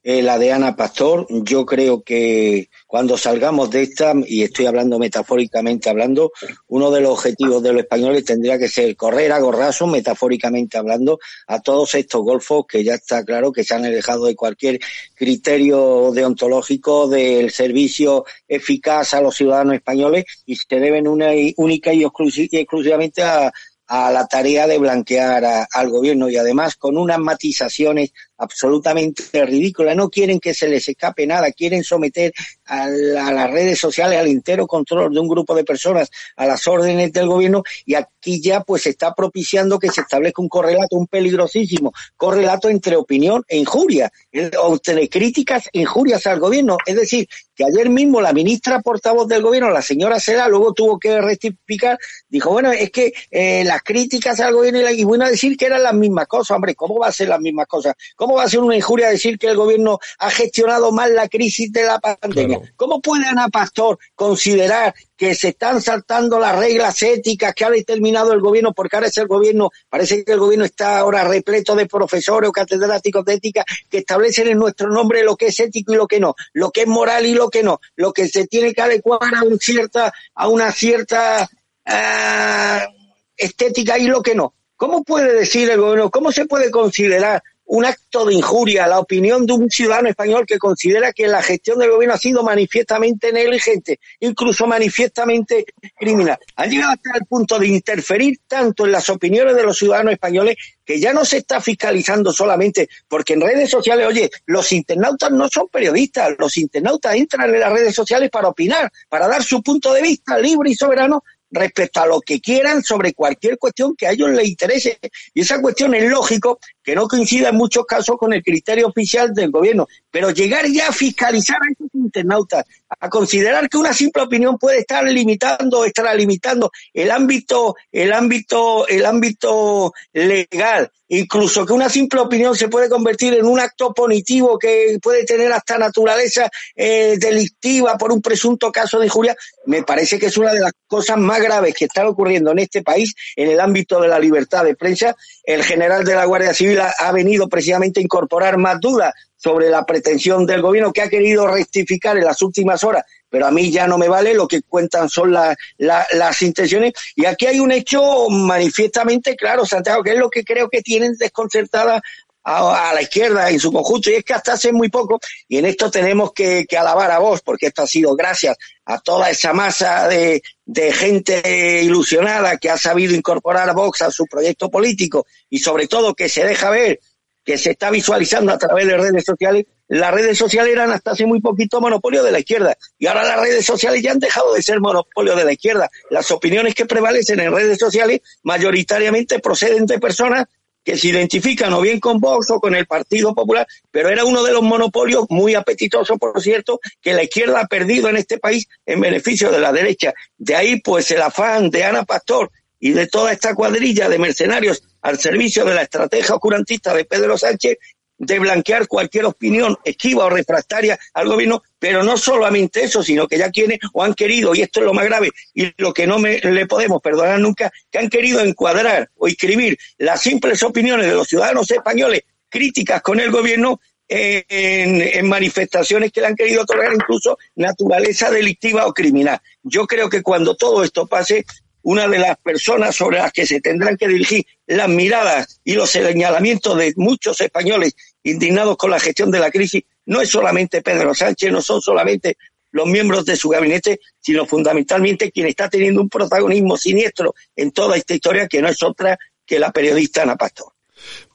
eh, 0.10 0.22
la 0.22 0.40
de 0.40 0.54
Ana 0.54 0.74
Pastor. 0.74 1.28
Yo 1.30 1.66
creo 1.66 2.02
que 2.02 2.70
cuando 2.86 3.18
salgamos 3.18 3.70
de 3.70 3.84
esta, 3.84 4.14
y 4.26 4.42
estoy 4.42 4.66
hablando 4.66 4.98
metafóricamente 5.00 5.90
hablando, 5.90 6.32
uno 6.70 6.92
de 6.92 7.02
los 7.02 7.12
objetivos 7.12 7.62
de 7.62 7.74
los 7.74 7.82
españoles 7.82 8.24
tendría 8.24 8.58
que 8.58 8.70
ser 8.70 8.96
correr 8.96 9.34
a 9.34 9.40
gorrazo, 9.40 9.86
metafóricamente 9.86 10.78
hablando, 10.78 11.20
a 11.48 11.60
todos 11.60 11.94
estos 11.96 12.22
golfos 12.22 12.66
que 12.70 12.86
ya 12.86 12.94
está 12.94 13.26
claro 13.26 13.52
que 13.52 13.66
se 13.66 13.76
han 13.76 13.84
alejado 13.84 14.28
de 14.28 14.36
cualquier 14.38 14.80
criterio 15.14 16.12
deontológico 16.14 17.10
del 17.10 17.52
servicio 17.52 18.24
eficaz 18.48 19.14
a 19.14 19.20
los 19.20 19.36
ciudadanos 19.36 19.74
españoles 19.74 20.24
y 20.46 20.56
se 20.56 20.80
deben 20.80 21.10
una 21.10 21.32
única 21.58 21.92
y 21.92 22.06
exclusivamente 22.06 23.24
a, 23.24 23.52
a 23.88 24.12
la 24.12 24.28
tarea 24.28 24.68
de 24.68 24.78
blanquear 24.78 25.46
a, 25.46 25.68
al 25.72 25.90
gobierno 25.90 26.30
y 26.30 26.38
además 26.38 26.76
con 26.76 26.98
unas 26.98 27.20
matizaciones 27.20 28.12
absolutamente 28.38 29.46
ridícula. 29.46 29.96
No 29.96 30.10
quieren 30.10 30.40
que 30.40 30.54
se 30.54 30.68
les 30.68 30.88
escape 30.88 31.26
nada, 31.26 31.52
quieren 31.52 31.84
someter 31.84 32.34
a, 32.66 32.88
las 32.88 33.52
redes 33.52 33.80
sociales 33.80 34.20
al 34.20 34.28
entero 34.28 34.68
control 34.68 35.14
de 35.14 35.20
un 35.20 35.28
grupo 35.28 35.56
de 35.56 35.64
personas 35.64 36.10
a 36.36 36.46
las 36.46 36.68
órdenes 36.68 37.12
del 37.14 37.28
gobierno 37.28 37.64
y 37.86 37.96
aquí 37.96 38.42
ya 38.42 38.62
pues 38.62 38.84
se 38.84 38.90
está 38.90 39.14
propiciando 39.14 39.80
que 39.80 39.90
se 39.90 40.02
establezca 40.02 40.42
un 40.42 40.50
correlato, 40.50 40.96
un 40.96 41.08
peligrosísimo 41.08 41.94
correlato 42.16 42.70
entre 42.70 42.96
opinión 42.96 43.44
e 43.48 43.58
injuria, 43.58 44.12
entre 44.32 45.10
críticas 45.10 45.70
e 45.72 45.80
injurias 45.80 46.26
al 46.28 46.40
gobierno. 46.40 46.78
Es 46.86 46.96
decir, 46.96 47.28
que 47.58 47.66
ayer 47.66 47.90
mismo 47.90 48.22
la 48.22 48.34
ministra 48.34 48.82
portavoz 48.82 49.28
del 49.28 49.42
gobierno, 49.42 49.72
la 49.72 49.82
señora 49.82 50.20
Seda, 50.20 50.48
luego 50.48 50.74
tuvo 50.74 51.00
que 51.00 51.20
rectificar, 51.20 51.98
dijo, 52.30 52.52
bueno, 52.52 52.72
es 52.72 52.92
que 52.92 53.14
eh, 53.32 53.64
las 53.66 53.82
críticas 53.82 54.40
al 54.40 54.54
gobierno 54.54 54.90
y, 54.92 55.04
bueno 55.04 55.26
a 55.26 55.30
decir 55.30 55.58
que 55.58 55.66
eran 55.66 55.82
las 55.82 55.94
mismas 55.94 56.28
cosas, 56.28 56.56
hombre, 56.56 56.76
¿cómo 56.76 57.00
va 57.00 57.08
a 57.08 57.12
ser 57.12 57.30
las 57.30 57.40
mismas 57.40 57.66
cosas? 57.66 57.96
¿Cómo 58.16 58.27
va 58.36 58.44
a 58.44 58.50
ser 58.50 58.60
una 58.60 58.76
injuria 58.76 59.10
decir 59.10 59.38
que 59.38 59.48
el 59.48 59.58
gobierno 59.58 60.00
ha 60.20 60.30
gestionado 60.30 60.92
mal 60.92 61.16
la 61.16 61.28
crisis 61.28 61.72
de 61.72 61.84
la 61.84 62.00
pandemia? 62.00 62.60
¿Cómo 62.76 63.02
puede 63.02 63.26
Ana 63.28 63.50
Pastor 63.50 63.98
considerar 64.16 64.94
que 65.18 65.34
se 65.34 65.50
están 65.50 65.82
saltando 65.82 66.40
las 66.40 66.58
reglas 66.58 67.02
éticas 67.02 67.54
que 67.56 67.66
ha 67.66 67.72
determinado 67.72 68.32
el 68.34 68.40
gobierno, 68.40 68.74
porque 68.74 68.96
ahora 68.96 69.08
es 69.08 69.18
el 69.18 69.28
gobierno, 69.28 69.72
parece 69.90 70.24
que 70.24 70.34
el 70.34 70.40
gobierno 70.40 70.64
está 70.64 71.00
ahora 71.00 71.24
repleto 71.24 71.76
de 71.76 71.88
profesores 71.88 72.50
o 72.50 72.54
catedráticos 72.54 73.26
de 73.26 73.34
ética 73.34 73.66
que 73.90 74.00
establecen 74.00 74.48
en 74.48 74.60
nuestro 74.60 74.90
nombre 74.90 75.24
lo 75.24 75.36
que 75.36 75.48
es 75.48 75.60
ético 75.60 75.94
y 75.94 75.98
lo 75.98 76.08
que 76.08 76.20
no, 76.20 76.36
lo 76.54 76.72
que 76.72 76.82
es 76.82 76.88
moral 76.88 77.26
y 77.26 77.34
lo 77.34 77.50
que 77.50 77.64
no, 77.64 77.82
lo 77.96 78.14
que 78.14 78.28
se 78.28 78.46
tiene 78.46 78.74
que 78.74 78.82
adecuar 78.82 79.34
a, 79.34 79.44
un 79.44 79.60
cierta, 79.60 80.14
a 80.36 80.48
una 80.48 80.72
cierta 80.72 81.50
uh, 81.88 82.94
estética 83.36 83.98
y 83.98 84.06
lo 84.06 84.22
que 84.22 84.36
no. 84.36 84.54
¿Cómo 84.76 85.04
puede 85.04 85.34
decir 85.34 85.68
el 85.72 85.80
gobierno, 85.80 86.12
cómo 86.12 86.32
se 86.32 86.46
puede 86.46 86.70
considerar 86.70 87.42
un 87.68 87.86
acto 87.86 88.26
de 88.26 88.34
injuria 88.34 88.86
a 88.86 88.88
la 88.88 89.00
opinión 89.00 89.46
de 89.46 89.54
un 89.54 89.70
ciudadano 89.70 90.10
español 90.10 90.46
que 90.46 90.58
considera 90.58 91.12
que 91.12 91.28
la 91.28 91.42
gestión 91.42 91.80
del 91.80 91.92
gobierno 91.92 92.16
ha 92.16 92.18
sido 92.18 92.44
manifiestamente 92.44 93.32
negligente, 93.32 94.00
incluso 94.20 94.66
manifiestamente 94.68 95.66
criminal. 95.96 96.38
Han 96.56 96.70
llegado 96.70 96.94
hasta 96.94 97.18
el 97.18 97.26
punto 97.26 97.60
de 97.60 97.68
interferir 97.68 98.40
tanto 98.48 98.86
en 98.86 98.94
las 98.94 99.10
opiniones 99.10 99.56
de 99.56 99.64
los 99.64 99.78
ciudadanos 99.78 100.14
españoles 100.14 100.56
que 100.86 101.00
ya 101.00 101.12
no 101.12 101.26
se 101.26 101.38
está 101.38 101.60
fiscalizando 101.60 102.32
solamente, 102.32 102.88
porque 103.10 103.34
en 103.34 103.42
redes 103.42 103.70
sociales, 103.70 104.08
oye, 104.08 104.32
los 104.46 104.72
internautas 104.72 105.32
no 105.32 105.50
son 105.50 105.68
periodistas, 105.68 106.36
los 106.40 106.56
internautas 106.58 107.16
entran 107.16 107.54
en 107.54 107.60
las 107.60 107.74
redes 107.74 107.94
sociales 107.94 108.30
para 108.30 108.48
opinar, 108.48 108.90
para 109.10 109.28
dar 109.28 109.44
su 109.44 109.62
punto 109.62 109.92
de 109.92 110.02
vista 110.02 110.38
libre 110.38 110.72
y 110.72 110.76
soberano 110.76 111.22
respecto 111.52 112.02
a 112.02 112.08
lo 112.08 112.22
que 112.22 112.40
quieran 112.42 112.84
sobre 112.84 113.14
cualquier 113.14 113.58
cuestión 113.58 113.96
que 113.96 114.08
a 114.08 114.12
ellos 114.12 114.30
les 114.32 114.48
interese. 114.48 115.00
Y 115.34 115.42
esa 115.42 115.62
cuestión 115.62 115.94
es 115.96 116.10
lógico 116.10 116.60
que 116.88 116.96
no 116.96 117.06
coincida 117.06 117.50
en 117.50 117.58
muchos 117.58 117.86
casos 117.86 118.16
con 118.18 118.32
el 118.32 118.42
criterio 118.42 118.88
oficial 118.88 119.34
del 119.34 119.52
gobierno. 119.52 119.90
Pero 120.10 120.32
llegar 120.32 120.68
ya 120.68 120.88
a 120.88 120.94
fiscalizar 120.94 121.58
a 121.58 121.70
esos 121.70 121.94
internautas, 121.94 122.64
a 122.98 123.10
considerar 123.10 123.68
que 123.68 123.78
una 123.78 123.92
simple 123.92 124.24
opinión 124.24 124.58
puede 124.58 124.80
estar 124.80 125.04
limitando, 125.04 125.84
estará 125.84 126.14
limitando 126.14 126.72
el 126.94 127.12
ámbito, 127.12 127.76
el 127.92 128.14
ámbito, 128.14 128.88
el 128.88 129.06
ámbito 129.06 129.92
legal, 130.14 130.90
incluso 131.10 131.66
que 131.66 131.74
una 131.74 131.90
simple 131.90 132.22
opinión 132.22 132.56
se 132.56 132.70
puede 132.70 132.90
convertir 132.90 133.34
en 133.34 133.46
un 133.46 133.60
acto 133.60 133.94
punitivo 133.94 134.58
que 134.58 134.98
puede 135.02 135.26
tener 135.26 135.52
hasta 135.52 135.78
naturaleza 135.78 136.50
eh, 136.74 137.18
delictiva 137.20 137.98
por 137.98 138.14
un 138.14 138.22
presunto 138.22 138.72
caso 138.72 139.00
de 139.00 139.08
injuria, 139.08 139.36
me 139.66 139.84
parece 139.84 140.18
que 140.18 140.28
es 140.28 140.38
una 140.38 140.54
de 140.54 140.62
las 140.62 140.72
cosas 140.88 141.18
más 141.18 141.42
graves 141.42 141.76
que 141.76 141.86
están 141.86 142.08
ocurriendo 142.08 142.52
en 142.52 142.60
este 142.60 142.82
país 142.82 143.14
en 143.36 143.50
el 143.50 143.60
ámbito 143.60 144.00
de 144.00 144.08
la 144.08 144.20
libertad 144.20 144.64
de 144.64 144.76
prensa. 144.76 145.16
El 145.48 145.64
general 145.64 146.04
de 146.04 146.14
la 146.14 146.26
Guardia 146.26 146.54
Civil 146.54 146.78
ha, 146.82 147.12
venido 147.14 147.48
precisamente 147.48 148.02
a 148.02 148.04
incorporar 148.04 148.58
más 148.58 148.82
dudas 148.82 149.14
sobre 149.38 149.70
la 149.70 149.86
pretensión 149.86 150.46
del 150.46 150.62
gobierno 150.62 150.92
que 150.92 151.02
ha 151.02 151.10
querido 151.10 151.48
rectificar 151.48 152.18
en 152.18 152.26
las 152.26 152.42
últimas 152.42 152.84
horas, 152.84 153.06
pero 153.30 153.48
a 153.48 153.52
mí 153.52 153.72
ya 153.72 153.88
no 153.88 153.98
me 153.98 154.10
vale, 154.10 154.34
lo 154.34 154.46
que 154.46 154.62
cuentan 154.64 155.08
son 155.08 155.32
las 155.32 156.42
intenciones. 156.42 156.92
Y 157.16 157.24
aquí 157.24 157.46
hay 157.46 157.62
un 157.62 157.72
hecho 157.72 158.30
manifiestamente 158.30 159.38
claro, 159.38 159.66
Santiago, 159.66 160.04
que 160.04 160.12
es 160.12 160.20
lo 160.20 160.30
que 160.30 160.44
creo 160.44 160.68
que 160.68 160.82
tienen 160.82 161.16
desconcertada 161.18 162.02
a, 162.48 162.94
la 162.94 163.02
izquierda 163.02 163.50
en 163.50 163.60
su 163.60 163.72
conjunto, 163.72 164.10
y 164.10 164.14
es 164.14 164.24
que 164.24 164.34
hasta 164.34 164.54
hace 164.54 164.72
muy 164.72 164.90
poco, 164.90 165.20
y 165.48 165.58
en 165.58 165.66
esto 165.66 165.92
tenemos 165.92 166.32
que, 166.32 166.66
alabar 166.78 167.12
a 167.12 167.20
vos, 167.20 167.42
porque 167.42 167.68
esto 167.68 167.82
ha 167.82 167.88
sido 167.88 168.16
gracias 168.16 168.56
a 168.86 169.00
toda 169.00 169.30
esa 169.30 169.52
masa 169.52 170.08
de, 170.08 170.42
de 170.66 170.94
gente 170.94 171.82
ilusionada 171.84 172.58
que 172.58 172.70
ha 172.70 172.78
sabido 172.78 173.14
incorporar 173.14 173.70
a 173.70 173.74
Vox 173.74 174.02
a 174.02 174.12
su 174.12 174.26
proyecto 174.26 174.70
político 174.70 175.26
y 175.50 175.60
sobre 175.60 175.88
todo 175.88 176.14
que 176.14 176.30
se 176.30 176.46
deja 176.46 176.70
ver 176.70 177.00
que 177.44 177.58
se 177.58 177.72
está 177.72 177.90
visualizando 177.90 178.52
a 178.52 178.58
través 178.58 178.86
de 178.86 178.98
redes 178.98 179.24
sociales, 179.24 179.66
las 179.88 180.14
redes 180.14 180.38
sociales 180.38 180.74
eran 180.74 180.92
hasta 180.92 181.12
hace 181.12 181.26
muy 181.26 181.40
poquito 181.40 181.80
monopolio 181.80 182.22
de 182.22 182.34
la 182.34 182.40
izquierda 182.40 182.78
y 183.00 183.08
ahora 183.08 183.24
las 183.24 183.40
redes 183.40 183.66
sociales 183.66 184.02
ya 184.02 184.12
han 184.12 184.20
dejado 184.20 184.54
de 184.54 184.62
ser 184.62 184.82
monopolio 184.82 185.34
de 185.34 185.46
la 185.46 185.54
izquierda. 185.54 185.90
Las 186.10 186.30
opiniones 186.32 186.76
que 186.76 186.86
prevalecen 186.86 187.40
en 187.40 187.54
redes 187.54 187.78
sociales 187.80 188.20
mayoritariamente 188.44 189.40
proceden 189.40 189.86
de 189.86 189.98
personas 189.98 190.46
que 190.88 190.96
se 190.96 191.10
identifican 191.10 191.74
o 191.74 191.82
bien 191.82 192.00
con 192.00 192.18
Vox 192.22 192.50
o 192.50 192.62
con 192.62 192.74
el 192.74 192.86
Partido 192.86 193.36
Popular, 193.36 193.68
pero 193.92 194.08
era 194.08 194.24
uno 194.24 194.42
de 194.42 194.54
los 194.54 194.64
monopolios 194.64 195.26
muy 195.28 195.54
apetitosos, 195.54 196.18
por 196.18 196.42
cierto, 196.42 196.80
que 197.02 197.12
la 197.12 197.24
izquierda 197.24 197.60
ha 197.60 197.68
perdido 197.68 198.08
en 198.08 198.16
este 198.16 198.40
país 198.40 198.70
en 198.86 199.02
beneficio 199.02 199.52
de 199.52 199.60
la 199.60 199.74
derecha. 199.74 200.14
De 200.38 200.56
ahí, 200.56 200.80
pues, 200.80 201.12
el 201.12 201.22
afán 201.22 201.70
de 201.72 201.84
Ana 201.84 202.06
Pastor 202.06 202.52
y 202.80 202.92
de 202.92 203.06
toda 203.06 203.34
esta 203.34 203.54
cuadrilla 203.54 204.08
de 204.08 204.18
mercenarios 204.18 204.82
al 205.02 205.20
servicio 205.20 205.66
de 205.66 205.76
la 205.76 205.82
estrategia 205.82 206.36
oscurantista 206.36 206.94
de 206.94 207.04
Pedro 207.04 207.38
Sánchez 207.38 207.80
de 208.18 208.40
blanquear 208.40 208.88
cualquier 208.88 209.26
opinión 209.26 209.78
esquiva 209.84 210.26
o 210.26 210.30
refractaria 210.30 210.98
al 211.14 211.28
gobierno, 211.28 211.64
pero 211.80 212.04
no 212.04 212.18
solamente 212.18 212.84
eso, 212.84 213.04
sino 213.04 213.28
que 213.28 213.38
ya 213.38 213.52
quieren 213.52 213.80
o 213.94 214.04
han 214.04 214.14
querido, 214.14 214.56
y 214.56 214.62
esto 214.62 214.80
es 214.80 214.86
lo 214.86 214.94
más 214.94 215.06
grave, 215.06 215.30
y 215.54 215.72
lo 215.78 215.94
que 215.94 216.08
no 216.08 216.20
me, 216.20 216.40
le 216.40 216.66
podemos 216.66 217.02
perdonar 217.02 217.40
nunca, 217.40 217.72
que 217.92 218.00
han 218.00 218.10
querido 218.10 218.42
encuadrar 218.42 219.10
o 219.16 219.28
escribir 219.28 219.78
las 219.98 220.22
simples 220.22 220.64
opiniones 220.64 221.08
de 221.08 221.14
los 221.14 221.28
ciudadanos 221.28 221.70
españoles 221.70 222.22
críticas 222.50 223.02
con 223.02 223.20
el 223.20 223.32
gobierno 223.32 223.80
en, 224.08 225.28
manifestaciones 225.28 226.12
que 226.12 226.22
le 226.22 226.28
han 226.28 226.36
querido 226.36 226.62
otorgar 226.62 226.94
incluso 226.94 227.38
naturaleza 227.56 228.32
delictiva 228.32 228.88
o 228.88 228.94
criminal. 228.94 229.40
Yo 229.64 229.86
creo 229.86 230.10
que 230.10 230.22
cuando 230.22 230.56
todo 230.56 230.84
esto 230.84 231.08
pase, 231.08 231.46
una 231.88 232.06
de 232.06 232.20
las 232.20 232.36
personas 232.40 232.98
sobre 232.98 233.20
las 233.20 233.32
que 233.32 233.46
se 233.46 233.62
tendrán 233.62 233.96
que 233.96 234.10
dirigir 234.10 234.46
las 234.66 234.90
miradas 234.90 235.62
y 235.64 235.72
los 235.72 235.90
señalamientos 235.90 236.78
de 236.78 236.94
muchos 236.98 237.40
españoles 237.40 237.96
indignados 238.24 238.76
con 238.76 238.92
la 238.92 239.00
gestión 239.00 239.32
de 239.32 239.40
la 239.40 239.50
crisis 239.50 239.84
no 240.06 240.20
es 240.20 240.30
solamente 240.30 240.82
Pedro 240.82 241.16
Sánchez, 241.16 241.50
no 241.50 241.62
son 241.62 241.80
solamente 241.82 242.36
los 242.72 242.88
miembros 242.88 243.24
de 243.24 243.38
su 243.38 243.48
gabinete, 243.48 244.02
sino 244.20 244.46
fundamentalmente 244.46 245.32
quien 245.32 245.48
está 245.48 245.70
teniendo 245.70 246.02
un 246.02 246.10
protagonismo 246.10 246.76
siniestro 246.76 247.34
en 247.56 247.72
toda 247.72 247.96
esta 247.96 248.14
historia 248.14 248.50
que 248.50 248.62
no 248.62 248.68
es 248.68 248.84
otra 248.84 249.18
que 249.46 249.58
la 249.58 249.72
periodista 249.72 250.24
Ana 250.24 250.36
Pastor. 250.36 250.74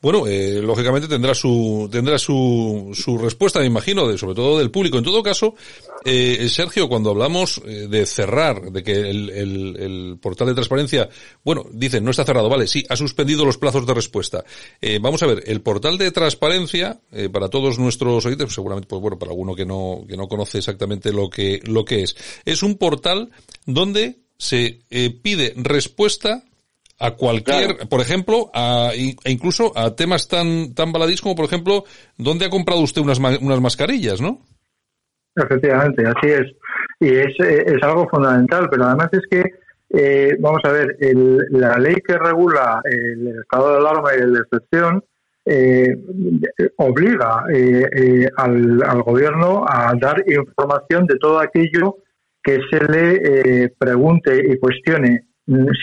Bueno, 0.01 0.27
eh, 0.27 0.61
lógicamente 0.63 1.09
tendrá 1.09 1.35
su 1.35 1.89
tendrá 1.91 2.19
su, 2.19 2.91
su 2.93 3.19
respuesta, 3.19 3.61
me 3.61 3.67
imagino, 3.67 4.09
de, 4.09 4.19
sobre 4.19 4.35
todo 4.35 4.59
del 4.59 4.71
público. 4.71 4.99
En 4.99 5.05
todo 5.05 5.23
caso, 5.23 5.55
eh, 6.05 6.49
Sergio, 6.49 6.89
cuando 6.89 7.11
hablamos 7.11 7.61
eh, 7.65 7.87
de 7.89 8.07
cerrar, 8.07 8.73
de 8.73 8.83
que 8.83 8.93
el, 8.93 9.31
el, 9.31 9.77
el, 9.79 10.19
portal 10.21 10.49
de 10.49 10.55
transparencia, 10.55 11.09
bueno, 11.45 11.65
dicen 11.73 12.05
no 12.05 12.11
está 12.11 12.25
cerrado, 12.25 12.49
vale, 12.49 12.67
sí, 12.67 12.85
ha 12.89 12.97
suspendido 12.97 13.45
los 13.45 13.59
plazos 13.59 13.87
de 13.87 13.95
respuesta. 13.95 14.45
Eh, 14.81 14.99
vamos 15.01 15.23
a 15.23 15.27
ver, 15.27 15.43
el 15.47 15.61
portal 15.61 15.99
de 15.99 16.11
transparencia 16.11 17.01
eh, 17.13 17.29
para 17.29 17.49
todos 17.49 17.79
nuestros 17.79 18.25
oyentes, 18.27 18.47
pues 18.47 18.55
seguramente, 18.55 18.89
pues 18.89 19.01
bueno, 19.01 19.19
para 19.19 19.31
alguno 19.31 19.55
que 19.55 19.65
no 19.65 20.05
que 20.09 20.17
no 20.17 20.29
conoce 20.29 20.59
exactamente 20.59 21.13
lo 21.13 21.31
que 21.31 21.61
lo 21.65 21.85
que 21.85 22.03
es, 22.03 22.17
es 22.45 22.63
un 22.63 22.77
portal 22.77 23.31
donde 23.67 24.19
se 24.39 24.81
eh, 24.91 25.11
pide 25.11 25.55
respuesta 25.57 26.45
a 27.03 27.11
cualquier, 27.17 27.89
por 27.89 28.01
ejemplo, 28.01 28.51
a, 28.55 28.91
e 28.95 29.31
incluso 29.31 29.73
a 29.77 29.95
temas 29.97 30.29
tan, 30.29 30.75
tan 30.75 30.93
baladís 30.93 31.21
como, 31.21 31.35
por 31.35 31.47
ejemplo, 31.47 31.85
¿dónde 32.17 32.47
ha 32.47 32.51
comprado 32.51 32.81
usted 32.81 33.03
unas, 33.03 33.19
unas 33.19 33.61
mascarillas, 33.61 34.21
no? 34.21 34.41
Efectivamente, 35.35 36.05
así 36.07 36.29
es. 36.31 36.47
Y 37.01 37.09
es, 37.09 37.35
es 37.41 37.83
algo 37.83 38.09
fundamental, 38.09 38.69
pero 38.71 38.85
además 38.85 39.09
es 39.13 39.23
que, 39.31 39.43
eh, 39.91 40.37
vamos 40.39 40.61
a 40.65 40.73
ver, 40.73 40.97
el, 41.01 41.39
la 41.51 41.77
ley 41.79 41.97
que 42.07 42.17
regula 42.17 42.81
el 42.85 43.41
estado 43.41 43.73
de 43.73 43.79
alarma 43.79 44.15
y 44.15 44.31
de 44.31 44.39
excepción 44.39 45.03
eh, 45.45 45.97
obliga 46.77 47.45
eh, 47.53 47.85
eh, 47.97 48.29
al, 48.37 48.81
al, 48.85 49.03
gobierno 49.03 49.65
a 49.69 49.93
dar 50.01 50.23
información 50.27 51.07
de 51.07 51.17
todo 51.17 51.41
aquello 51.41 51.97
que 52.43 52.59
se 52.71 52.85
le 52.85 53.65
eh, 53.65 53.75
pregunte 53.77 54.37
y 54.37 54.59
cuestione 54.59 55.27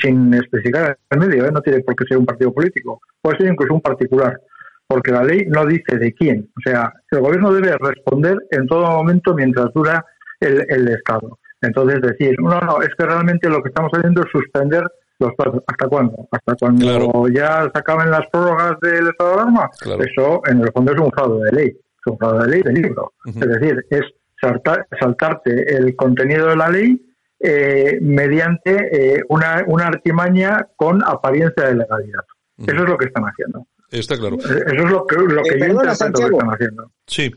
sin 0.02 0.34
especificar 0.34 0.98
el 1.10 1.20
medio, 1.20 1.46
¿eh? 1.46 1.52
no 1.52 1.62
tiene 1.62 1.82
por 1.82 1.96
qué 1.96 2.06
ser 2.06 2.18
un 2.18 2.26
partido 2.26 2.54
político, 2.54 3.02
puede 3.22 3.38
ser 3.38 3.48
incluso 3.52 3.74
un 3.74 3.82
particular, 3.82 4.40
porque 4.88 5.12
la 5.12 5.24
ley 5.24 5.46
no 5.48 5.66
dice 5.66 5.98
de 5.98 6.14
quién. 6.14 6.50
O 6.58 6.62
sea, 6.64 6.92
el 7.12 7.20
gobierno 7.20 7.54
debe 7.54 7.76
responder 7.78 8.38
en 8.52 8.68
todo 8.68 8.88
momento 8.88 9.34
mientras 9.36 9.74
dura 9.74 10.06
el, 10.40 10.66
el 10.70 10.88
Estado. 10.88 11.38
Entonces 11.62 12.02
decir, 12.02 12.36
no, 12.40 12.60
no, 12.62 12.82
es 12.82 12.90
que 12.98 13.06
realmente 13.06 13.50
lo 13.50 13.62
que 13.62 13.70
estamos 13.70 13.92
haciendo 13.94 14.22
es 14.22 14.32
suspender 14.32 14.84
los 15.20 15.34
plazos. 15.36 15.62
¿Hasta 15.68 15.88
cuándo? 15.88 16.28
¿Hasta 16.32 16.56
cuando 16.56 17.28
ya 17.28 17.64
se 17.64 17.80
acaben 17.80 18.10
las 18.10 18.26
prórrogas 18.32 18.80
del 18.82 19.08
estado 19.08 19.36
de 19.36 19.42
alarma? 19.42 19.70
Eso, 20.00 20.42
en 20.48 20.62
el 20.62 20.72
fondo, 20.72 20.94
es 20.94 21.00
un 21.00 21.12
fraude 21.12 21.44
de 21.46 21.52
ley. 21.52 21.68
Es 21.68 22.12
un 22.12 22.18
fraude 22.18 22.46
de 22.46 22.52
ley 22.52 22.62
de 22.64 22.74
libro. 22.74 23.14
Es 23.26 23.36
decir, 23.36 23.86
es 23.90 24.02
saltarte 24.42 25.76
el 25.76 25.96
contenido 25.98 26.48
de 26.48 26.56
la 26.56 26.70
ley 26.70 27.09
eh, 27.40 27.98
mediante 28.02 29.16
eh, 29.18 29.22
una, 29.30 29.64
una 29.68 29.88
artimaña 29.88 30.68
con 30.76 31.04
apariencia 31.04 31.66
de 31.66 31.76
legalidad. 31.76 32.24
Eso 32.58 32.84
es 32.84 32.90
lo 32.90 32.98
que 32.98 33.06
están 33.06 33.24
haciendo. 33.24 33.66
Está 33.90 34.18
claro. 34.18 34.38
Eso 34.38 34.58
es 34.66 34.92
lo 34.92 35.06
que, 35.06 35.16
lo 35.16 35.42
que 35.44 35.60
yo 35.60 35.66
interpreto 35.66 36.20
que 36.20 36.26
están 36.26 36.50
haciendo. 36.50 36.92
Sí. 37.08 37.32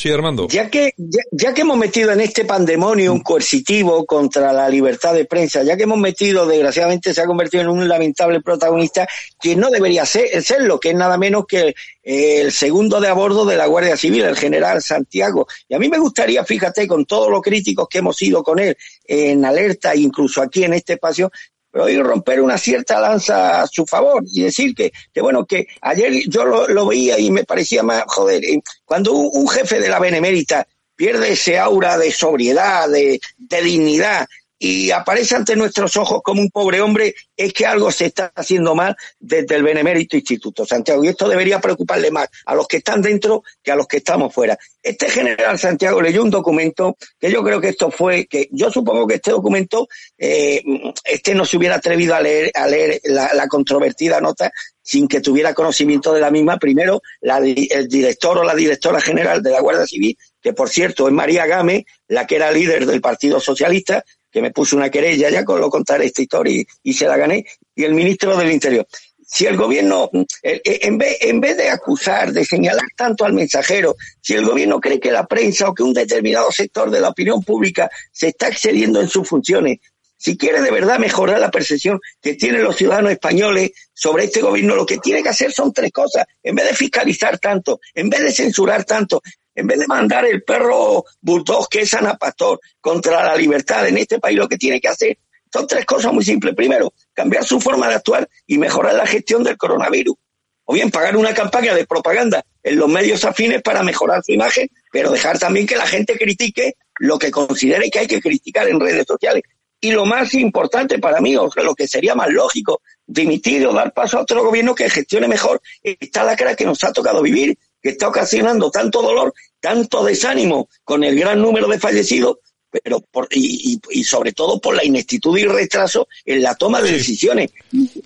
Sí, 0.00 0.10
Armando. 0.10 0.48
Ya 0.48 0.70
que, 0.70 0.94
ya, 1.30 1.52
que 1.52 1.60
hemos 1.60 1.76
metido 1.76 2.10
en 2.10 2.22
este 2.22 2.46
pandemonio 2.46 3.12
un 3.12 3.20
coercitivo 3.20 4.06
contra 4.06 4.50
la 4.50 4.66
libertad 4.66 5.12
de 5.12 5.26
prensa, 5.26 5.62
ya 5.62 5.76
que 5.76 5.82
hemos 5.82 5.98
metido, 5.98 6.46
desgraciadamente, 6.46 7.12
se 7.12 7.20
ha 7.20 7.26
convertido 7.26 7.64
en 7.64 7.68
un 7.68 7.86
lamentable 7.86 8.40
protagonista 8.40 9.06
que 9.38 9.56
no 9.56 9.68
debería 9.68 10.06
ser, 10.06 10.42
serlo, 10.42 10.80
que 10.80 10.88
es 10.88 10.94
nada 10.94 11.18
menos 11.18 11.44
que 11.46 11.74
eh, 12.02 12.40
el 12.40 12.50
segundo 12.50 12.98
de 12.98 13.08
a 13.08 13.12
bordo 13.12 13.44
de 13.44 13.58
la 13.58 13.66
Guardia 13.66 13.94
Civil, 13.94 14.22
el 14.22 14.38
general 14.38 14.80
Santiago. 14.80 15.46
Y 15.68 15.74
a 15.74 15.78
mí 15.78 15.90
me 15.90 15.98
gustaría, 15.98 16.46
fíjate, 16.46 16.88
con 16.88 17.04
todos 17.04 17.30
los 17.30 17.42
críticos 17.42 17.86
que 17.86 17.98
hemos 17.98 18.22
ido 18.22 18.42
con 18.42 18.58
él 18.58 18.74
en 19.04 19.44
alerta, 19.44 19.94
incluso 19.94 20.40
aquí 20.40 20.64
en 20.64 20.72
este 20.72 20.94
espacio, 20.94 21.30
pero 21.70 21.84
hoy 21.84 21.96
romper 21.98 22.40
una 22.40 22.58
cierta 22.58 23.00
lanza 23.00 23.62
a 23.62 23.66
su 23.66 23.86
favor 23.86 24.24
y 24.32 24.42
decir 24.42 24.74
que, 24.74 24.92
que 25.12 25.20
bueno, 25.20 25.44
que 25.46 25.66
ayer 25.82 26.12
yo 26.28 26.44
lo, 26.44 26.86
veía 26.86 27.18
y 27.18 27.30
me 27.30 27.44
parecía 27.44 27.82
más, 27.82 28.04
joder, 28.06 28.44
eh, 28.44 28.60
cuando 28.84 29.12
un, 29.12 29.48
jefe 29.48 29.78
de 29.80 29.88
la 29.88 29.98
Benemérita 29.98 30.66
pierde 30.96 31.32
ese 31.32 31.58
aura 31.58 31.96
de 31.96 32.10
sobriedad, 32.10 32.88
de, 32.88 33.20
de 33.38 33.62
dignidad, 33.62 34.26
y 34.62 34.90
aparece 34.90 35.36
ante 35.36 35.56
nuestros 35.56 35.96
ojos 35.96 36.20
como 36.22 36.42
un 36.42 36.50
pobre 36.50 36.82
hombre, 36.82 37.14
es 37.34 37.50
que 37.54 37.64
algo 37.64 37.90
se 37.90 38.04
está 38.04 38.30
haciendo 38.34 38.74
mal 38.74 38.94
desde 39.18 39.56
el 39.56 39.62
Benemérito 39.62 40.18
Instituto 40.18 40.66
Santiago. 40.66 41.02
Y 41.02 41.08
esto 41.08 41.26
debería 41.26 41.58
preocuparle 41.60 42.10
más 42.10 42.28
a 42.44 42.54
los 42.54 42.68
que 42.68 42.76
están 42.76 43.00
dentro 43.00 43.42
que 43.62 43.72
a 43.72 43.74
los 43.74 43.86
que 43.86 43.96
estamos 43.96 44.34
fuera. 44.34 44.58
Este 44.82 45.08
general 45.08 45.58
Santiago 45.58 46.02
leyó 46.02 46.22
un 46.22 46.28
documento 46.28 46.98
que 47.18 47.32
yo 47.32 47.42
creo 47.42 47.58
que 47.58 47.70
esto 47.70 47.90
fue, 47.90 48.26
que 48.26 48.50
yo 48.52 48.70
supongo 48.70 49.06
que 49.06 49.14
este 49.14 49.30
documento, 49.30 49.88
eh, 50.18 50.62
este 51.04 51.34
no 51.34 51.46
se 51.46 51.56
hubiera 51.56 51.76
atrevido 51.76 52.14
a 52.14 52.20
leer, 52.20 52.52
a 52.54 52.66
leer 52.66 53.00
la, 53.04 53.48
controvertida 53.48 54.20
nota 54.20 54.52
sin 54.82 55.08
que 55.08 55.22
tuviera 55.22 55.54
conocimiento 55.54 56.12
de 56.12 56.20
la 56.20 56.30
misma. 56.30 56.58
Primero, 56.58 57.00
el 57.22 57.88
director 57.88 58.36
o 58.36 58.44
la 58.44 58.54
directora 58.54 59.00
general 59.00 59.42
de 59.42 59.52
la 59.52 59.60
Guardia 59.60 59.86
Civil, 59.86 60.18
que 60.42 60.52
por 60.52 60.68
cierto 60.68 61.08
es 61.08 61.14
María 61.14 61.46
Game, 61.46 61.86
la 62.08 62.26
que 62.26 62.36
era 62.36 62.52
líder 62.52 62.84
del 62.84 63.00
Partido 63.00 63.40
Socialista, 63.40 64.04
que 64.30 64.42
me 64.42 64.50
puso 64.50 64.76
una 64.76 64.90
querella, 64.90 65.30
ya 65.30 65.44
con 65.44 65.60
lo 65.60 65.70
contaré 65.70 66.06
esta 66.06 66.22
historia 66.22 66.62
y, 66.82 66.92
se 66.92 67.06
la 67.06 67.16
gané, 67.16 67.44
y 67.74 67.84
el 67.84 67.94
ministro 67.94 68.36
del 68.36 68.52
Interior. 68.52 68.86
Si 69.26 69.46
el 69.46 69.56
gobierno, 69.56 70.10
eh, 70.42 70.60
en 70.64 70.98
vez, 70.98 71.18
en 71.20 71.40
vez 71.40 71.56
de 71.56 71.70
acusar, 71.70 72.32
de 72.32 72.44
señalar 72.44 72.86
tanto 72.96 73.24
al 73.24 73.32
mensajero, 73.32 73.96
si 74.20 74.34
el 74.34 74.44
gobierno 74.44 74.80
cree 74.80 74.98
que 74.98 75.12
la 75.12 75.26
prensa 75.26 75.68
o 75.68 75.74
que 75.74 75.84
un 75.84 75.92
determinado 75.92 76.50
sector 76.50 76.90
de 76.90 77.00
la 77.00 77.10
opinión 77.10 77.42
pública 77.42 77.88
se 78.10 78.28
está 78.28 78.48
excediendo 78.48 79.00
en 79.00 79.08
sus 79.08 79.28
funciones, 79.28 79.78
si 80.20 80.36
quiere 80.36 80.60
de 80.60 80.70
verdad 80.70 80.98
mejorar 80.98 81.40
la 81.40 81.50
percepción 81.50 81.98
que 82.20 82.34
tienen 82.34 82.62
los 82.62 82.76
ciudadanos 82.76 83.12
españoles 83.12 83.70
sobre 83.94 84.24
este 84.24 84.42
gobierno, 84.42 84.76
lo 84.76 84.84
que 84.84 84.98
tiene 84.98 85.22
que 85.22 85.30
hacer 85.30 85.50
son 85.50 85.72
tres 85.72 85.90
cosas. 85.92 86.26
En 86.42 86.54
vez 86.54 86.68
de 86.68 86.74
fiscalizar 86.74 87.38
tanto, 87.38 87.80
en 87.94 88.10
vez 88.10 88.20
de 88.20 88.32
censurar 88.32 88.84
tanto, 88.84 89.22
en 89.60 89.66
vez 89.66 89.78
de 89.78 89.86
mandar 89.86 90.24
el 90.24 90.42
perro 90.42 91.04
bulldog 91.20 91.68
que 91.68 91.82
es 91.82 91.94
Ana 91.94 92.14
Pastor 92.14 92.60
contra 92.80 93.22
la 93.22 93.36
libertad 93.36 93.86
en 93.86 93.98
este 93.98 94.18
país, 94.18 94.36
lo 94.36 94.48
que 94.48 94.56
tiene 94.56 94.80
que 94.80 94.88
hacer 94.88 95.18
son 95.52 95.66
tres 95.66 95.84
cosas 95.84 96.12
muy 96.12 96.24
simples. 96.24 96.54
Primero, 96.54 96.92
cambiar 97.12 97.44
su 97.44 97.60
forma 97.60 97.88
de 97.88 97.96
actuar 97.96 98.28
y 98.46 98.56
mejorar 98.58 98.94
la 98.94 99.06
gestión 99.06 99.42
del 99.42 99.56
coronavirus. 99.56 100.16
O 100.64 100.74
bien 100.74 100.90
pagar 100.90 101.16
una 101.16 101.34
campaña 101.34 101.74
de 101.74 101.86
propaganda 101.86 102.44
en 102.62 102.78
los 102.78 102.88
medios 102.88 103.24
afines 103.24 103.60
para 103.60 103.82
mejorar 103.82 104.22
su 104.24 104.32
imagen, 104.32 104.68
pero 104.92 105.10
dejar 105.10 105.38
también 105.38 105.66
que 105.66 105.76
la 105.76 105.86
gente 105.86 106.16
critique 106.16 106.76
lo 107.00 107.18
que 107.18 107.30
considere 107.30 107.90
que 107.90 107.98
hay 107.98 108.06
que 108.06 108.20
criticar 108.20 108.68
en 108.68 108.78
redes 108.78 109.04
sociales. 109.06 109.42
Y 109.80 109.92
lo 109.92 110.04
más 110.04 110.32
importante 110.34 110.98
para 110.98 111.20
mí, 111.20 111.36
o 111.36 111.50
lo 111.56 111.74
que 111.74 111.88
sería 111.88 112.14
más 112.14 112.28
lógico, 112.28 112.82
dimitir 113.06 113.66
o 113.66 113.72
dar 113.72 113.92
paso 113.92 114.18
a 114.18 114.22
otro 114.22 114.44
gobierno 114.44 114.74
que 114.74 114.88
gestione 114.88 115.26
mejor 115.26 115.60
esta 115.82 116.22
lacra 116.22 116.54
que 116.54 116.66
nos 116.66 116.84
ha 116.84 116.92
tocado 116.92 117.22
vivir 117.22 117.58
que 117.82 117.90
está 117.90 118.08
ocasionando 118.08 118.70
tanto 118.70 119.02
dolor, 119.02 119.32
tanto 119.60 120.04
desánimo 120.04 120.68
con 120.84 121.04
el 121.04 121.18
gran 121.18 121.40
número 121.40 121.68
de 121.68 121.78
fallecidos, 121.78 122.38
pero 122.70 123.00
por, 123.00 123.26
y, 123.30 123.80
y, 123.90 124.04
sobre 124.04 124.32
todo 124.32 124.60
por 124.60 124.76
la 124.76 124.84
ineptitud 124.84 125.36
y 125.36 125.44
retraso 125.44 126.06
en 126.24 126.42
la 126.42 126.54
toma 126.54 126.80
de 126.80 126.92
decisiones. 126.92 127.50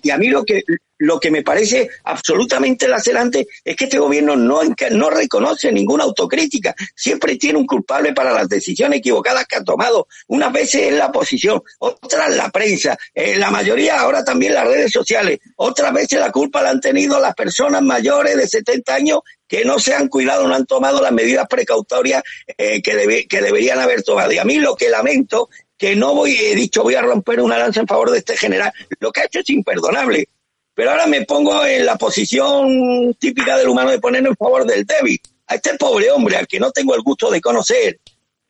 Y 0.01 0.09
a 0.09 0.17
mí 0.17 0.29
lo 0.29 0.43
que 0.43 0.63
lo 0.97 1.19
que 1.19 1.31
me 1.31 1.43
parece 1.43 1.89
absolutamente 2.03 2.87
lacerante 2.87 3.47
es 3.63 3.75
que 3.75 3.85
este 3.85 3.99
gobierno 3.99 4.35
no, 4.35 4.61
no 4.91 5.09
reconoce 5.09 5.71
ninguna 5.71 6.05
autocrítica, 6.05 6.73
siempre 6.95 7.35
tiene 7.37 7.59
un 7.59 7.65
culpable 7.65 8.13
para 8.13 8.33
las 8.33 8.47
decisiones 8.47 8.99
equivocadas 8.99 9.45
que 9.45 9.57
ha 9.57 9.63
tomado. 9.63 10.07
Unas 10.27 10.53
veces 10.53 10.83
es 10.83 10.93
la 10.93 11.07
oposición, 11.07 11.61
otras 11.79 12.35
la 12.35 12.49
prensa, 12.49 12.97
eh, 13.13 13.37
la 13.37 13.51
mayoría 13.51 13.99
ahora 13.99 14.23
también 14.23 14.53
las 14.53 14.67
redes 14.67 14.91
sociales, 14.91 15.39
otras 15.57 15.93
veces 15.93 16.19
la 16.19 16.31
culpa 16.31 16.61
la 16.61 16.69
han 16.69 16.81
tenido 16.81 17.19
las 17.19 17.35
personas 17.35 17.81
mayores 17.81 18.37
de 18.37 18.47
70 18.47 18.95
años 18.95 19.19
que 19.47 19.63
no 19.63 19.79
se 19.79 19.93
han 19.93 20.07
cuidado, 20.07 20.47
no 20.47 20.55
han 20.55 20.65
tomado 20.65 21.01
las 21.01 21.11
medidas 21.11 21.47
precautorias 21.47 22.23
eh, 22.57 22.81
que, 22.81 23.27
que 23.27 23.41
deberían 23.41 23.79
haber 23.79 24.03
tomado. 24.03 24.31
Y 24.31 24.37
a 24.37 24.43
mí 24.43 24.57
lo 24.57 24.75
que 24.75 24.89
lamento, 24.89 25.49
que 25.77 25.95
no 25.95 26.15
voy, 26.15 26.35
he 26.35 26.55
dicho, 26.55 26.83
voy 26.83 26.95
a 26.95 27.01
romper 27.01 27.41
una 27.41 27.57
lanza 27.57 27.81
en 27.81 27.87
favor 27.87 28.11
de 28.11 28.19
este 28.19 28.37
general, 28.37 28.71
lo 28.99 29.11
que 29.11 29.21
ha 29.21 29.25
hecho 29.25 29.39
es 29.39 29.49
imperdonable. 29.49 30.27
Pero 30.73 30.91
ahora 30.91 31.07
me 31.07 31.23
pongo 31.25 31.65
en 31.65 31.85
la 31.85 31.95
posición 31.95 33.15
típica 33.17 33.57
del 33.57 33.69
humano 33.69 33.91
de 33.91 33.99
ponerme 33.99 34.29
en 34.29 34.35
favor 34.35 34.65
del 34.65 34.85
débil. 34.85 35.19
A 35.47 35.55
este 35.55 35.75
pobre 35.75 36.11
hombre, 36.11 36.35
al 36.35 36.47
que 36.47 36.59
no 36.59 36.71
tengo 36.71 36.95
el 36.95 37.01
gusto 37.01 37.31
de 37.31 37.39
conocer, 37.39 37.99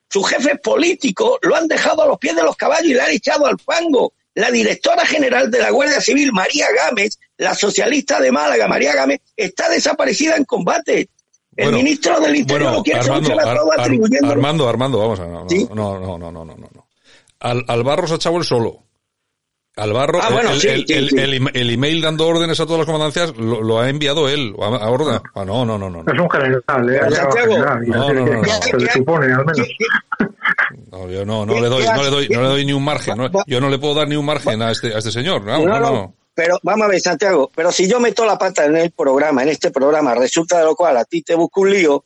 sus 0.10 0.28
jefes 0.28 0.60
políticos 0.60 1.38
lo 1.42 1.56
han 1.56 1.68
dejado 1.68 2.02
a 2.02 2.08
los 2.08 2.18
pies 2.18 2.36
de 2.36 2.44
los 2.44 2.56
caballos 2.56 2.90
y 2.90 2.94
le 2.94 3.02
han 3.02 3.12
echado 3.12 3.46
al 3.46 3.60
fango. 3.60 4.14
La 4.34 4.50
directora 4.50 5.06
general 5.06 5.52
de 5.52 5.60
la 5.60 5.70
Guardia 5.70 6.02
Civil, 6.02 6.32
María 6.32 6.68
Gámez, 6.76 7.20
la 7.38 7.54
socialista 7.54 8.20
de 8.20 8.32
Málaga, 8.32 8.68
María 8.68 8.94
Gámez, 8.94 9.22
está 9.36 9.70
desaparecida 9.70 10.36
en 10.38 10.46
combate. 10.46 11.10
El 11.56 11.72
ministro 11.72 12.20
del 12.20 12.36
Interior 12.36 12.74
lo 12.74 12.84
quiere 12.84 13.00
Armando, 13.00 13.72
atribuyendo. 13.78 14.32
Armando, 14.32 14.70
Armando, 14.70 15.00
vamos 15.00 15.20
a. 15.20 15.26
No, 15.26 15.46
no, 15.74 16.00
no, 16.00 16.18
no, 16.18 16.32
no, 16.32 16.46
no, 16.46 16.56
no. 16.56 16.88
Al, 17.40 17.64
al 17.68 17.84
Barros 17.84 18.12
ha 18.12 18.16
echado 18.16 18.38
el 18.38 18.44
solo. 18.44 18.86
Albarro, 19.78 20.20
ah, 20.22 20.30
el, 20.64 21.70
email 21.70 22.02
dando 22.02 22.26
órdenes 22.26 22.58
a 22.62 22.66
todas 22.66 22.80
las 22.80 22.86
comandancias 22.86 23.36
lo, 23.36 23.78
ha 23.78 23.90
enviado 23.90 24.30
él, 24.30 24.56
a, 24.58 24.90
orden. 24.90 25.20
Ah, 25.34 25.44
no, 25.44 25.66
no, 25.66 25.78
no, 25.78 25.90
no. 25.90 26.00
Es 26.00 26.18
un 26.18 26.30
general, 26.30 26.90
¿eh? 26.90 27.02
No, 27.88 28.14
no, 28.14 28.26
no, 28.26 28.44
Se 28.46 28.78
le 28.78 28.92
supone, 28.92 29.34
al 29.34 29.46
menos. 29.46 29.68
No, 30.92 31.10
yo 31.10 31.26
no, 31.26 31.46
no 31.46 31.60
le 31.60 31.68
doy, 31.68 31.84
no 31.84 32.04
le 32.04 32.10
doy, 32.10 32.30
no 32.30 32.42
le 32.42 32.48
doy 32.48 32.66
ni 32.66 32.72
un 32.72 32.86
margen. 32.86 33.18
yo 33.48 33.60
no 33.60 33.68
le 33.68 33.78
puedo 33.78 33.96
dar 33.96 34.08
ni 34.08 34.16
un 34.16 34.26
margen 34.26 34.62
a 34.62 34.72
este, 34.72 34.96
a 34.96 35.00
este 35.00 35.12
señor. 35.12 35.44
No, 35.44 35.66
no, 35.66 35.80
no. 35.80 36.16
Pero 36.36 36.60
vamos 36.64 36.86
a 36.86 36.90
ver, 36.90 37.00
Santiago, 37.00 37.50
pero 37.56 37.72
si 37.72 37.88
yo 37.88 38.00
meto 38.02 38.26
la 38.26 38.38
pata 38.38 38.66
en 38.66 38.76
el 38.76 38.92
programa, 38.92 39.42
en 39.44 39.50
este 39.50 39.72
programa, 39.72 40.14
resulta 40.14 40.60
de 40.60 40.66
lo 40.66 40.76
cual 40.76 40.98
a 40.98 41.06
ti 41.06 41.22
te 41.22 41.34
busco 41.34 41.62
un 41.62 41.72
lío, 41.72 42.04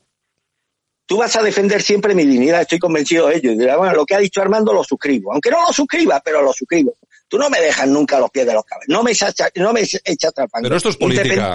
tú 1.04 1.16
vas 1.16 1.34
a 1.34 1.42
defender 1.42 1.82
siempre 1.82 2.14
mi 2.14 2.24
dignidad, 2.24 2.60
estoy 2.60 2.78
convencido 2.78 3.26
de 3.26 3.36
ello. 3.36 3.50
Y 3.50 3.58
dirás, 3.58 3.76
bueno, 3.76 3.92
lo 3.94 4.06
que 4.06 4.14
ha 4.14 4.20
dicho 4.20 4.40
Armando 4.40 4.72
lo 4.72 4.84
suscribo. 4.84 5.32
Aunque 5.32 5.50
no 5.50 5.60
lo 5.66 5.72
suscriba, 5.72 6.22
pero 6.24 6.42
lo 6.42 6.52
suscribo. 6.52 6.94
Tú 7.30 7.38
no 7.38 7.48
me 7.48 7.60
dejas 7.60 7.86
nunca 7.86 8.18
los 8.18 8.28
pies 8.28 8.44
de 8.44 8.52
los 8.52 8.64
caballos. 8.64 8.88
No 8.88 9.04
me 9.04 9.12
echa, 9.12 9.32
no 9.54 9.72
me 9.72 9.82
echa 9.82 10.32
Pero 10.60 10.76
esto 10.76 10.88
es 10.88 10.96
política. 10.96 11.54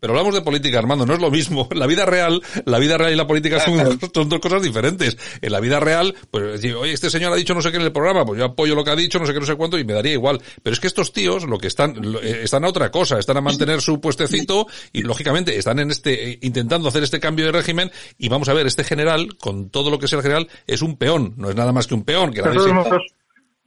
pero 0.00 0.12
hablamos 0.12 0.34
de 0.34 0.40
política, 0.40 0.78
Armando, 0.78 1.04
no 1.04 1.14
es 1.14 1.20
lo 1.20 1.32
mismo. 1.32 1.68
La 1.74 1.88
vida 1.88 2.06
real, 2.06 2.40
la 2.64 2.78
vida 2.78 2.96
real 2.96 3.12
y 3.12 3.16
la 3.16 3.26
política 3.26 3.58
son, 3.58 3.98
dos 4.28 4.38
cosas 4.38 4.62
diferentes. 4.62 5.18
En 5.40 5.50
la 5.50 5.58
vida 5.58 5.80
real, 5.80 6.14
pues 6.30 6.52
decir, 6.52 6.76
oye, 6.76 6.92
este 6.92 7.10
señor 7.10 7.32
ha 7.32 7.36
dicho 7.36 7.54
no 7.54 7.62
sé 7.62 7.72
qué 7.72 7.78
en 7.78 7.82
el 7.82 7.92
programa, 7.92 8.24
pues 8.24 8.38
yo 8.38 8.44
apoyo 8.44 8.76
lo 8.76 8.84
que 8.84 8.90
ha 8.90 8.96
dicho, 8.96 9.18
no 9.18 9.26
sé 9.26 9.32
qué, 9.32 9.40
no 9.40 9.46
sé 9.46 9.56
cuánto, 9.56 9.78
y 9.78 9.84
me 9.84 9.94
daría 9.94 10.12
igual. 10.12 10.40
Pero 10.62 10.74
es 10.74 10.78
que 10.78 10.86
estos 10.86 11.12
tíos 11.12 11.44
lo 11.44 11.58
que 11.58 11.66
están, 11.66 11.96
eh, 12.22 12.42
están 12.44 12.64
a 12.64 12.68
otra 12.68 12.92
cosa, 12.92 13.18
están 13.18 13.36
a 13.36 13.40
mantener 13.40 13.80
su 13.80 14.00
puestecito 14.00 14.68
y 14.92 15.02
lógicamente 15.02 15.58
están 15.58 15.80
en 15.80 15.90
este, 15.90 16.30
eh, 16.30 16.38
intentando 16.42 16.88
hacer 16.88 17.02
este 17.02 17.18
cambio 17.18 17.46
de 17.46 17.52
régimen 17.52 17.90
y 18.16 18.28
vamos 18.28 18.48
a 18.48 18.52
ver, 18.52 18.66
este 18.66 18.84
general, 18.84 19.36
con 19.38 19.70
todo 19.70 19.90
lo 19.90 19.98
que 19.98 20.06
sea 20.06 20.18
el 20.18 20.22
general, 20.22 20.48
es 20.68 20.82
un 20.82 20.96
peón, 20.96 21.34
no 21.36 21.50
es 21.50 21.56
nada 21.56 21.72
más 21.72 21.88
que 21.88 21.94
un 21.94 22.04
peón. 22.04 22.32
Que 22.32 22.42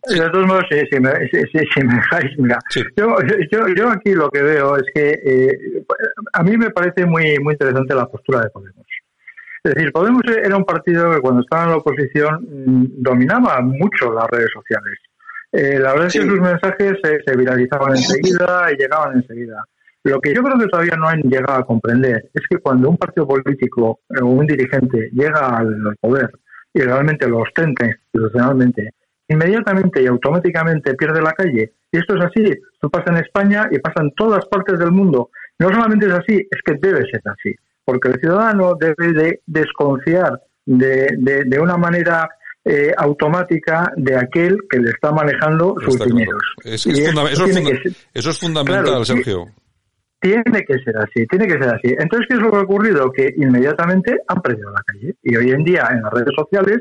de 0.06 0.30
todos 0.30 0.46
modos, 0.46 0.66
si, 0.70 1.00
me, 1.00 1.12
dejáis, 1.12 2.38
mira, 2.38 2.60
yo, 2.98 3.16
yo, 3.52 3.68
yo, 3.76 3.90
aquí 3.90 4.14
lo 4.14 4.30
que 4.30 4.42
veo 4.42 4.76
es 4.76 4.84
que 4.94 5.10
eh, 5.24 5.84
a 6.34 6.44
mí 6.44 6.58
me 6.58 6.72
parece 6.72 7.06
muy, 7.06 7.40
muy 7.40 7.54
interesante 7.54 7.96
la 7.96 8.08
postura 8.08 8.42
de 8.42 8.50
Podemos. 8.50 8.86
Es 9.64 9.74
decir, 9.74 9.94
Podemos 9.94 10.22
era 10.28 10.58
un 10.58 10.66
partido 10.66 11.14
que 11.14 11.22
cuando 11.22 11.42
estaba 11.42 11.64
en 11.64 11.70
la 11.70 11.78
oposición 11.78 12.44
mm, 12.44 12.86
dominaba 13.02 13.62
mucho 13.62 14.12
las 14.14 14.30
redes 14.30 14.50
sociales. 14.54 15.00
Eh, 15.54 15.80
la 15.80 15.92
verdad 15.94 16.08
es 16.08 16.14
que 16.14 16.28
sus 16.28 16.42
mensajes 16.42 16.94
se, 17.26 17.38
viralizaban 17.38 17.92
enseguida 17.92 18.72
y 18.72 18.76
llegaban 18.76 19.16
enseguida. 19.16 19.64
Lo 20.04 20.20
que 20.20 20.34
yo 20.34 20.44
creo 20.44 20.60
que 20.60 20.68
todavía 20.68 20.98
no 20.98 21.08
han 21.08 21.22
llegado 21.22 21.60
a 21.60 21.66
comprender 21.66 22.30
es 22.34 22.44
que 22.50 22.58
cuando 22.58 22.90
un 22.90 22.98
partido 22.98 23.26
político 23.26 24.02
o 24.22 24.26
un 24.26 24.46
dirigente 24.46 25.10
llega 25.14 25.58
al 25.58 25.96
poder 26.02 26.30
y 26.74 26.82
realmente 26.82 27.28
lo 27.30 27.38
ostenta 27.38 27.86
institucionalmente 27.86 28.92
inmediatamente 29.28 30.02
y 30.02 30.08
automáticamente 30.08 30.94
pierde 30.96 31.22
la 31.22 31.34
calle. 31.34 31.74
Y 31.92 31.98
esto 31.98 32.16
es 32.16 32.26
así. 32.26 32.44
Esto 32.44 32.90
pasa 32.90 33.12
en 33.12 33.18
España 33.18 33.68
y 33.72 33.80
pasa 33.80 34.02
en 34.02 34.12
todas 34.16 34.46
partes 34.46 34.80
del 34.80 34.92
mundo. 34.92 35.30
No 35.60 35.70
solamente 35.70 36.08
es 36.08 36.14
así, 36.14 36.36
es 36.36 36.62
que 36.66 36.74
debe 36.82 37.04
ser 37.10 37.22
así. 37.26 37.56
Porque 37.86 38.10
el 38.10 38.20
ciudadano 38.20 38.76
debe 38.80 39.14
de 39.14 39.42
desconfiar 39.46 40.40
de, 40.66 41.44
de, 41.46 41.60
una 41.60 41.78
manera 41.78 42.30
eh, 42.64 42.94
automática 42.98 43.92
de 43.98 44.16
aquel 44.16 44.58
que 44.70 44.80
le 44.80 44.90
está 44.92 45.12
manejando 45.12 45.76
sus 45.84 46.00
dineros. 46.00 46.42
eso, 46.64 46.90
es 48.14 48.40
fundamental, 48.40 49.06
Sergio. 49.06 49.48
Tiene 50.22 50.64
que 50.66 50.80
ser 50.80 50.98
así, 50.98 51.28
tiene 51.28 51.46
que 51.48 51.60
ser 51.62 51.68
así. 51.68 51.94
Entonces, 52.00 52.28
¿qué 52.30 52.36
es 52.36 52.42
lo 52.42 52.50
que 52.50 52.58
ha 52.58 52.62
ocurrido? 52.62 53.12
Que 53.12 53.34
inmediatamente 53.36 54.18
han 54.30 54.42
perdido 54.42 54.72
la 54.72 54.82
calle. 54.86 55.16
Y 55.22 55.36
hoy 55.36 55.52
en 55.52 55.66
día 55.66 55.90
en 55.92 56.02
las 56.02 56.14
redes 56.14 56.34
sociales, 56.34 56.78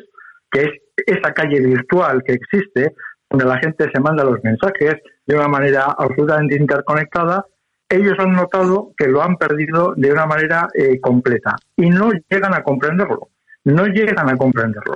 que 0.53 0.61
es 0.61 0.71
esa 1.07 1.33
calle 1.33 1.61
virtual 1.61 2.23
que 2.25 2.35
existe, 2.35 2.95
donde 3.31 3.47
la 3.47 3.59
gente 3.59 3.89
se 3.93 4.01
manda 4.01 4.23
los 4.23 4.39
mensajes 4.45 4.97
de 5.27 5.35
una 5.35 5.49
manera 5.49 5.87
absolutamente 5.99 6.57
interconectada, 6.57 7.47
ellos 7.89 8.15
han 8.19 8.33
notado 8.33 8.93
que 8.97 9.07
lo 9.07 9.23
han 9.23 9.37
perdido 9.37 9.95
de 9.97 10.13
una 10.13 10.27
manera 10.27 10.69
eh, 10.75 11.01
completa 11.01 11.57
y 11.77 11.89
no 11.91 12.11
llegan 12.29 12.55
a 12.55 12.63
comprenderlo. 12.63 13.29
No 13.65 13.87
llegan 13.87 14.29
a 14.29 14.37
comprenderlo. 14.37 14.95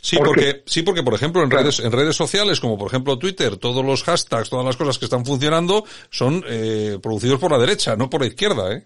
Sí, 0.00 0.16
porque, 0.16 0.62
sí, 0.66 0.82
porque 0.82 1.02
por 1.02 1.14
ejemplo 1.14 1.42
en 1.42 1.50
redes, 1.50 1.80
en 1.80 1.90
redes 1.90 2.14
sociales, 2.14 2.60
como 2.60 2.78
por 2.78 2.88
ejemplo 2.88 3.18
Twitter, 3.18 3.56
todos 3.56 3.84
los 3.84 4.04
hashtags, 4.04 4.48
todas 4.48 4.64
las 4.64 4.76
cosas 4.76 4.98
que 4.98 5.06
están 5.06 5.24
funcionando 5.24 5.84
son 6.10 6.44
eh, 6.46 6.98
producidos 7.02 7.40
por 7.40 7.50
la 7.50 7.58
derecha, 7.58 7.96
no 7.96 8.08
por 8.08 8.20
la 8.20 8.28
izquierda, 8.28 8.72
¿eh? 8.72 8.84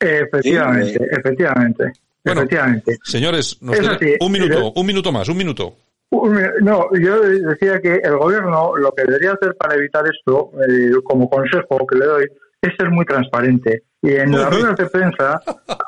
Efectivamente, 0.00 0.98
efectivamente. 1.10 1.92
Efectivamente. 2.24 2.98
Señores, 3.02 3.58
un 3.60 4.32
minuto, 4.32 4.72
un 4.74 4.86
minuto 4.86 5.12
más, 5.12 5.28
un 5.28 5.36
minuto. 5.36 5.74
No, 6.10 6.88
yo 6.94 7.20
decía 7.20 7.80
que 7.80 8.00
el 8.02 8.16
gobierno 8.16 8.76
lo 8.76 8.92
que 8.92 9.02
debería 9.04 9.32
hacer 9.32 9.56
para 9.56 9.74
evitar 9.74 10.04
esto, 10.06 10.52
eh, 10.68 10.92
como 11.02 11.28
consejo 11.28 11.86
que 11.86 11.98
le 11.98 12.06
doy, 12.06 12.24
es 12.62 12.72
ser 12.78 12.90
muy 12.90 13.04
transparente 13.04 13.82
y 14.00 14.12
en 14.12 14.32
las 14.32 14.50
ruedas 14.50 14.76
de 14.76 14.86
prensa 14.86 15.40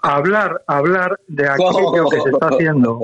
hablar 0.02 0.62
hablar 0.66 1.18
de 1.26 1.48
aquello 1.48 2.08
que 2.10 2.20
se 2.20 2.30
está 2.30 2.48
haciendo 2.48 3.00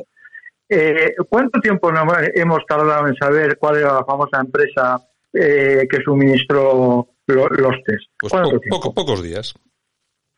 eh, 0.74 1.14
¿Cuánto 1.28 1.60
tiempo 1.60 1.90
hemos 2.34 2.64
tardado 2.66 3.06
en 3.06 3.14
saber 3.16 3.58
cuál 3.58 3.76
era 3.76 3.92
la 3.92 4.04
famosa 4.06 4.40
empresa 4.40 5.06
eh, 5.30 5.86
que 5.90 5.98
suministró 6.02 7.08
los 7.26 7.74
test? 7.84 8.04
Pues 8.18 8.32
pocos 8.94 9.22
días. 9.22 9.54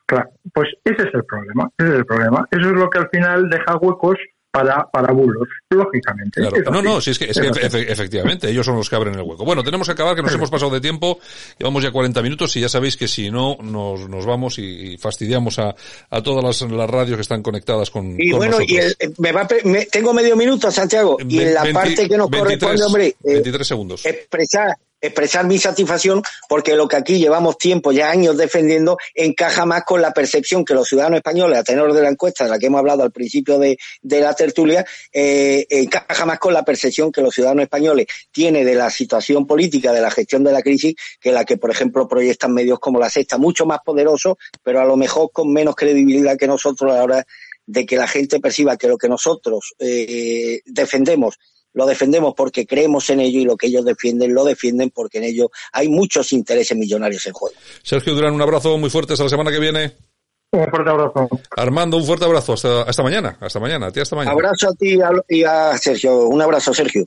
Claro, 0.06 0.30
pues 0.52 0.68
ese 0.84 1.08
es 1.08 1.14
el 1.14 1.24
problema, 1.24 1.68
ese 1.78 1.88
es 1.88 1.94
el 1.96 2.06
problema. 2.06 2.46
Eso 2.50 2.68
es 2.68 2.76
lo 2.76 2.90
que 2.90 2.98
al 2.98 3.08
final 3.08 3.48
deja 3.48 3.76
huecos 3.76 4.18
para, 4.54 4.88
para 4.92 5.12
bulos, 5.12 5.48
lógicamente. 5.68 6.40
No, 6.70 6.80
no, 6.80 7.00
sí, 7.00 7.10
es 7.10 7.18
que, 7.18 7.24
efectivamente, 7.24 8.48
ellos 8.48 8.64
son 8.64 8.76
los 8.76 8.88
que 8.88 8.94
abren 8.94 9.14
el 9.14 9.22
hueco. 9.22 9.44
Bueno, 9.44 9.64
tenemos 9.64 9.88
que 9.88 9.92
acabar, 9.92 10.14
que 10.14 10.22
nos 10.22 10.32
hemos 10.32 10.48
pasado 10.48 10.70
de 10.70 10.80
tiempo, 10.80 11.18
llevamos 11.58 11.82
ya 11.82 11.90
40 11.90 12.22
minutos 12.22 12.54
y 12.54 12.60
ya 12.60 12.68
sabéis 12.68 12.96
que 12.96 13.08
si 13.08 13.32
no, 13.32 13.56
nos, 13.60 14.08
nos 14.08 14.24
vamos 14.24 14.60
y, 14.60 14.96
fastidiamos 14.96 15.58
a, 15.58 15.74
a 16.08 16.22
todas 16.22 16.44
las, 16.44 16.70
las, 16.70 16.88
radios 16.88 17.16
que 17.16 17.22
están 17.22 17.42
conectadas 17.42 17.90
con 17.90 18.14
Y 18.16 18.30
bueno, 18.30 18.58
y 18.60 18.78
me 19.18 19.32
va, 19.32 19.48
tengo 19.90 20.14
medio 20.14 20.36
minuto, 20.36 20.70
Santiago, 20.70 21.16
y 21.28 21.40
en 21.40 21.54
la 21.54 21.64
parte 21.72 22.08
que 22.08 22.16
nos 22.16 22.30
corresponde, 22.30 22.84
hombre, 22.84 23.16
23 23.24 23.60
eh, 23.60 23.64
segundos. 23.64 24.06
expresar 24.06 24.76
expresar 25.06 25.46
mi 25.46 25.58
satisfacción 25.58 26.22
porque 26.48 26.74
lo 26.74 26.88
que 26.88 26.96
aquí 26.96 27.18
llevamos 27.18 27.58
tiempo, 27.58 27.92
ya 27.92 28.10
años 28.10 28.36
defendiendo, 28.36 28.96
encaja 29.14 29.66
más 29.66 29.84
con 29.84 30.00
la 30.00 30.12
percepción 30.12 30.64
que 30.64 30.74
los 30.74 30.88
ciudadanos 30.88 31.18
españoles, 31.18 31.58
a 31.58 31.62
tenor 31.62 31.92
de 31.92 32.02
la 32.02 32.08
encuesta 32.08 32.44
de 32.44 32.50
la 32.50 32.58
que 32.58 32.66
hemos 32.66 32.78
hablado 32.78 33.02
al 33.02 33.12
principio 33.12 33.58
de, 33.58 33.76
la 34.02 34.34
tertulia, 34.34 34.84
eh, 35.12 35.66
encaja 35.68 36.24
más 36.24 36.38
con 36.38 36.54
la 36.54 36.64
percepción 36.64 37.12
que 37.12 37.20
los 37.20 37.34
ciudadanos 37.34 37.64
españoles 37.64 38.06
tienen 38.30 38.64
de 38.64 38.74
la 38.74 38.90
situación 38.90 39.46
política, 39.46 39.92
de 39.92 40.00
la 40.00 40.10
gestión 40.10 40.44
de 40.44 40.52
la 40.52 40.62
crisis, 40.62 40.94
que 41.20 41.32
la 41.32 41.44
que, 41.44 41.56
por 41.56 41.70
ejemplo, 41.70 42.08
proyectan 42.08 42.52
medios 42.52 42.78
como 42.78 42.98
la 42.98 43.10
Sexta, 43.10 43.38
mucho 43.38 43.66
más 43.66 43.80
poderosos, 43.84 44.36
pero 44.62 44.80
a 44.80 44.84
lo 44.84 44.96
mejor 44.96 45.30
con 45.32 45.52
menos 45.52 45.74
credibilidad 45.74 46.36
que 46.36 46.46
nosotros 46.46 46.92
a 46.92 46.96
la 46.96 47.04
hora 47.04 47.26
de 47.66 47.86
que 47.86 47.96
la 47.96 48.06
gente 48.06 48.40
perciba 48.40 48.76
que 48.76 48.88
lo 48.88 48.98
que 48.98 49.08
nosotros 49.08 49.74
eh, 49.78 50.60
defendemos 50.66 51.38
lo 51.74 51.86
defendemos 51.86 52.34
porque 52.34 52.66
creemos 52.66 53.10
en 53.10 53.20
ello 53.20 53.40
y 53.40 53.44
lo 53.44 53.56
que 53.56 53.66
ellos 53.66 53.84
defienden 53.84 54.34
lo 54.34 54.44
defienden 54.44 54.90
porque 54.90 55.18
en 55.18 55.24
ello 55.24 55.50
hay 55.72 55.88
muchos 55.88 56.32
intereses 56.32 56.76
millonarios 56.76 57.26
en 57.26 57.32
juego. 57.32 57.54
Sergio 57.82 58.14
Durán, 58.14 58.34
un 58.34 58.42
abrazo 58.42 58.78
muy 58.78 58.90
fuerte 58.90 59.12
hasta 59.12 59.24
la 59.24 59.30
semana 59.30 59.50
que 59.50 59.58
viene. 59.58 59.96
Un 60.52 60.70
fuerte 60.70 60.90
abrazo. 60.90 61.28
Armando, 61.56 61.96
un 61.96 62.04
fuerte 62.04 62.24
abrazo. 62.24 62.52
Hasta, 62.52 62.82
hasta 62.82 63.02
mañana. 63.02 63.36
Hasta 63.40 63.58
mañana. 63.58 63.86
A 63.88 63.90
ti 63.90 64.00
hasta 64.00 64.14
mañana. 64.14 64.32
Abrazo 64.32 64.68
a 64.68 64.74
ti 64.74 64.98
y 65.28 65.42
a 65.42 65.76
Sergio. 65.76 66.28
Un 66.28 66.40
abrazo, 66.40 66.72
Sergio. 66.72 67.06